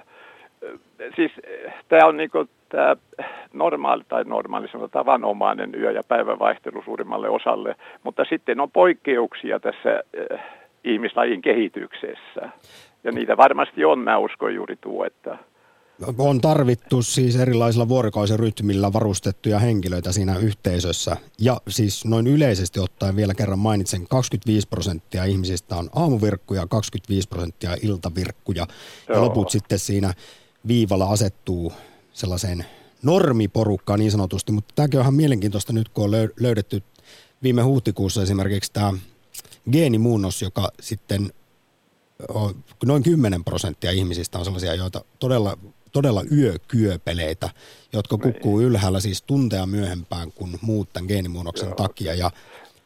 siis 1.16 1.32
tämä 1.89 2.06
on 2.06 2.18
niinku 2.18 2.46
tämä 2.72 2.95
normaali 3.53 4.03
tai 4.07 4.24
normaali 4.24 4.67
sanotaan 4.67 5.05
tavanomainen 5.05 5.76
yö- 5.76 5.91
ja 5.91 6.01
päivävaihtelu 6.07 6.82
suurimmalle 6.86 7.30
osalle, 7.30 7.76
mutta 8.03 8.26
sitten 8.30 8.59
on 8.59 8.72
poikkeuksia 8.72 9.59
tässä 9.59 10.03
äh, 10.32 10.39
ihmislajin 10.84 11.41
kehityksessä. 11.41 12.49
Ja 13.03 13.11
niitä 13.11 13.38
varmasti 13.38 13.86
on, 13.86 13.99
mä 13.99 14.17
uskon 14.17 14.55
juuri 14.55 14.76
tuo, 14.76 15.05
että 15.05 15.38
on 16.17 16.41
tarvittu 16.41 17.01
siis 17.01 17.36
erilaisilla 17.36 17.89
vuorokausirytmillä 17.89 18.93
varustettuja 18.93 19.59
henkilöitä 19.59 20.11
siinä 20.11 20.38
yhteisössä. 20.38 21.17
Ja 21.39 21.61
siis 21.67 22.05
noin 22.05 22.28
yleisesti 22.28 22.80
ottaen 22.80 23.15
vielä 23.15 23.34
kerran 23.34 23.59
mainitsen, 23.59 24.07
25 24.07 24.67
prosenttia 24.67 25.24
ihmisistä 25.24 25.76
on 25.76 25.89
aamuvirkkuja, 25.95 26.67
25 26.67 27.28
prosenttia 27.28 27.72
iltavirkkuja. 27.82 28.65
Ja 29.09 29.15
Joo. 29.15 29.24
loput 29.24 29.49
sitten 29.49 29.80
siinä 29.80 30.13
viivalla 30.67 31.05
asettuu 31.05 31.74
sellaiseen 32.14 32.66
normiporukkaan 33.03 33.99
niin 33.99 34.12
sanotusti. 34.12 34.51
Mutta 34.51 34.74
tämäkin 34.76 34.99
on 34.99 35.03
ihan 35.03 35.14
mielenkiintoista 35.14 35.74
nyt, 35.74 35.89
kun 35.89 36.03
on 36.03 36.12
löy- 36.12 36.34
löydetty 36.39 36.84
viime 37.43 37.62
huhtikuussa 37.62 38.24
esimerkiksi 38.24 38.74
tämä 38.74 38.93
geenimuunnos, 39.72 40.41
joka 40.41 40.72
sitten 40.80 41.34
on- 42.30 42.64
noin 42.86 43.03
10 43.03 43.43
prosenttia 43.43 43.91
ihmisistä 43.91 44.39
on 44.39 44.45
sellaisia, 44.45 44.76
joita 44.76 45.05
todella, 45.20 45.57
todella 45.91 46.24
yökyöpeleitä, 46.32 47.49
jotka 47.93 48.18
kukkuu 48.18 48.62
ylhäällä 48.62 48.99
siis 48.99 49.22
tunteja 49.22 49.66
myöhempään 49.66 50.32
kuin 50.32 50.59
muut 50.62 50.93
tämän 50.93 51.07
geenimuunnoksen 51.07 51.76
takia. 51.76 52.14
Ja 52.14 52.32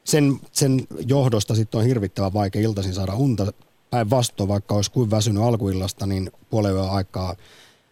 sen, 0.04 0.40
sen 0.52 0.88
johdosta 1.08 1.56
sitten 1.56 1.80
on 1.80 1.86
hirvittävän 1.86 2.34
vaikea 2.34 2.62
iltaisin 2.62 2.94
saada 2.94 3.16
unta. 3.16 3.54
Päinvastoin, 3.90 4.50
vaikka 4.50 4.76
olisi 4.76 4.92
kuin 4.92 5.12
väsynyt 5.12 5.44
alkuillasta, 5.44 6.06
niin 6.06 6.32
puolen 6.50 6.78
aikaa 6.78 7.36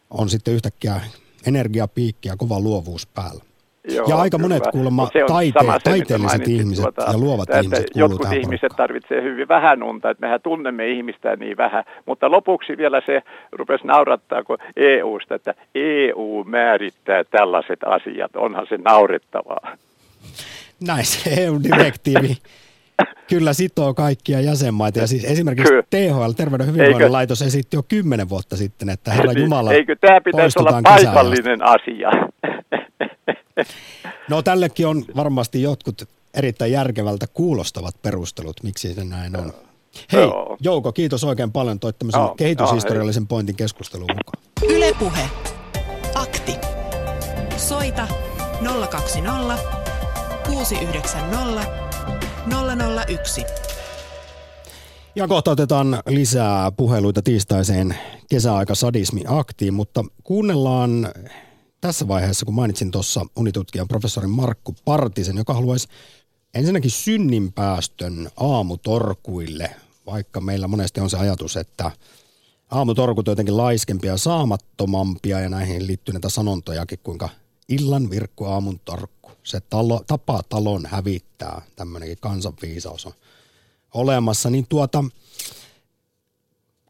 on 0.10 0.30
sitten 0.30 0.54
yhtäkkiä 0.54 1.02
energiapiikki 1.48 2.28
ja 2.30 2.38
kova 2.38 2.60
luovuus 2.60 3.08
päällä. 3.08 3.44
Joo, 3.88 4.08
ja 4.10 4.18
aika 4.18 4.38
kyllä. 4.38 4.50
monet 4.50 4.64
kuulemma 4.72 5.10
taite- 5.28 5.60
sama 5.60 5.74
se, 5.74 5.80
taiteelliset 5.84 6.40
mainitsit, 6.40 6.60
ihmiset 6.60 6.84
tuota, 6.84 7.12
ja 7.12 7.18
luovat 7.18 7.50
että 7.50 7.60
ihmiset 7.60 7.88
Jotkut 7.96 8.22
tähän 8.22 8.38
ihmiset 8.38 8.72
tarvitsee 8.76 9.24
hyvin 9.24 9.48
vähän 9.48 9.84
unta, 9.84 10.10
että 10.10 10.22
mehän 10.26 10.42
tunnemme 10.42 10.88
ihmistä 10.88 11.36
niin 11.36 11.58
vähän. 11.58 11.84
Mutta 12.06 12.32
lopuksi 12.32 12.78
vielä 12.78 13.02
se 13.06 13.22
rupesi 13.52 13.88
naurattaa 13.88 14.44
kun 14.44 14.58
EUsta, 14.76 15.36
että 15.36 15.54
EU 15.76 16.44
määrittää 16.48 17.24
tällaiset 17.24 17.80
asiat. 17.86 18.36
Onhan 18.36 18.68
se 18.70 18.78
naurettavaa. 18.78 19.78
Näin 20.88 21.06
se 21.06 21.44
EU-direktiivi 21.44 22.38
kyllä 23.30 23.54
sitoo 23.54 23.94
kaikkia 23.94 24.42
jäsenmaita. 24.42 25.00
Ja 25.00 25.08
siis 25.08 25.24
esimerkiksi 25.26 25.70
Kyllä. 25.70 25.84
THL, 25.90 26.32
Terveyden 26.32 26.68
hyvinvoinnin 26.68 27.02
Eikö- 27.02 27.12
laitos, 27.12 27.42
esitti 27.42 27.78
jo 27.78 27.84
kymmenen 27.84 28.30
vuotta 28.30 28.58
sitten, 28.58 28.90
että 28.90 29.14
herra 29.14 29.32
Jumala, 29.32 29.70
Niin, 29.70 29.78
Eikö 29.80 29.96
tämä 30.02 30.22
pitäisi 30.22 30.60
olla 30.60 30.82
paikallinen 30.84 31.60
asia? 31.64 32.10
No 34.30 34.42
tällekin 34.42 34.88
on 34.88 35.06
varmasti 35.16 35.62
jotkut 35.62 36.02
erittäin 36.34 36.72
järkevältä 36.72 37.26
kuulostavat 37.34 38.02
perustelut, 38.02 38.64
miksi 38.64 38.94
se 38.94 39.04
näin 39.04 39.38
on. 39.40 39.54
Hei, 40.14 40.22
Joo. 40.22 40.58
Jouko, 40.62 40.92
kiitos 40.92 41.24
oikein 41.24 41.52
paljon. 41.52 41.80
Toit 41.80 42.00
tämmöisen 42.00 42.22
Joo, 42.22 42.36
kehityshistoriallisen 42.36 43.28
pointin 43.28 43.56
keskusteluun 43.56 44.10
mukaan. 44.12 44.44
Ylepuhe. 44.76 45.30
Akti. 46.16 46.56
Soita 47.58 48.08
020 48.90 49.58
690 50.48 51.83
001. 53.08 53.46
Ja 55.16 55.28
kohta 55.28 55.52
otetaan 55.52 56.02
lisää 56.08 56.72
puheluita 56.72 57.22
tiistaiseen 57.22 57.96
kesäaikasadismi-aktiin, 58.30 59.74
mutta 59.74 60.06
kuunnellaan 60.24 61.14
tässä 61.82 62.08
vaiheessa, 62.08 62.46
kun 62.46 62.56
mainitsin 62.56 62.92
tuossa 62.92 63.26
unitutkijan 63.36 63.88
professori 63.88 64.28
Markku 64.28 64.76
Partisen, 64.86 65.38
joka 65.38 65.54
haluaisi 65.54 65.88
ensinnäkin 66.54 66.92
synninpäästön 66.92 68.30
aamutorkuille, 68.38 69.76
vaikka 70.06 70.42
meillä 70.42 70.68
monesti 70.68 71.02
on 71.02 71.10
se 71.10 71.18
ajatus, 71.18 71.58
että 71.58 71.92
aamutorkut 72.72 73.28
on 73.28 73.32
jotenkin 73.32 73.58
laiskempia 73.58 74.12
ja 74.12 74.18
saamattomampia 74.18 75.40
ja 75.40 75.50
näihin 75.50 75.88
liittyy 75.88 76.14
näitä 76.14 76.30
sanontojakin, 76.30 77.00
kuinka 77.04 77.30
illan 77.70 78.10
virkku 78.10 78.46
aamun 78.46 78.80
torkku. 78.86 79.23
Se 79.44 79.60
talo, 79.60 80.04
tapa 80.08 80.42
talon 80.50 80.86
hävittää, 80.86 81.62
tämmöinenkin 81.76 82.18
kansanviisaus 82.22 83.06
on 83.06 83.14
olemassa, 83.94 84.50
niin 84.50 84.66
tuota, 84.70 85.04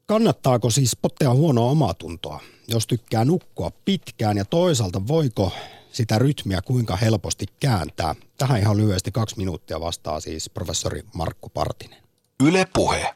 kannattaako 0.06 0.70
siis 0.70 0.98
pottea 1.02 1.34
huonoa 1.34 1.72
omatuntoa, 1.72 2.42
jos 2.68 2.88
tykkää 2.88 3.26
nukkua 3.26 3.72
pitkään 3.86 4.38
ja 4.38 4.46
toisaalta 4.46 5.08
voiko 5.08 5.52
sitä 5.92 6.20
rytmiä 6.20 6.62
kuinka 6.62 6.96
helposti 6.96 7.46
kääntää? 7.60 8.16
Tähän 8.38 8.60
ihan 8.60 8.78
lyhyesti 8.78 9.12
kaksi 9.12 9.38
minuuttia 9.38 9.80
vastaa 9.80 10.20
siis 10.20 10.50
professori 10.50 11.04
Markku 11.14 11.50
Partinen. 11.50 12.04
Yle 12.44 12.68
Puhe. 12.74 13.16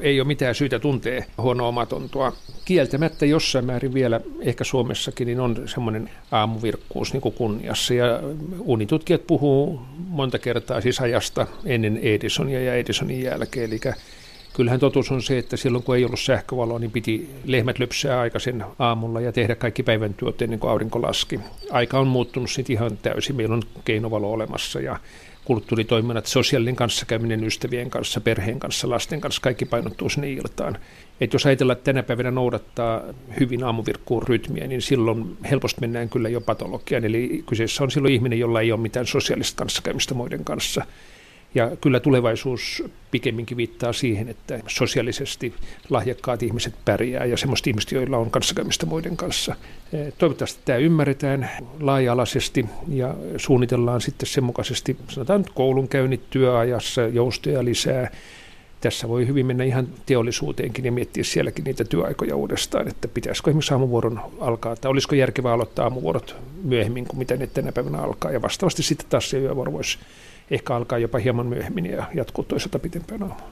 Ei 0.00 0.20
ole 0.20 0.26
mitään 0.26 0.54
syytä 0.54 0.78
tuntea 0.78 1.24
huonoa 1.38 1.68
omatontoa. 1.68 2.32
Kieltämättä 2.64 3.26
jossain 3.26 3.64
määrin 3.64 3.94
vielä, 3.94 4.20
ehkä 4.40 4.64
Suomessakin, 4.64 5.26
niin 5.26 5.40
on 5.40 5.62
semmoinen 5.66 6.10
aamuvirkkuus 6.30 7.12
niin 7.12 7.20
kuin 7.20 7.34
kunniassa. 7.34 7.94
Ja 7.94 8.20
unitutkijat 8.60 9.26
puhuu 9.26 9.80
monta 10.08 10.38
kertaa 10.38 10.80
siis 10.80 11.00
ajasta 11.00 11.46
ennen 11.64 11.96
Edisonia 12.02 12.60
ja 12.60 12.74
Edisonin 12.74 13.22
jälkeen. 13.22 13.70
Eli 13.70 13.80
kyllähän 14.52 14.80
totuus 14.80 15.10
on 15.10 15.22
se, 15.22 15.38
että 15.38 15.56
silloin 15.56 15.84
kun 15.84 15.96
ei 15.96 16.04
ollut 16.04 16.20
sähkövaloa, 16.20 16.78
niin 16.78 16.90
piti 16.90 17.30
lehmät 17.44 17.78
lypsää 17.78 18.20
aikaisin 18.20 18.64
aamulla 18.78 19.20
ja 19.20 19.32
tehdä 19.32 19.54
kaikki 19.54 19.82
päivän 19.82 20.14
työt 20.14 20.42
ennen 20.42 20.58
kuin 20.58 20.70
aurinko 20.70 21.02
laski. 21.02 21.40
Aika 21.70 21.98
on 21.98 22.06
muuttunut 22.06 22.50
sitten 22.50 22.76
ihan 22.76 22.98
täysin. 23.02 23.36
Meillä 23.36 23.54
on 23.54 23.62
keinovalo 23.84 24.32
olemassa 24.32 24.80
ja 24.80 24.98
kulttuuritoiminnat, 25.44 26.26
sosiaalinen 26.26 26.76
kanssakäyminen 26.76 27.44
ystävien 27.44 27.90
kanssa, 27.90 28.20
perheen 28.20 28.60
kanssa, 28.60 28.90
lasten 28.90 29.20
kanssa, 29.20 29.42
kaikki 29.42 29.64
painottuu 29.64 30.08
sinne 30.08 30.30
iltaan. 30.30 30.78
Et 31.20 31.32
jos 31.32 31.46
ajatellaan, 31.46 31.76
että 31.76 31.84
tänä 31.84 32.02
päivänä 32.02 32.30
noudattaa 32.30 33.02
hyvin 33.40 33.64
aamuvirkkuun 33.64 34.22
rytmiä, 34.22 34.66
niin 34.66 34.82
silloin 34.82 35.36
helposti 35.50 35.80
mennään 35.80 36.08
kyllä 36.08 36.28
jo 36.28 36.40
patologiaan. 36.40 37.04
Eli 37.04 37.44
kyseessä 37.46 37.84
on 37.84 37.90
silloin 37.90 38.14
ihminen, 38.14 38.38
jolla 38.38 38.60
ei 38.60 38.72
ole 38.72 38.80
mitään 38.80 39.06
sosiaalista 39.06 39.58
kanssakäymistä 39.58 40.14
muiden 40.14 40.44
kanssa. 40.44 40.84
Ja 41.54 41.76
kyllä 41.80 42.00
tulevaisuus 42.00 42.84
pikemminkin 43.10 43.56
viittaa 43.56 43.92
siihen, 43.92 44.28
että 44.28 44.60
sosiaalisesti 44.66 45.54
lahjakkaat 45.90 46.42
ihmiset 46.42 46.74
pärjää 46.84 47.24
ja 47.24 47.36
semmoiset 47.36 47.66
ihmiset, 47.66 47.92
joilla 47.92 48.16
on 48.18 48.30
kanssakäymistä 48.30 48.86
muiden 48.86 49.16
kanssa. 49.16 49.54
Eh, 49.92 50.12
Toivottavasti 50.18 50.60
tämä 50.64 50.78
ymmärretään 50.78 51.50
laaja-alaisesti 51.80 52.66
ja 52.88 53.14
suunnitellaan 53.36 54.00
sitten 54.00 54.26
sen 54.28 54.44
mukaisesti, 54.44 54.96
sanotaan 55.08 55.40
nyt 55.40 55.50
koulunkäynnit 55.50 56.30
työajassa, 56.30 57.02
joustoja 57.02 57.64
lisää. 57.64 58.10
Tässä 58.80 59.08
voi 59.08 59.26
hyvin 59.26 59.46
mennä 59.46 59.64
ihan 59.64 59.88
teollisuuteenkin 60.06 60.84
ja 60.84 60.92
miettiä 60.92 61.24
sielläkin 61.24 61.64
niitä 61.64 61.84
työaikoja 61.84 62.36
uudestaan, 62.36 62.88
että 62.88 63.08
pitäisikö 63.08 63.50
esimerkiksi 63.50 63.74
aamuvuoron 63.74 64.20
alkaa, 64.40 64.76
tai 64.76 64.90
olisiko 64.90 65.14
järkevää 65.14 65.52
aloittaa 65.52 65.84
aamuvuorot 65.84 66.36
myöhemmin 66.64 67.04
kuin 67.04 67.18
mitä 67.18 67.36
ne 67.36 67.46
tänä 67.46 67.72
päivänä 67.72 67.98
alkaa. 67.98 68.30
Ja 68.30 68.42
vastaavasti 68.42 68.82
sitten 68.82 69.06
taas 69.10 69.30
se 69.30 69.38
yövuoro 69.38 69.72
voisi 69.72 69.98
ehkä 70.50 70.74
alkaa 70.74 70.98
jopa 70.98 71.18
hieman 71.18 71.46
myöhemmin 71.46 71.86
ja 71.86 72.06
jatkuu 72.14 72.44
toisaalta 72.44 72.78
pitempään 72.78 73.22
aamuun. 73.22 73.50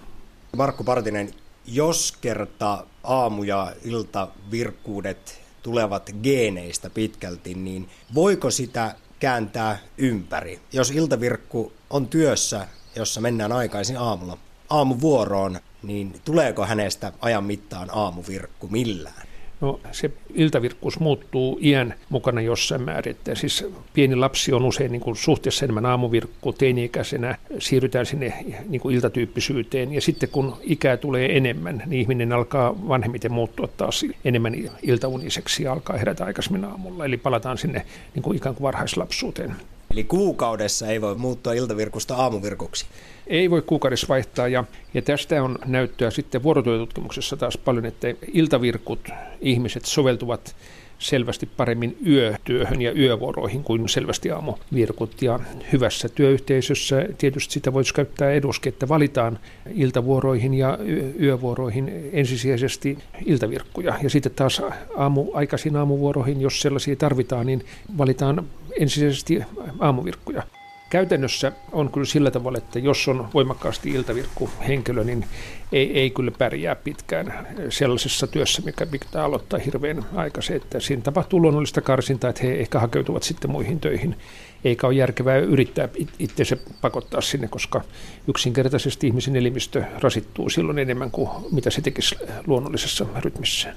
Markku 0.56 0.84
Partinen, 0.84 1.30
jos 1.66 2.12
kerta 2.20 2.86
aamu- 3.04 3.42
ja 3.42 3.72
iltavirkkuudet 3.84 5.40
tulevat 5.62 6.10
geeneistä 6.22 6.90
pitkälti, 6.90 7.54
niin 7.54 7.88
voiko 8.14 8.50
sitä 8.50 8.94
kääntää 9.20 9.78
ympäri? 9.98 10.60
Jos 10.72 10.90
iltavirkku 10.90 11.72
on 11.90 12.08
työssä, 12.08 12.68
jossa 12.96 13.20
mennään 13.20 13.52
aikaisin 13.52 13.98
aamulla 13.98 14.38
aamuvuoroon, 14.70 15.60
niin 15.82 16.20
tuleeko 16.24 16.66
hänestä 16.66 17.12
ajan 17.20 17.44
mittaan 17.44 17.88
aamuvirkku 17.92 18.68
millään? 18.68 19.27
No 19.60 19.80
se 19.92 20.10
iltavirkkuus 20.34 21.00
muuttuu 21.00 21.58
iän 21.62 21.94
mukana 22.08 22.40
jossain 22.40 22.82
määrin. 22.82 23.10
Että 23.10 23.34
siis 23.34 23.66
pieni 23.94 24.16
lapsi 24.16 24.52
on 24.52 24.64
usein 24.64 24.92
niin 24.92 25.00
kuin 25.00 25.16
suhteessa 25.16 25.64
enemmän 25.64 25.86
aamuvirkku, 25.86 26.52
teini-ikäisenä 26.52 27.38
siirrytään 27.58 28.06
sinne 28.06 28.44
niin 28.68 28.80
kuin 28.80 28.94
iltatyyppisyyteen. 28.94 29.92
Ja 29.92 30.00
sitten 30.00 30.28
kun 30.28 30.56
ikää 30.62 30.96
tulee 30.96 31.36
enemmän, 31.36 31.82
niin 31.86 32.00
ihminen 32.00 32.32
alkaa 32.32 32.88
vanhemmiten 32.88 33.32
muuttua 33.32 33.68
taas 33.76 34.04
enemmän 34.24 34.54
iltauniseksi 34.82 35.62
ja 35.62 35.72
alkaa 35.72 35.96
herätä 35.96 36.24
aikaisemmin 36.24 36.64
aamulla. 36.64 37.04
Eli 37.04 37.16
palataan 37.16 37.58
sinne 37.58 37.86
niin 38.14 38.22
kuin 38.22 38.36
ikään 38.36 38.54
kuin 38.54 38.62
varhaislapsuuteen. 38.62 39.56
Eli 39.90 40.04
kuukaudessa 40.04 40.86
ei 40.86 41.00
voi 41.00 41.14
muuttua 41.14 41.52
iltavirkusta 41.52 42.16
aamuvirkuksi. 42.16 42.86
Ei 43.26 43.50
voi 43.50 43.62
kuukaudessa 43.62 44.08
vaihtaa 44.08 44.48
ja, 44.48 44.64
ja 44.94 45.02
tästä 45.02 45.42
on 45.42 45.58
näyttöä 45.66 46.10
sitten 46.10 46.42
vuorotyötutkimuksessa 46.42 47.36
taas 47.36 47.58
paljon, 47.58 47.86
että 47.86 48.08
iltavirkut 48.32 49.08
ihmiset 49.40 49.84
soveltuvat 49.84 50.56
selvästi 50.98 51.48
paremmin 51.56 51.98
yötyöhön 52.06 52.82
ja 52.82 52.92
yövuoroihin 52.92 53.64
kuin 53.64 53.88
selvästi 53.88 54.30
aamuvirkut. 54.30 55.22
Ja 55.22 55.40
hyvässä 55.72 56.08
työyhteisössä 56.08 57.06
tietysti 57.18 57.54
sitä 57.54 57.72
voisi 57.72 57.94
käyttää 57.94 58.32
eduski, 58.32 58.68
että 58.68 58.88
valitaan 58.88 59.38
iltavuoroihin 59.74 60.54
ja 60.54 60.78
yövuoroihin 61.20 62.10
ensisijaisesti 62.12 62.98
iltavirkkuja. 63.26 63.94
Ja 64.02 64.10
sitten 64.10 64.32
taas 64.36 64.62
aamu, 64.96 65.26
aikaisin 65.32 65.76
aamuvuoroihin, 65.76 66.40
jos 66.40 66.60
sellaisia 66.60 66.96
tarvitaan, 66.96 67.46
niin 67.46 67.64
valitaan 67.98 68.46
ensisijaisesti 68.78 69.42
aamuvirkkuja. 69.78 70.42
Käytännössä 70.90 71.52
on 71.72 71.92
kyllä 71.92 72.06
sillä 72.06 72.30
tavalla, 72.30 72.58
että 72.58 72.78
jos 72.78 73.08
on 73.08 73.28
voimakkaasti 73.34 73.90
iltavirkku 73.90 74.50
henkilö, 74.68 75.04
niin 75.04 75.26
ei, 75.72 75.98
ei 75.98 76.10
kyllä 76.10 76.30
pärjää 76.38 76.74
pitkään 76.74 77.46
sellaisessa 77.68 78.26
työssä, 78.26 78.62
mikä 78.64 78.86
pitää 78.86 79.24
aloittaa 79.24 79.58
hirveän 79.58 80.06
aikaisin. 80.14 80.56
Että 80.56 80.80
siinä 80.80 81.02
tapahtuu 81.02 81.42
luonnollista 81.42 81.80
karsintaa, 81.80 82.30
että 82.30 82.42
he 82.42 82.54
ehkä 82.54 82.78
hakeutuvat 82.78 83.22
sitten 83.22 83.50
muihin 83.50 83.80
töihin. 83.80 84.16
Eikä 84.64 84.86
ole 84.86 84.94
järkevää 84.94 85.36
yrittää 85.36 85.88
itseensä 86.18 86.56
pakottaa 86.80 87.20
sinne, 87.20 87.48
koska 87.48 87.80
yksinkertaisesti 88.28 89.06
ihmisen 89.06 89.36
elimistö 89.36 89.84
rasittuu 90.00 90.50
silloin 90.50 90.78
enemmän 90.78 91.10
kuin 91.10 91.30
mitä 91.52 91.70
se 91.70 91.80
tekisi 91.80 92.16
luonnollisessa 92.46 93.06
rytmissä. 93.16 93.74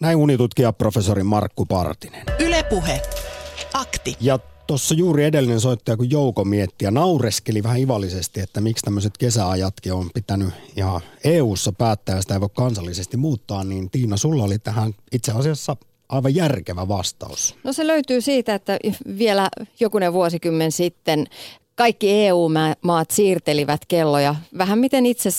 Näin 0.00 0.16
unitutkija 0.16 0.72
professori 0.72 1.22
Markku 1.22 1.66
Partinen. 1.66 2.26
Ylepuhe. 2.38 3.00
Akti. 3.74 4.16
Ja 4.20 4.38
Tuossa 4.68 4.94
juuri 4.94 5.24
edellinen 5.24 5.60
soittaja, 5.60 5.96
kun 5.96 6.10
Jouko 6.10 6.44
mietti 6.44 6.84
ja 6.84 6.90
naureskeli 6.90 7.62
vähän 7.62 7.78
ivallisesti, 7.78 8.40
että 8.40 8.60
miksi 8.60 8.84
tämmöiset 8.84 9.18
kesäajatkin 9.18 9.92
on 9.92 10.10
pitänyt 10.14 10.48
ja 10.76 11.00
EU-ssa 11.24 11.72
päättää 11.72 12.16
ja 12.16 12.22
sitä 12.22 12.34
ei 12.34 12.40
voi 12.40 12.48
kansallisesti 12.56 13.16
muuttaa, 13.16 13.64
niin 13.64 13.90
Tiina, 13.90 14.16
sulla 14.16 14.44
oli 14.44 14.58
tähän 14.58 14.94
itse 15.12 15.32
asiassa 15.32 15.76
aivan 16.08 16.34
järkevä 16.34 16.88
vastaus. 16.88 17.54
No 17.64 17.72
se 17.72 17.86
löytyy 17.86 18.20
siitä, 18.20 18.54
että 18.54 18.78
vielä 19.18 19.48
jokunen 19.80 20.12
vuosikymmen 20.12 20.72
sitten 20.72 21.26
kaikki 21.74 22.10
EU-maat 22.10 23.10
siirtelivät 23.10 23.86
kelloja 23.88 24.34
vähän 24.58 24.78
miten 24.78 25.06
itse 25.06 25.30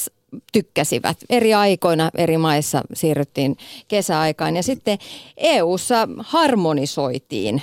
tykkäsivät. 0.51 1.17
Eri 1.29 1.53
aikoina 1.53 2.11
eri 2.15 2.37
maissa 2.37 2.81
siirryttiin 2.93 3.57
kesäaikaan 3.87 4.55
ja 4.55 4.63
sitten 4.63 4.97
EU-ssa 5.37 6.07
harmonisoitiin 6.19 7.61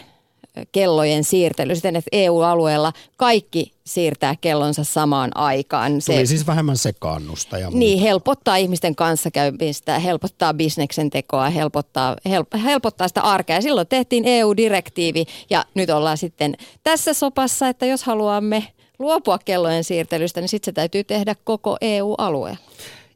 kellojen 0.73 1.25
siirtely 1.25 1.77
siten, 1.77 1.97
että 1.97 2.09
EU-alueella 2.13 2.93
kaikki 3.17 3.73
siirtää 3.85 4.35
kellonsa 4.41 4.85
samaan 4.85 5.37
aikaan. 5.37 6.01
Se, 6.01 6.13
Tuli 6.13 6.27
siis 6.27 6.47
vähemmän 6.47 6.77
sekaannusta 6.77 7.59
ja 7.59 7.71
Niin, 7.71 7.99
helpottaa 8.01 8.57
ihmisten 8.57 8.97
kanssakäymistä, 8.97 9.99
helpottaa 9.99 10.55
bisneksen 10.55 11.11
tekoa, 11.11 11.51
helpottaa, 11.51 12.17
help, 12.27 12.49
helpottaa 12.65 13.09
sitä 13.09 13.21
arkea. 13.21 13.61
Silloin 13.61 13.87
tehtiin 13.87 14.25
EU-direktiivi 14.25 15.25
ja 15.51 15.65
nyt 15.75 15.91
ollaan 15.91 16.19
sitten 16.19 16.57
tässä 16.85 17.15
sopassa, 17.15 17.69
että 17.69 17.87
jos 17.87 18.03
haluamme 18.05 18.67
luopua 18.99 19.39
kellojen 19.45 19.85
siirtelystä, 19.85 20.41
niin 20.41 20.49
sitten 20.49 20.73
se 20.73 20.73
täytyy 20.73 21.05
tehdä 21.05 21.35
koko 21.45 21.77
EU-alue. 21.81 22.59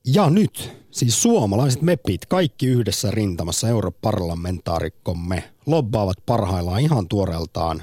Ja 0.07 0.31
nyt 0.31 0.73
siis 0.91 1.23
suomalaiset 1.23 1.83
mepit 1.83 2.27
kaikki 2.27 2.67
yhdessä 2.67 3.11
rintamassa 3.11 3.69
europarlamentaarikkomme 3.69 5.45
lobbaavat 5.67 6.17
parhaillaan 6.27 6.81
ihan 6.81 7.09
tuoreeltaan 7.09 7.83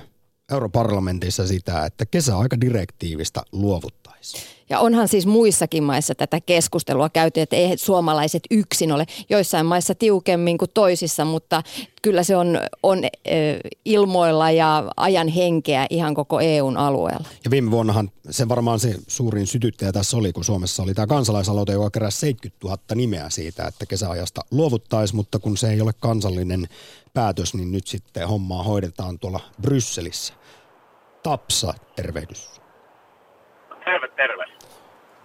europarlamentissa 0.52 1.48
sitä, 1.48 1.86
että 1.86 2.06
kesäaikadirektiivistä 2.06 3.42
luovuttaisiin. 3.52 4.57
Ja 4.70 4.80
onhan 4.80 5.08
siis 5.08 5.26
muissakin 5.26 5.84
maissa 5.84 6.16
tätä 6.16 6.42
keskustelua 6.42 7.10
käyty, 7.10 7.42
että 7.42 7.56
ei 7.56 7.78
suomalaiset 7.78 8.44
yksin 8.52 8.92
ole 8.92 9.06
joissain 9.30 9.66
maissa 9.66 9.96
tiukemmin 9.96 10.58
kuin 10.58 10.72
toisissa, 10.74 11.26
mutta 11.26 11.64
kyllä 12.02 12.24
se 12.24 12.36
on, 12.36 12.60
on 12.84 13.00
ilmoilla 13.86 14.52
ja 14.52 14.92
ajan 14.98 15.28
henkeä 15.28 15.88
ihan 15.90 16.14
koko 16.14 16.40
EUn 16.40 16.78
alueella. 16.78 17.28
Ja 17.46 17.52
viime 17.52 17.72
vuonnahan 17.72 18.12
se 18.30 18.50
varmaan 18.50 18.80
se 18.80 18.96
suurin 19.08 19.48
sytyttäjä 19.48 19.92
tässä 19.92 20.18
oli, 20.18 20.34
kun 20.34 20.44
Suomessa 20.44 20.84
oli 20.84 20.94
tämä 20.94 21.08
kansalaisaloite, 21.08 21.72
joka 21.72 21.90
keräsi 21.90 22.20
70 22.20 22.68
000 22.68 22.78
nimeä 22.96 23.30
siitä, 23.30 23.68
että 23.68 23.86
kesäajasta 23.86 24.42
luovuttaisiin, 24.52 25.16
mutta 25.16 25.40
kun 25.40 25.58
se 25.58 25.70
ei 25.70 25.82
ole 25.82 25.92
kansallinen 26.00 26.68
päätös, 27.14 27.54
niin 27.54 27.72
nyt 27.72 27.88
sitten 27.88 28.28
hommaa 28.28 28.64
hoidetaan 28.64 29.20
tuolla 29.20 29.40
Brysselissä. 29.62 30.34
Tapsa, 31.24 31.74
tervehdys. 31.96 32.58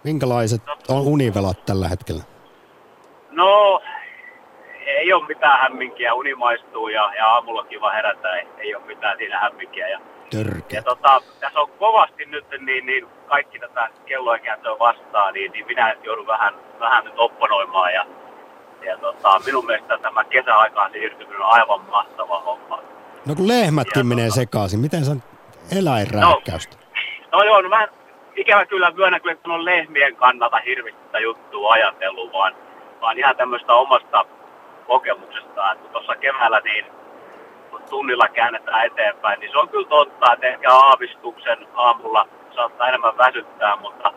Minkälaiset 0.03 0.61
on 0.89 1.01
univelat 1.01 1.65
tällä 1.65 1.87
hetkellä? 1.87 2.23
No, 3.31 3.81
ei 4.85 5.13
ole 5.13 5.27
mitään 5.27 5.59
hämminkiä. 5.59 6.13
Uni 6.13 6.35
maistuu 6.35 6.87
ja, 6.87 7.11
ja 7.17 7.27
aamulla 7.27 7.61
on 7.61 7.67
kiva 7.67 7.91
herätä. 7.91 8.35
Ei, 8.35 8.47
ei 8.57 8.75
ole 8.75 8.85
mitään 8.85 9.17
siinä 9.17 9.39
hämminkiä. 9.39 9.87
Ja, 9.87 9.99
Törkeä. 10.31 10.79
ja 10.79 10.83
tota, 10.83 11.21
tässä 11.39 11.59
on 11.59 11.69
kovasti 11.69 12.25
nyt 12.25 12.45
niin, 12.65 12.85
niin 12.85 13.07
kaikki 13.27 13.59
tätä 13.59 13.89
kellojen 14.05 14.43
kääntöä 14.43 14.79
vastaan, 14.79 15.33
niin, 15.33 15.51
niin 15.51 15.65
minä 15.65 15.95
joudun 16.03 16.27
vähän, 16.27 16.53
vähän 16.79 17.05
nyt 17.05 17.13
opponoimaan. 17.17 17.93
Ja, 17.93 18.05
ja 18.85 18.97
tota, 18.97 19.41
minun 19.45 19.65
mielestä 19.65 19.97
tämä 19.97 20.23
kesäaikaan 20.23 20.91
siirtyminen 20.91 21.41
on 21.41 21.51
aivan 21.51 21.81
mahtava 21.89 22.41
homma. 22.41 22.79
No 23.25 23.35
kun 23.35 23.47
lehmätkin 23.47 23.99
ja, 23.99 24.03
menee 24.03 24.27
tota, 24.27 24.35
sekaisin, 24.35 24.79
miten 24.79 25.05
sä 25.05 25.15
eläinrääkkäystä? 25.77 26.77
No, 27.31 27.37
no 27.37 27.43
joo, 27.43 27.61
no 27.61 27.69
mä 27.69 27.87
ikävä 28.35 28.65
kyllä 28.65 28.91
myönnä 28.91 29.19
kyllä, 29.19 29.33
että 29.33 29.49
on 29.51 29.65
lehmien 29.65 30.15
kannalta 30.15 30.57
hirvistä 30.57 31.19
juttua 31.19 31.71
ajatellut, 31.71 32.33
vaan, 32.33 32.55
vaan 33.01 33.17
ihan 33.17 33.35
tämmöistä 33.35 33.73
omasta 33.73 34.25
kokemuksesta, 34.87 35.71
että 35.71 35.89
tuossa 35.89 36.15
keväällä 36.15 36.59
niin 36.63 36.85
kun 37.69 37.81
tunnilla 37.89 38.27
käännetään 38.27 38.85
eteenpäin, 38.85 39.39
niin 39.39 39.51
se 39.51 39.57
on 39.57 39.69
kyllä 39.69 39.87
totta, 39.87 40.33
että 40.33 40.47
ehkä 40.47 40.73
aavistuksen 40.73 41.67
aamulla 41.73 42.27
saattaa 42.55 42.87
enemmän 42.87 43.17
väsyttää, 43.17 43.75
mutta 43.75 44.13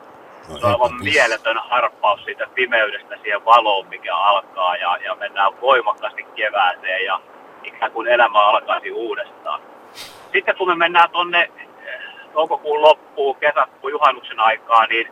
no, 0.49 0.59
se 0.59 0.67
on 0.67 0.73
aivan 0.73 1.03
mieletön 1.03 1.57
harppaus 1.59 2.25
siitä 2.25 2.47
pimeydestä 2.55 3.17
siihen 3.23 3.45
valoon, 3.45 3.87
mikä 3.89 4.17
alkaa 4.17 4.77
ja, 4.77 4.99
ja 5.05 5.15
mennään 5.15 5.61
voimakkaasti 5.61 6.23
kevääseen 6.23 7.05
ja 7.05 7.21
ikään 7.65 7.93
kuin 7.93 8.09
elämä 8.09 8.39
alkaisi 8.39 8.91
uudestaan. 8.91 9.61
Sitten 10.33 10.57
kun 10.57 10.69
me 10.69 10.75
mennään 10.75 11.11
tonne 11.11 11.51
toukokuun 12.37 12.83
loppuun, 12.83 13.37
kesäkuun 13.37 13.93
juhannuksen 13.93 14.41
aikaa, 14.41 14.87
niin, 14.87 15.07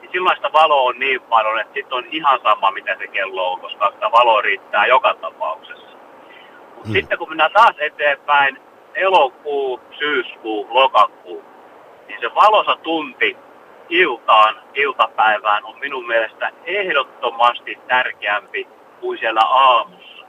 niin 0.00 0.10
silloin 0.12 0.36
sitä 0.36 0.52
valoa 0.52 0.88
on 0.88 0.98
niin 0.98 1.22
paljon, 1.22 1.60
että 1.60 1.74
sitten 1.74 1.98
on 1.98 2.04
ihan 2.10 2.40
sama, 2.42 2.70
mitä 2.70 2.96
se 2.98 3.06
kello 3.06 3.52
on, 3.52 3.60
koska 3.60 3.90
sitä 3.90 4.10
valoa 4.12 4.42
riittää 4.42 4.86
joka 4.86 5.14
tapauksessa. 5.14 5.96
Mut 6.76 6.84
hmm. 6.84 6.92
Sitten 6.92 7.18
kun 7.18 7.28
mennään 7.28 7.52
taas 7.52 7.76
eteenpäin, 7.78 8.60
elokuu, 8.94 9.80
syyskuu, 9.98 10.66
lokakuu, 10.70 11.44
niin 12.08 12.20
se 12.20 12.34
valosa 12.34 12.76
tunti 12.76 13.36
iltaan, 13.88 14.62
iltapäivään 14.74 15.64
on 15.64 15.78
minun 15.78 16.06
mielestä 16.06 16.50
ehdottomasti 16.64 17.78
tärkeämpi 17.88 18.68
kuin 19.00 19.18
siellä 19.18 19.40
aamussa. 19.40 20.26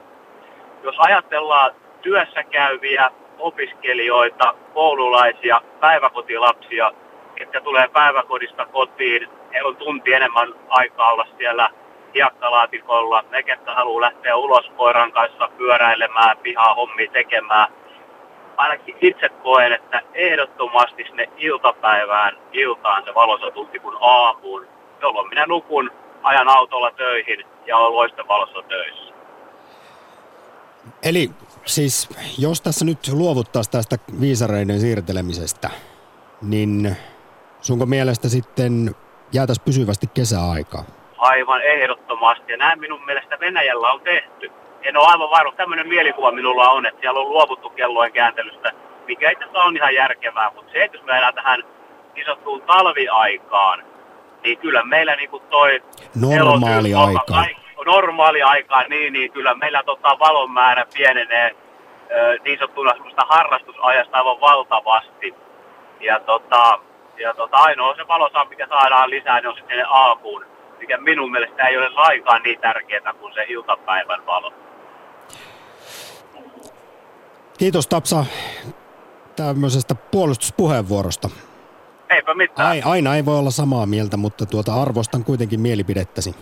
Jos 0.82 0.96
ajatellaan 0.98 1.72
työssä 2.02 2.42
käyviä, 2.42 3.10
opiskelijoita, 3.42 4.54
koululaisia, 4.74 5.60
päiväkotilapsia, 5.80 6.92
jotka 7.40 7.60
tulee 7.60 7.88
päiväkodista 7.88 8.66
kotiin. 8.66 9.28
Heillä 9.52 9.68
on 9.68 9.76
tunti 9.76 10.12
enemmän 10.12 10.54
aikaa 10.68 11.12
olla 11.12 11.26
siellä 11.38 11.70
hiekkalaatikolla. 12.14 13.24
Ne, 13.30 13.42
ketkä 13.42 13.74
haluaa 13.74 14.00
lähteä 14.00 14.36
ulos 14.36 14.70
koiran 14.76 15.12
kanssa 15.12 15.48
pyöräilemään, 15.58 16.38
pihaa 16.38 16.74
hommia 16.74 17.10
tekemään. 17.12 17.72
Ainakin 18.56 18.96
itse 19.00 19.28
koen, 19.28 19.72
että 19.72 20.00
ehdottomasti 20.14 21.04
sinne 21.04 21.28
iltapäivään, 21.36 22.36
iltaan 22.52 23.04
se 23.04 23.14
valossa 23.14 23.50
tunti 23.50 23.78
kuin 23.78 23.96
aamuun, 24.00 24.66
jolloin 25.00 25.28
minä 25.28 25.46
nukun, 25.46 25.90
ajan 26.22 26.48
autolla 26.48 26.90
töihin 26.90 27.44
ja 27.66 27.76
olen 27.76 27.94
loisten 27.94 28.28
valossa 28.28 28.62
töissä. 28.68 29.14
Eli 31.02 31.30
Siis 31.64 32.08
jos 32.38 32.60
tässä 32.60 32.84
nyt 32.84 33.08
luovuttaisiin 33.12 33.72
tästä 33.72 33.96
viisareiden 34.20 34.80
siirtelemisestä, 34.80 35.70
niin 36.42 36.96
sunko 37.60 37.86
mielestä 37.86 38.28
sitten 38.28 38.94
jäätäisiin 39.32 39.64
pysyvästi 39.64 40.06
kesäaikaa? 40.14 40.84
Aivan 41.18 41.62
ehdottomasti 41.62 42.52
ja 42.52 42.58
näin 42.58 42.80
minun 42.80 43.04
mielestä 43.04 43.40
Venäjällä 43.40 43.92
on 43.92 44.00
tehty. 44.00 44.52
En 44.82 44.96
ole 44.96 45.06
aivan 45.08 45.30
varma, 45.30 45.52
tämmöinen 45.52 45.88
mielikuva 45.88 46.32
minulla 46.32 46.68
on, 46.68 46.86
että 46.86 47.00
siellä 47.00 47.20
on 47.20 47.28
luovuttu 47.28 47.70
kellojen 47.70 48.12
kääntelystä, 48.12 48.72
mikä 49.06 49.30
itse 49.30 49.44
asiassa 49.44 49.62
on 49.62 49.76
ihan 49.76 49.94
järkevää, 49.94 50.50
mutta 50.54 50.72
se, 50.72 50.84
että 50.84 50.96
jos 50.96 51.06
me 51.06 51.18
elää 51.18 51.32
tähän 51.32 51.62
niin 52.14 52.26
sanottuun 52.26 52.62
talviaikaan, 52.62 53.84
niin 54.44 54.58
kyllä 54.58 54.84
meillä 54.84 55.16
niin 55.16 55.30
kuin 55.30 55.42
toi... 55.42 55.82
Normaali 56.20 56.94
aika 56.94 57.24
normaali 57.28 57.61
aikaa, 58.46 58.88
niin, 58.88 59.12
niin 59.12 59.32
kyllä 59.32 59.54
meillä 59.54 59.82
tota, 59.82 60.18
valon 60.18 60.50
määrä 60.50 60.86
pienenee 60.94 61.56
ö, 62.10 62.38
niin 62.44 62.58
sanottuna 62.58 62.92
semmoista 62.92 63.22
harrastusajasta 63.28 64.18
aivan 64.18 64.40
valtavasti. 64.40 65.34
Ja, 66.00 66.20
tota, 66.20 66.78
ja 67.18 67.34
tota, 67.34 67.56
ainoa 67.56 67.96
se 67.96 68.08
valosa, 68.08 68.44
mikä 68.44 68.66
saadaan 68.68 69.10
lisää, 69.10 69.40
niin 69.40 69.48
on 69.48 69.56
sitten 69.56 69.78
ne 69.78 69.84
aamuun, 69.88 70.44
mikä 70.78 70.98
minun 70.98 71.30
mielestä 71.30 71.68
ei 71.68 71.76
ole 71.76 71.88
lainkaan 71.90 72.42
niin 72.42 72.60
tärkeää 72.60 73.12
kuin 73.20 73.34
se 73.34 73.44
iltapäivän 73.48 74.26
valo. 74.26 74.52
Kiitos 77.58 77.86
Tapsa 77.86 78.24
tämmöisestä 79.36 79.94
puolustuspuheenvuorosta. 79.94 81.28
Eipä 82.10 82.34
mitään. 82.34 82.68
Ai, 82.68 82.82
aina 82.84 83.16
ei 83.16 83.24
voi 83.24 83.38
olla 83.38 83.50
samaa 83.50 83.86
mieltä, 83.86 84.16
mutta 84.16 84.46
tuota 84.46 84.82
arvostan 84.82 85.24
kuitenkin 85.24 85.60
mielipidettäsi. 85.60 86.34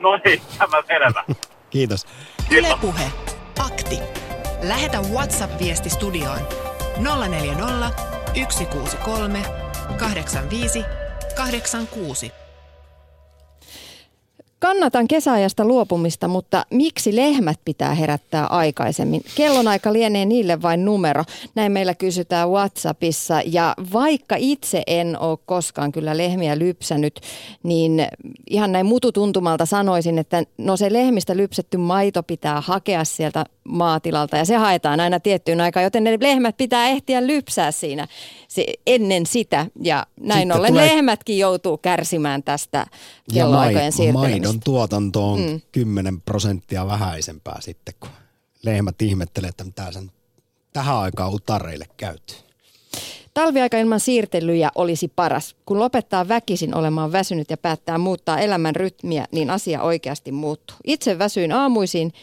No 0.00 0.20
niin, 0.24 0.42
tämä 0.58 0.82
selvä. 0.86 1.24
Kiitos. 1.70 2.06
Ylepuhe 2.50 3.12
Akti. 3.58 3.98
Lähetä 4.62 4.98
WhatsApp-viesti 4.98 5.90
studioon 5.90 6.40
040 7.28 7.90
163 8.50 9.42
85 9.98 10.84
86. 11.36 12.43
Kannatan 14.64 15.08
kesäajasta 15.08 15.64
luopumista, 15.64 16.28
mutta 16.28 16.66
miksi 16.70 17.16
lehmät 17.16 17.60
pitää 17.64 17.94
herättää 17.94 18.46
aikaisemmin? 18.46 19.22
Kellonaika 19.34 19.92
lienee 19.92 20.24
niille 20.24 20.62
vain 20.62 20.84
numero. 20.84 21.24
Näin 21.54 21.72
meillä 21.72 21.94
kysytään 21.94 22.50
WhatsAppissa. 22.50 23.42
Ja 23.46 23.74
vaikka 23.92 24.36
itse 24.38 24.82
en 24.86 25.18
ole 25.18 25.38
koskaan 25.46 25.92
kyllä 25.92 26.16
lehmiä 26.16 26.58
lypsänyt, 26.58 27.20
niin 27.62 28.06
ihan 28.50 28.72
näin 28.72 28.86
mututuntumalta 28.86 29.66
sanoisin, 29.66 30.18
että 30.18 30.44
no 30.58 30.76
se 30.76 30.92
lehmistä 30.92 31.36
lypsetty 31.36 31.76
maito 31.76 32.22
pitää 32.22 32.60
hakea 32.60 33.04
sieltä 33.04 33.44
maatilalta 33.64 34.36
ja 34.36 34.44
se 34.44 34.56
haetaan 34.56 35.00
aina 35.00 35.20
tiettyyn 35.20 35.60
aikaan, 35.60 35.84
joten 35.84 36.04
ne 36.04 36.18
lehmät 36.20 36.56
pitää 36.56 36.88
ehtiä 36.88 37.26
lypsää 37.26 37.70
siinä 37.70 38.08
se, 38.54 38.66
ennen 38.86 39.26
sitä. 39.26 39.66
Ja 39.82 40.06
näin 40.20 40.38
Sitten 40.40 40.56
ollen 40.56 40.72
tulee- 40.72 40.86
lehmätkin 40.86 41.38
joutuu 41.38 41.76
kärsimään 41.78 42.42
tästä 42.42 42.78
Ja 42.78 42.86
kelloaikojen 43.34 43.84
mai, 43.84 43.92
siirtelemistä. 43.92 44.30
maidon 44.30 44.60
tuotanto 44.60 45.32
on 45.32 45.40
Mm. 45.40 45.46
mm. 45.50 45.60
10 45.72 46.20
prosenttia 46.20 46.86
vähäisempää 46.86 47.60
sitten, 47.60 47.94
kun 48.00 48.08
lehmät 48.62 49.02
ihmettelee, 49.02 49.48
että 49.48 49.64
mitä 49.64 49.92
sen 49.92 50.10
tähän 50.72 50.96
aikaan 50.96 51.32
utareille 51.32 51.86
käyty. 51.96 52.34
Talviaika 53.34 53.78
ilman 53.78 54.00
siirtelyjä 54.00 54.70
olisi 54.74 55.08
paras. 55.16 55.56
Kun 55.66 55.78
lopettaa 55.78 56.28
väkisin 56.28 56.74
olemaan 56.74 57.12
väsynyt 57.12 57.50
ja 57.50 57.56
päättää 57.56 57.98
muuttaa 57.98 58.38
elämän 58.40 58.76
rytmiä, 58.76 59.26
niin 59.32 59.50
asia 59.50 59.82
oikeasti 59.82 60.32
muuttuu. 60.32 60.76
Itse 60.86 61.18
väsyin 61.18 61.52
aamuisiin, 61.52 62.12
äh, 62.14 62.20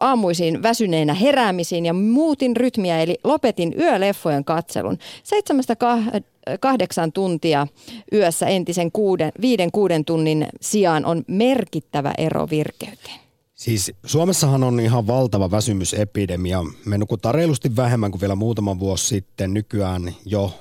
aamuisiin 0.00 0.62
väsyneenä 0.62 1.14
heräämisiin 1.14 1.86
ja 1.86 1.92
muutin 1.92 2.56
rytmiä, 2.56 3.02
eli 3.02 3.18
lopetin 3.24 3.74
yöleffojen 3.78 4.44
katselun. 4.44 4.98
Seitsemästä 5.22 5.74
kah- 5.74 6.20
kahdeksan 6.60 7.12
tuntia 7.12 7.66
yössä 8.12 8.46
entisen 8.46 8.92
kuuden, 8.92 9.32
viiden 9.40 9.72
kuuden 9.72 10.04
tunnin 10.04 10.46
sijaan 10.60 11.04
on 11.04 11.24
merkittävä 11.28 12.14
ero 12.18 12.46
virkeyteen. 12.50 13.20
Siis 13.54 13.92
Suomessahan 14.04 14.64
on 14.64 14.80
ihan 14.80 15.06
valtava 15.06 15.50
väsymysepidemia. 15.50 16.64
Me 16.84 16.98
nukutaan 16.98 17.34
reilusti 17.34 17.76
vähemmän 17.76 18.10
kuin 18.10 18.20
vielä 18.20 18.34
muutama 18.34 18.78
vuosi 18.78 19.06
sitten. 19.06 19.54
Nykyään 19.54 20.14
jo 20.24 20.52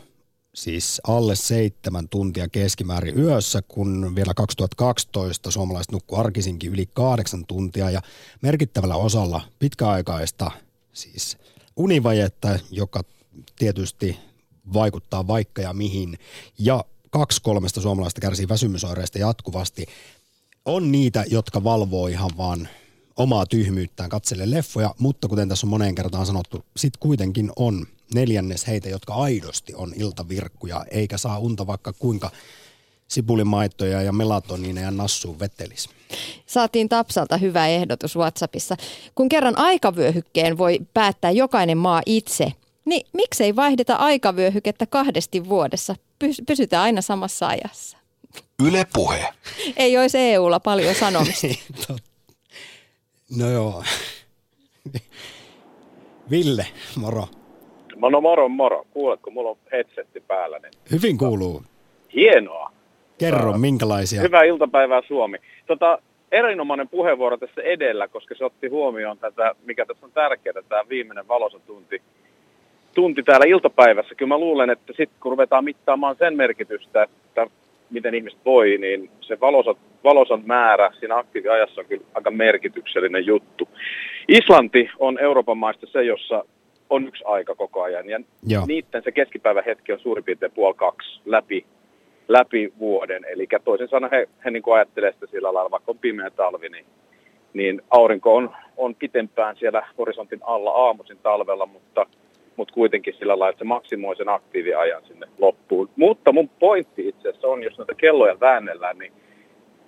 siis 0.55 1.01
alle 1.07 1.35
seitsemän 1.35 2.09
tuntia 2.09 2.47
keskimäärin 2.47 3.19
yössä, 3.19 3.61
kun 3.61 4.15
vielä 4.15 4.33
2012 4.33 5.51
suomalaiset 5.51 5.91
nukkuu 5.91 6.17
arkisinkin 6.17 6.71
yli 6.71 6.85
kahdeksan 6.93 7.45
tuntia 7.45 7.89
ja 7.89 8.01
merkittävällä 8.41 8.95
osalla 8.95 9.41
pitkäaikaista 9.59 10.51
siis 10.93 11.37
univajetta, 11.75 12.59
joka 12.71 13.01
tietysti 13.55 14.17
vaikuttaa 14.73 15.27
vaikka 15.27 15.61
ja 15.61 15.73
mihin. 15.73 16.17
Ja 16.59 16.85
kaksi 17.09 17.41
kolmesta 17.41 17.81
suomalaista 17.81 18.21
kärsii 18.21 18.49
väsymysoireista 18.49 19.19
jatkuvasti. 19.19 19.85
On 20.65 20.91
niitä, 20.91 21.25
jotka 21.27 21.63
valvoo 21.63 22.07
ihan 22.07 22.31
vaan 22.37 22.67
omaa 23.17 23.45
tyhmyyttään, 23.45 24.09
katselee 24.09 24.51
leffoja, 24.51 24.95
mutta 24.99 25.27
kuten 25.27 25.49
tässä 25.49 25.67
on 25.67 25.69
moneen 25.69 25.95
kertaan 25.95 26.25
sanottu, 26.25 26.65
sit 26.77 26.97
kuitenkin 26.97 27.51
on 27.55 27.85
neljännes 28.13 28.67
heitä, 28.67 28.89
jotka 28.89 29.13
aidosti 29.13 29.73
on 29.75 29.93
iltavirkkuja, 29.95 30.85
eikä 30.91 31.17
saa 31.17 31.39
unta 31.39 31.67
vaikka 31.67 31.93
kuinka 31.93 32.31
sipulimaittoja 33.07 34.01
ja 34.01 34.11
melatoniineja 34.11 34.91
nassuun 34.91 35.39
vetelis. 35.39 35.89
Saatiin 36.45 36.89
Tapsalta 36.89 37.37
hyvä 37.37 37.67
ehdotus 37.67 38.15
WhatsAppissa. 38.15 38.77
Kun 39.15 39.29
kerran 39.29 39.57
aikavyöhykkeen 39.57 40.57
voi 40.57 40.79
päättää 40.93 41.31
jokainen 41.31 41.77
maa 41.77 42.01
itse, 42.05 42.53
niin 42.85 43.07
miksei 43.13 43.55
vaihdeta 43.55 43.95
aikavyöhykettä 43.95 44.85
kahdesti 44.85 45.49
vuodessa? 45.49 45.95
Pys- 46.23 46.43
pysytään 46.47 46.83
aina 46.83 47.01
samassa 47.01 47.47
ajassa. 47.47 47.97
Yle 48.63 48.87
Puhe. 48.93 49.33
Ei 49.77 49.97
olisi 49.97 50.17
EUlla 50.17 50.59
paljon 50.59 50.95
sanomista. 50.95 51.47
No 53.29 53.49
joo. 53.49 53.83
Ville, 56.31 56.65
moro. 57.01 57.23
No 57.95 58.21
moro 58.21 58.49
moro. 58.49 58.85
Kuuletko, 58.93 59.31
mulla 59.31 59.49
on 59.49 59.57
headsetti 59.71 60.19
päällä. 60.19 60.59
Niin. 60.59 60.71
Hyvin 60.91 61.17
kuuluu. 61.17 61.63
Hienoa. 62.15 62.71
Kerro, 63.17 63.57
minkälaisia. 63.57 64.21
Hyvää 64.21 64.43
iltapäivää 64.43 65.01
Suomi. 65.07 65.37
Tota, 65.67 65.99
erinomainen 66.31 66.89
puheenvuoro 66.89 67.37
tässä 67.37 67.61
edellä, 67.61 68.07
koska 68.07 68.35
se 68.37 68.45
otti 68.45 68.67
huomioon 68.67 69.17
tätä, 69.17 69.55
mikä 69.65 69.85
tässä 69.85 70.05
on 70.05 70.11
tärkeää, 70.11 70.61
tämä 70.69 70.89
viimeinen 70.89 71.27
valoisa 71.27 71.59
tunti, 71.59 72.01
tunti 72.93 73.23
täällä 73.23 73.45
iltapäivässä. 73.45 74.15
Kyllä 74.15 74.29
mä 74.29 74.37
luulen, 74.37 74.69
että 74.69 74.93
sitten 74.97 75.19
kun 75.19 75.31
ruvetaan 75.31 75.63
mittaamaan 75.63 76.15
sen 76.19 76.35
merkitystä, 76.35 77.03
että 77.03 77.24
miten 77.89 78.15
ihmiset 78.15 78.39
voi, 78.45 78.77
niin 78.77 79.09
se 79.21 79.39
valosa, 79.39 79.75
valosan 80.03 80.41
määrä 80.45 80.91
siinä 80.99 81.17
aktiiviajassa 81.17 81.81
on 81.81 81.87
kyllä 81.87 82.05
aika 82.13 82.31
merkityksellinen 82.31 83.25
juttu. 83.25 83.69
Islanti 84.27 84.89
on 84.99 85.19
Euroopan 85.19 85.57
maista 85.57 85.87
se, 85.87 86.03
jossa 86.03 86.45
on 86.89 87.07
yksi 87.07 87.23
aika 87.27 87.55
koko 87.55 87.81
ajan. 87.81 88.09
Ja 88.09 88.19
Joo. 88.47 88.65
niiden 88.67 89.03
se 89.03 89.11
keskipäivän 89.11 89.65
hetki 89.65 89.93
on 89.93 89.99
suurin 89.99 90.23
piirtein 90.23 90.51
puoli 90.51 90.73
kaksi 90.73 91.21
läpi, 91.25 91.65
läpi 92.27 92.73
vuoden. 92.79 93.25
Eli 93.29 93.47
toisin 93.63 93.87
sanoen 93.87 94.11
he, 94.11 94.29
he 94.45 94.51
niin 94.51 94.63
ajattelee 94.73 95.11
sitä 95.11 95.27
sillä 95.31 95.53
lailla, 95.53 95.71
vaikka 95.71 95.91
on 95.91 95.97
pimeä 95.97 96.29
talvi, 96.29 96.69
niin, 96.69 96.85
niin 97.53 97.81
aurinko 97.89 98.35
on, 98.35 98.55
on 98.77 98.95
pitempään 98.95 99.55
siellä 99.55 99.87
horisontin 99.97 100.39
alla 100.43 100.71
aamuisin 100.71 101.17
talvella, 101.23 101.65
mutta, 101.65 102.05
mutta 102.57 102.73
kuitenkin 102.73 103.13
sillä 103.13 103.31
lailla, 103.31 103.49
että 103.49 103.59
se 103.59 103.65
maksimoi 103.65 104.15
sen 104.15 104.29
aktiiviajan 104.29 105.03
sinne 105.07 105.27
loppuun. 105.37 105.89
Mutta 105.95 106.31
mun 106.31 106.49
pointti 106.49 107.07
itse 107.07 107.29
asiassa 107.29 107.47
on, 107.47 107.63
jos 107.63 107.77
näitä 107.77 107.93
kelloja 107.95 108.39
väännellään, 108.39 108.97
niin 108.97 109.13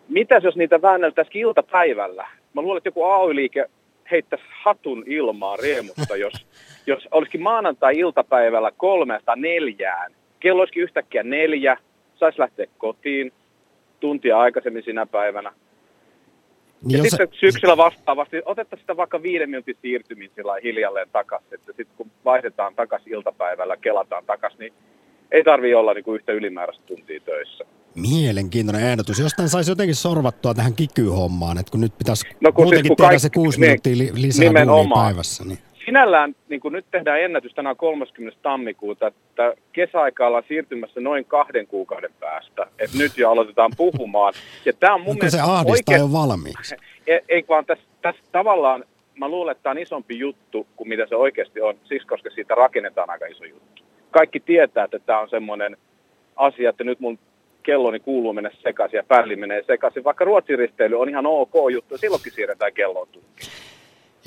mitäs 0.10 0.44
jos 0.44 0.56
niitä 0.56 0.82
väänneltäisiin 0.82 1.42
iltapäivällä? 1.42 2.28
Mä 2.54 2.62
luulen, 2.62 2.78
että 2.78 2.88
joku 2.88 3.04
AY-liike 3.04 3.70
heittäisi 4.12 4.46
hatun 4.64 5.04
ilmaan 5.08 5.60
riemusta, 5.60 6.16
jos, 6.26 6.48
jos 6.88 7.08
olisikin 7.12 7.42
maanantai-iltapäivällä 7.42 8.72
kolmesta 8.78 9.36
neljään. 9.36 10.12
Kello 10.40 10.62
olisikin 10.62 10.84
yhtäkkiä 10.84 11.24
neljä, 11.24 11.78
saisi 12.16 12.40
lähteä 12.40 12.66
kotiin 12.78 13.34
tuntia 14.00 14.40
aikaisemmin 14.40 14.84
sinä 14.84 15.06
päivänä. 15.06 15.54
Niin 16.84 16.92
Ja 16.92 16.98
jos- 16.98 17.08
sitten 17.10 17.28
syksyllä 17.40 17.78
vastaavasti 17.78 18.42
otettaisiin 18.46 18.84
sitä 18.84 18.98
vaikka 18.98 19.22
viiden 19.24 19.50
minuutin 19.50 19.78
siirtymin 19.82 20.32
sillä 20.36 20.54
hiljalleen 20.64 21.10
takaisin, 21.12 21.54
että 21.54 21.68
sitten 21.78 21.98
kun 21.98 22.12
vaihdetaan 22.26 22.76
takaisin 22.76 23.14
iltapäivällä, 23.14 23.78
kelataan 23.78 24.26
takaisin, 24.26 24.60
niin 24.60 24.74
ei 25.32 25.44
tarvii 25.44 25.74
olla 25.74 25.94
niin 25.94 26.04
kuin 26.04 26.16
yhtä 26.16 26.32
ylimääräistä 26.32 26.84
tuntia 26.88 27.20
töissä. 27.20 27.64
Mielenkiintoinen 27.96 28.90
ehdotus. 28.90 29.20
Jostain 29.20 29.50
saisi 29.50 29.72
jotenkin 29.72 29.96
sorvattua 29.96 30.54
tähän 30.54 30.74
kiky-hommaan, 30.74 31.58
että 31.58 31.72
kun 31.72 31.82
nyt 31.82 31.98
pitäisi 31.98 32.26
No 32.42 32.52
kun 32.52 32.64
muutenkin 32.66 32.84
siis 32.84 32.88
kun 32.88 32.96
tehdä 32.98 33.08
kaikki- 33.10 33.20
se 33.22 33.30
kuusi 33.30 33.60
niin, 33.60 33.70
minuuttia 33.70 33.98
li- 33.98 34.22
lisää 34.22 34.44
nimenomaan. 34.46 35.06
päivässä. 35.06 35.44
Niin. 35.46 35.60
Sinällään 35.88 36.36
niin 36.50 36.62
kuin 36.62 36.72
nyt 36.72 36.86
tehdään 36.92 37.22
ennätys 37.22 37.54
tänään 37.54 37.78
30. 37.78 38.40
tammikuuta, 38.42 39.08
että 39.08 39.54
kesäaikaa 39.74 40.28
ollaan 40.28 40.44
siirtymässä 40.48 41.00
noin 41.00 41.26
kahden 41.26 41.68
kuukauden 41.68 42.12
päästä. 42.20 42.68
Et 42.80 42.90
nyt 42.98 43.18
jo 43.18 43.32
aloitetaan 43.32 43.72
puhumaan. 43.78 44.34
Ja 44.66 44.74
tämä 44.74 44.94
on 44.94 45.02
mun 45.02 45.14
Mutta 45.14 45.30
se 45.30 45.40
ahdistaa 45.42 45.72
oikein- 45.72 46.00
jo 46.00 46.12
valmiiksi. 46.12 46.76
Ei, 47.08 47.20
ei 47.30 47.46
vaan 47.50 47.66
tässä, 47.66 47.84
tässä 48.02 48.22
tavallaan, 48.32 48.84
mä 49.16 49.28
luulen, 49.30 49.52
että 49.52 49.64
tämä 49.64 49.72
on 49.72 49.78
isompi 49.78 50.20
juttu 50.20 50.68
kuin 50.76 50.88
mitä 50.90 51.06
se 51.10 51.16
oikeasti 51.16 51.62
on, 51.62 51.76
siksi 51.84 52.08
koska 52.08 52.30
siitä 52.30 52.56
rakennetaan 52.56 53.10
aika 53.10 53.26
iso 53.26 53.44
juttu. 53.44 53.84
Kaikki 54.12 54.40
tietää, 54.40 54.86
että 54.86 55.00
tämä 55.00 55.20
on 55.20 55.30
semmoinen 55.30 55.78
asia, 56.36 56.70
että 56.70 56.84
nyt 56.84 57.00
mun 57.00 57.20
kelloni 57.64 58.00
kuuluu 58.00 58.34
mennä 58.34 58.52
sekaisin 58.64 58.98
ja 58.98 59.04
pälli 59.04 59.36
menee 59.36 59.64
sekaisin. 59.68 60.04
Vaikka 60.04 60.26
Ruotsin 60.26 60.60
risteily 60.60 61.00
on 61.00 61.10
ihan 61.10 61.26
ok 61.26 61.54
juttu, 61.72 61.98
silloinkin 61.98 62.32
siirretään 62.32 62.74
kelloon 62.74 63.08
tunti. 63.12 63.34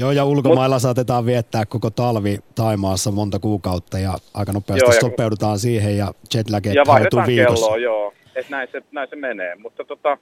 Joo, 0.01 0.11
ja 0.13 0.25
ulkomailla 0.25 0.79
saatetaan 0.79 1.27
viettää 1.27 1.67
koko 1.67 1.91
talvi 1.91 2.39
Taimaassa 2.55 3.11
monta 3.11 3.39
kuukautta 3.39 3.99
ja 3.99 4.15
aika 4.35 4.53
nopeasti 4.53 4.85
Joo, 4.85 4.93
ja- 4.95 5.01
sopeudutaan 5.01 5.59
siihen 5.59 5.97
ja 5.97 6.13
jetlaget 6.35 6.75
ja 6.75 6.85
vaihdetaan 6.87 7.27
viikossa. 7.27 7.55
kelloa, 7.67 7.77
joo. 7.77 8.13
Että 8.37 8.51
näin 8.51 8.69
se, 8.73 8.83
näin 8.93 9.09
se 9.09 9.17
menee. 9.17 9.55
Mutta, 9.55 9.85
tota, 9.85 10.19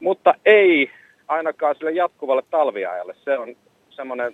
mutta 0.00 0.34
ei 0.46 0.90
ainakaan 1.28 1.74
sille 1.78 1.90
jatkuvalle 1.92 2.42
talviajalle. 2.50 3.14
Se 3.24 3.38
on 3.38 3.56
semmoinen 3.90 4.32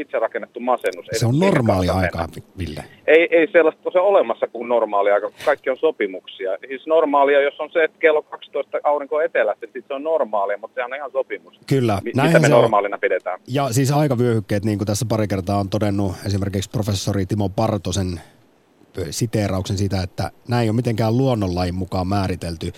itse 0.00 0.18
rakennettu 0.18 0.60
masennus. 0.60 1.06
Se 1.12 1.26
on 1.26 1.38
normaali 1.38 1.88
aikaa, 1.88 2.28
Ville. 2.58 2.84
ei, 3.06 3.28
ei 3.30 3.48
sellaista 3.52 3.90
ole 3.94 4.00
olemassa 4.00 4.46
kuin 4.48 4.68
normaali 4.68 5.10
aika, 5.10 5.30
kaikki 5.44 5.70
on 5.70 5.76
sopimuksia. 5.76 6.50
Siis 6.68 6.86
normaalia, 6.86 7.40
jos 7.42 7.60
on 7.60 7.70
se, 7.72 7.84
että 7.84 7.98
kello 7.98 8.22
12 8.22 8.78
aurinko 8.84 9.16
on 9.16 9.24
etelässä, 9.24 9.60
sitten 9.60 9.82
se 9.88 9.94
on 9.94 10.02
normaalia, 10.02 10.58
mutta 10.58 10.74
se 10.74 10.84
on 10.84 10.94
ihan 10.94 11.10
sopimus. 11.10 11.60
Kyllä, 11.66 12.00
Mi- 12.04 12.12
näinhän 12.16 12.40
mitä 12.42 12.48
me 12.48 12.48
se 12.48 12.54
on. 12.54 12.60
normaalina 12.60 12.98
pidetään. 12.98 13.40
Ja 13.46 13.72
siis 13.72 13.92
aikavyöhykkeet, 13.92 14.64
niin 14.64 14.78
kuin 14.78 14.86
tässä 14.86 15.06
pari 15.08 15.28
kertaa 15.28 15.58
on 15.60 15.68
todennut 15.68 16.12
esimerkiksi 16.26 16.70
professori 16.70 17.26
Timo 17.26 17.48
Partosen 17.48 18.20
siteerauksen 19.10 19.78
siitä, 19.78 20.02
että 20.02 20.30
näin 20.48 20.62
ei 20.62 20.68
ole 20.68 20.76
mitenkään 20.76 21.16
luonnonlain 21.16 21.74
mukaan 21.74 22.06
määritelty, 22.06 22.72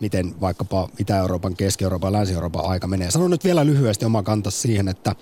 miten 0.00 0.40
vaikkapa 0.40 0.88
Itä-Euroopan, 0.98 1.56
Keski-Euroopan 1.56 2.08
ja 2.08 2.12
Länsi-Euroopan 2.18 2.64
aika 2.66 2.86
menee. 2.86 3.10
Sanon 3.10 3.30
nyt 3.30 3.44
vielä 3.44 3.66
lyhyesti 3.66 4.04
oma 4.04 4.22
kantas 4.22 4.62
siihen, 4.62 4.88
että 4.88 5.14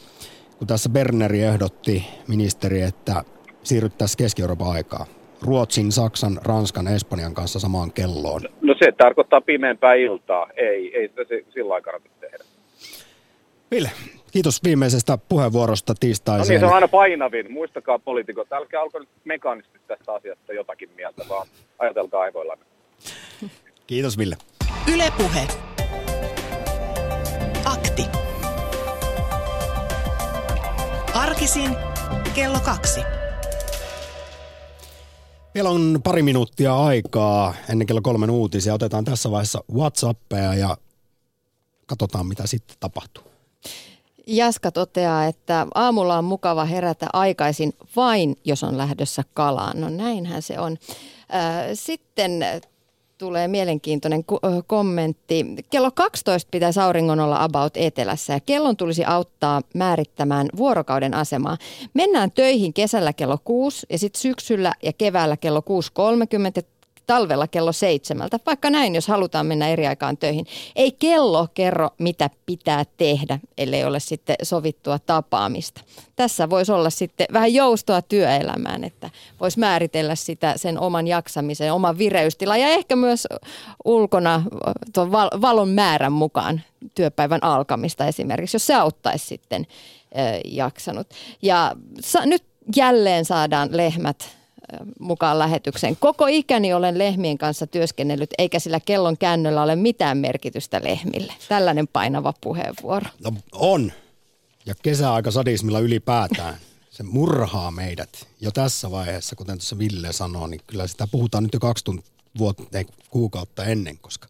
kun 0.63 0.67
tässä 0.67 0.89
Berneri 0.89 1.43
ehdotti 1.43 2.05
ministeri, 2.29 2.83
että 2.83 3.25
siirryttäisiin 3.63 4.17
Keski-Euroopan 4.17 4.73
aikaa. 4.73 5.07
Ruotsin, 5.41 5.93
Saksan, 5.93 6.41
Ranskan, 6.43 6.89
Espanjan 6.89 7.35
kanssa 7.35 7.61
samaan 7.61 7.93
kelloon. 7.93 8.43
No 8.61 8.75
se 8.79 8.93
tarkoittaa 8.93 9.41
pimeämpää 9.41 9.95
iltaa. 9.95 10.49
Ei, 10.57 10.97
ei 10.97 11.09
sitä 11.09 11.25
se, 11.29 11.45
sillä 11.55 11.69
lailla 11.69 11.85
kannata 11.85 12.09
tehdä. 12.21 12.45
Ville, 13.71 13.91
kiitos 14.33 14.65
viimeisestä 14.65 15.19
puheenvuorosta 15.29 15.93
No 15.93 15.97
tiistaiseen. 16.01 16.49
niin, 16.49 16.61
se 16.61 16.67
on 16.67 16.73
aina 16.75 16.89
painavin. 16.89 17.53
Muistakaa 17.53 17.99
poliitikot, 17.99 18.53
älkää 18.53 18.81
alko 18.81 18.99
nyt 18.99 19.09
mekaanisesti 19.25 19.79
tästä 19.87 20.13
asiasta 20.13 20.53
jotakin 20.53 20.91
mieltä, 20.97 21.25
vaan 21.29 21.47
ajatelkaa 21.79 22.21
aivoillanne. 22.21 22.65
Kiitos 23.87 24.19
Ville. 24.19 24.37
Ylepuhe. 24.95 25.47
Akti. 27.65 28.22
Arkisin 31.33 31.77
kello 32.35 32.61
kaksi. 32.61 33.01
Vielä 35.55 35.71
on 35.71 36.01
pari 36.05 36.23
minuuttia 36.23 36.77
aikaa 36.77 37.55
ennen 37.69 37.87
kello 37.87 38.01
kolmen 38.03 38.31
uutisia. 38.31 38.75
Otetaan 38.75 39.05
tässä 39.05 39.31
vaiheessa 39.31 39.65
Whatsappeja 39.75 40.55
ja 40.55 40.77
katsotaan 41.87 42.27
mitä 42.27 42.47
sitten 42.47 42.77
tapahtuu. 42.81 43.25
Jaska 44.27 44.73
toteaa, 44.73 45.27
että 45.27 45.67
aamulla 45.75 46.19
on 46.19 46.25
mukava 46.25 46.65
herätä 46.65 47.07
aikaisin 47.13 47.73
vain, 47.97 48.37
jos 48.45 48.65
on 48.65 48.79
lähdössä 48.79 49.23
kalaan. 49.35 49.81
No 49.81 49.89
näinhän 49.89 50.43
se 50.43 50.59
on. 50.59 50.77
Sitten 51.75 52.45
tulee 53.23 53.49
mielenkiintoinen 53.49 54.25
kommentti. 54.67 55.47
Kello 55.71 55.91
12 55.95 56.49
pitäisi 56.51 56.81
auringon 56.81 57.21
olla 57.21 57.43
about 57.43 57.77
etelässä 57.77 58.33
ja 58.33 58.41
kellon 58.41 58.77
tulisi 58.77 59.05
auttaa 59.05 59.63
määrittämään 59.75 60.49
vuorokauden 60.57 61.15
asemaa. 61.15 61.59
Mennään 61.95 62.31
töihin 62.31 62.73
kesällä 62.73 63.13
kello 63.13 63.39
6 63.45 63.87
ja 63.91 63.99
sitten 63.99 64.21
syksyllä 64.21 64.73
ja 64.83 64.93
keväällä 64.93 65.37
kello 65.37 65.61
6.30 65.61 65.65
ja 66.57 66.63
talvella 67.07 67.47
kello 67.47 67.73
seitsemältä, 67.73 68.39
vaikka 68.47 68.71
näin, 68.71 68.95
jos 68.95 69.09
halutaan 69.09 69.47
mennä 69.47 69.69
eri 69.69 69.87
aikaan 69.87 70.17
töihin. 70.17 70.47
Ei 70.77 70.93
kello 70.93 71.49
kerro, 71.55 71.91
mitä 71.99 72.31
pitää 72.47 72.85
tehdä, 72.97 73.39
ellei 73.59 73.85
ole 73.85 74.01
sitten 74.01 74.37
sovittua 74.43 74.99
tapaamista. 74.99 75.81
Tässä 76.17 76.51
voisi 76.51 76.73
olla 76.73 76.91
sitten 76.91 77.27
vähän 77.33 77.55
joustoa 77.55 78.03
työelämään, 78.03 78.85
että 78.85 79.11
voisi 79.41 79.59
määritellä 79.59 80.15
sitä 80.15 80.55
sen 80.57 80.79
oman 80.79 81.07
jaksamisen, 81.07 81.73
oman 81.73 81.99
vireystilan 81.99 82.61
ja 82.61 82.69
ehkä 82.69 82.97
myös 82.97 83.29
ulkona 83.85 84.43
tuon 84.95 85.13
val- 85.13 85.41
valon 85.41 85.69
määrän 85.69 86.13
mukaan 86.13 86.61
työpäivän 86.95 87.45
alkamista 87.45 88.07
esimerkiksi, 88.07 88.55
jos 88.55 88.67
se 88.67 88.75
auttaisi 88.75 89.27
sitten 89.27 89.67
jaksanut. 90.45 91.07
Ja 91.43 91.77
sa- 92.01 92.27
nyt 92.27 92.45
jälleen 92.77 93.25
saadaan 93.25 93.69
lehmät 93.73 94.37
mukaan 95.01 95.39
lähetykseen. 95.39 95.97
Koko 95.97 96.27
ikäni 96.27 96.73
olen 96.73 96.99
lehmien 96.99 97.39
kanssa 97.39 97.67
työskennellyt, 97.67 98.31
eikä 98.39 98.59
sillä 98.59 98.81
kellon 98.81 99.19
käännöllä 99.19 99.63
ole 99.63 99.77
mitään 99.77 100.19
merkitystä 100.19 100.81
lehmille. 100.85 101.35
Tällainen 101.49 101.89
painava 101.89 102.33
puheenvuoro. 102.41 103.07
No, 103.25 103.33
on. 103.53 103.93
Ja 104.67 104.75
kesäaika 104.83 105.31
sadismilla 105.31 105.81
ylipäätään. 105.81 106.55
Se 106.91 107.03
murhaa 107.03 107.71
meidät 107.71 108.29
jo 108.41 108.51
tässä 108.51 108.91
vaiheessa, 108.91 109.37
kuten 109.37 109.59
tuossa 109.59 109.79
Ville 109.79 110.13
sanoi, 110.13 110.51
niin 110.51 110.61
kyllä 110.67 110.87
sitä 110.87 111.09
puhutaan 111.11 111.45
nyt 111.45 111.55
jo 111.55 111.61
kaksi 111.61 111.85
tunt- 111.91 112.05
vuotta, 112.39 112.79
ei, 112.79 112.85
kuukautta 113.11 113.65
ennen, 113.65 113.99
koska 113.99 114.29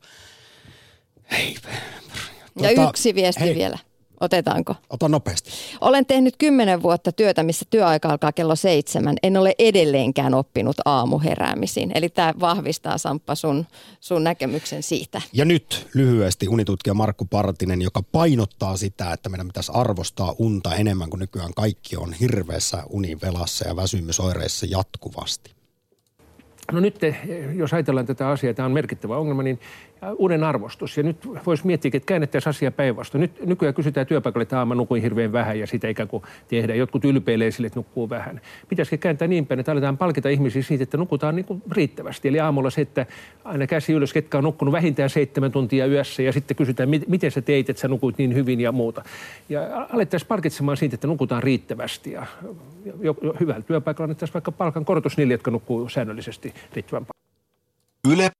hei, 1.30 1.56
Ja 2.62 2.68
Tota, 2.68 2.88
yksi 2.88 3.14
viesti 3.14 3.40
hei. 3.40 3.54
vielä. 3.54 3.78
Otetaanko? 4.22 4.74
ota 4.90 5.08
nopeasti. 5.08 5.50
Olen 5.80 6.06
tehnyt 6.06 6.36
kymmenen 6.36 6.82
vuotta 6.82 7.12
työtä, 7.12 7.42
missä 7.42 7.66
työaika 7.70 8.08
alkaa 8.08 8.32
kello 8.32 8.56
seitsemän. 8.56 9.16
En 9.22 9.36
ole 9.36 9.54
edelleenkään 9.58 10.34
oppinut 10.34 10.76
aamuheräämisiin. 10.84 11.92
Eli 11.94 12.08
tämä 12.08 12.34
vahvistaa 12.40 12.98
Samppa 12.98 13.34
sun, 13.34 13.66
sun 14.00 14.24
näkemyksen 14.24 14.82
siitä. 14.82 15.22
Ja 15.32 15.44
nyt 15.44 15.88
lyhyesti 15.94 16.48
unitutkija 16.48 16.94
Markku 16.94 17.24
Partinen, 17.24 17.82
joka 17.82 18.02
painottaa 18.02 18.76
sitä, 18.76 19.12
että 19.12 19.28
meidän 19.28 19.46
pitäisi 19.46 19.72
arvostaa 19.74 20.34
unta 20.38 20.74
enemmän 20.74 21.10
kuin 21.10 21.20
nykyään 21.20 21.54
kaikki 21.54 21.96
on 21.96 22.12
hirveässä 22.12 22.82
univelassa 22.90 23.68
ja 23.68 23.76
väsymysoireissa 23.76 24.66
jatkuvasti. 24.70 25.50
No 26.72 26.80
nyt, 26.80 27.04
eh, 27.04 27.20
jos 27.54 27.72
ajatellaan 27.72 28.06
tätä 28.06 28.28
asiaa, 28.28 28.54
tämä 28.54 28.66
on 28.66 28.72
merkittävä 28.72 29.16
ongelma, 29.16 29.42
niin 29.42 29.60
uuden 30.16 30.44
arvostus. 30.44 30.96
Ja 30.96 31.02
nyt 31.02 31.28
voisi 31.46 31.66
miettiä, 31.66 31.90
että 31.94 32.06
käännettäisiin 32.06 32.50
asia 32.50 32.70
päinvastoin. 32.70 33.20
Nyt 33.20 33.46
nykyään 33.46 33.74
kysytään 33.74 34.06
työpaikalle, 34.06 34.42
että 34.42 34.58
"Aa, 34.58 34.64
mä 34.64 34.74
nukuin 34.74 35.02
hirveän 35.02 35.32
vähän 35.32 35.58
ja 35.58 35.66
sitä 35.66 35.88
ikään 35.88 36.08
kuin 36.08 36.22
tehdään. 36.48 36.78
Jotkut 36.78 37.04
ylpeilee 37.04 37.50
sille, 37.50 37.66
että 37.66 37.78
nukkuu 37.78 38.10
vähän. 38.10 38.40
Pitäisikö 38.68 38.96
kääntää 38.96 39.28
niin 39.28 39.46
päin, 39.46 39.60
että 39.60 39.72
aletaan 39.72 39.98
palkita 39.98 40.28
ihmisiä 40.28 40.62
siitä, 40.62 40.82
että 40.82 40.96
nukutaan 40.96 41.36
niin 41.36 41.44
kuin 41.44 41.62
riittävästi. 41.72 42.28
Eli 42.28 42.40
aamulla 42.40 42.70
se, 42.70 42.80
että 42.80 43.06
aina 43.44 43.66
käsi 43.66 43.92
ylös, 43.92 44.12
ketkä 44.12 44.38
on 44.38 44.44
nukkunut 44.44 44.72
vähintään 44.72 45.10
seitsemän 45.10 45.52
tuntia 45.52 45.86
yössä 45.86 46.22
ja 46.22 46.32
sitten 46.32 46.56
kysytään, 46.56 46.88
"Mit- 46.88 47.08
miten 47.08 47.30
sä 47.30 47.42
teit, 47.42 47.70
että 47.70 47.80
sä 47.80 47.88
nukuit 47.88 48.18
niin 48.18 48.34
hyvin 48.34 48.60
ja 48.60 48.72
muuta. 48.72 49.02
Ja 49.48 49.86
alettaisiin 49.92 50.28
palkitsemaan 50.28 50.76
siitä, 50.76 50.94
että 50.94 51.06
nukutaan 51.06 51.42
riittävästi. 51.42 52.12
Ja 52.12 52.26
jo, 53.02 53.16
jo, 53.22 53.34
hyvällä 53.40 53.62
työpaikalla 53.62 54.04
annettaisiin 54.04 54.34
vaikka 54.34 54.52
palkan 54.52 54.84
korotus 54.84 55.16
niille, 55.16 55.34
jotka 55.34 55.50
nukkuu 55.50 55.88
säännöllisesti 55.88 56.54
riittävän 56.74 57.06
paljon. 57.06 57.22
Yle 58.08 58.30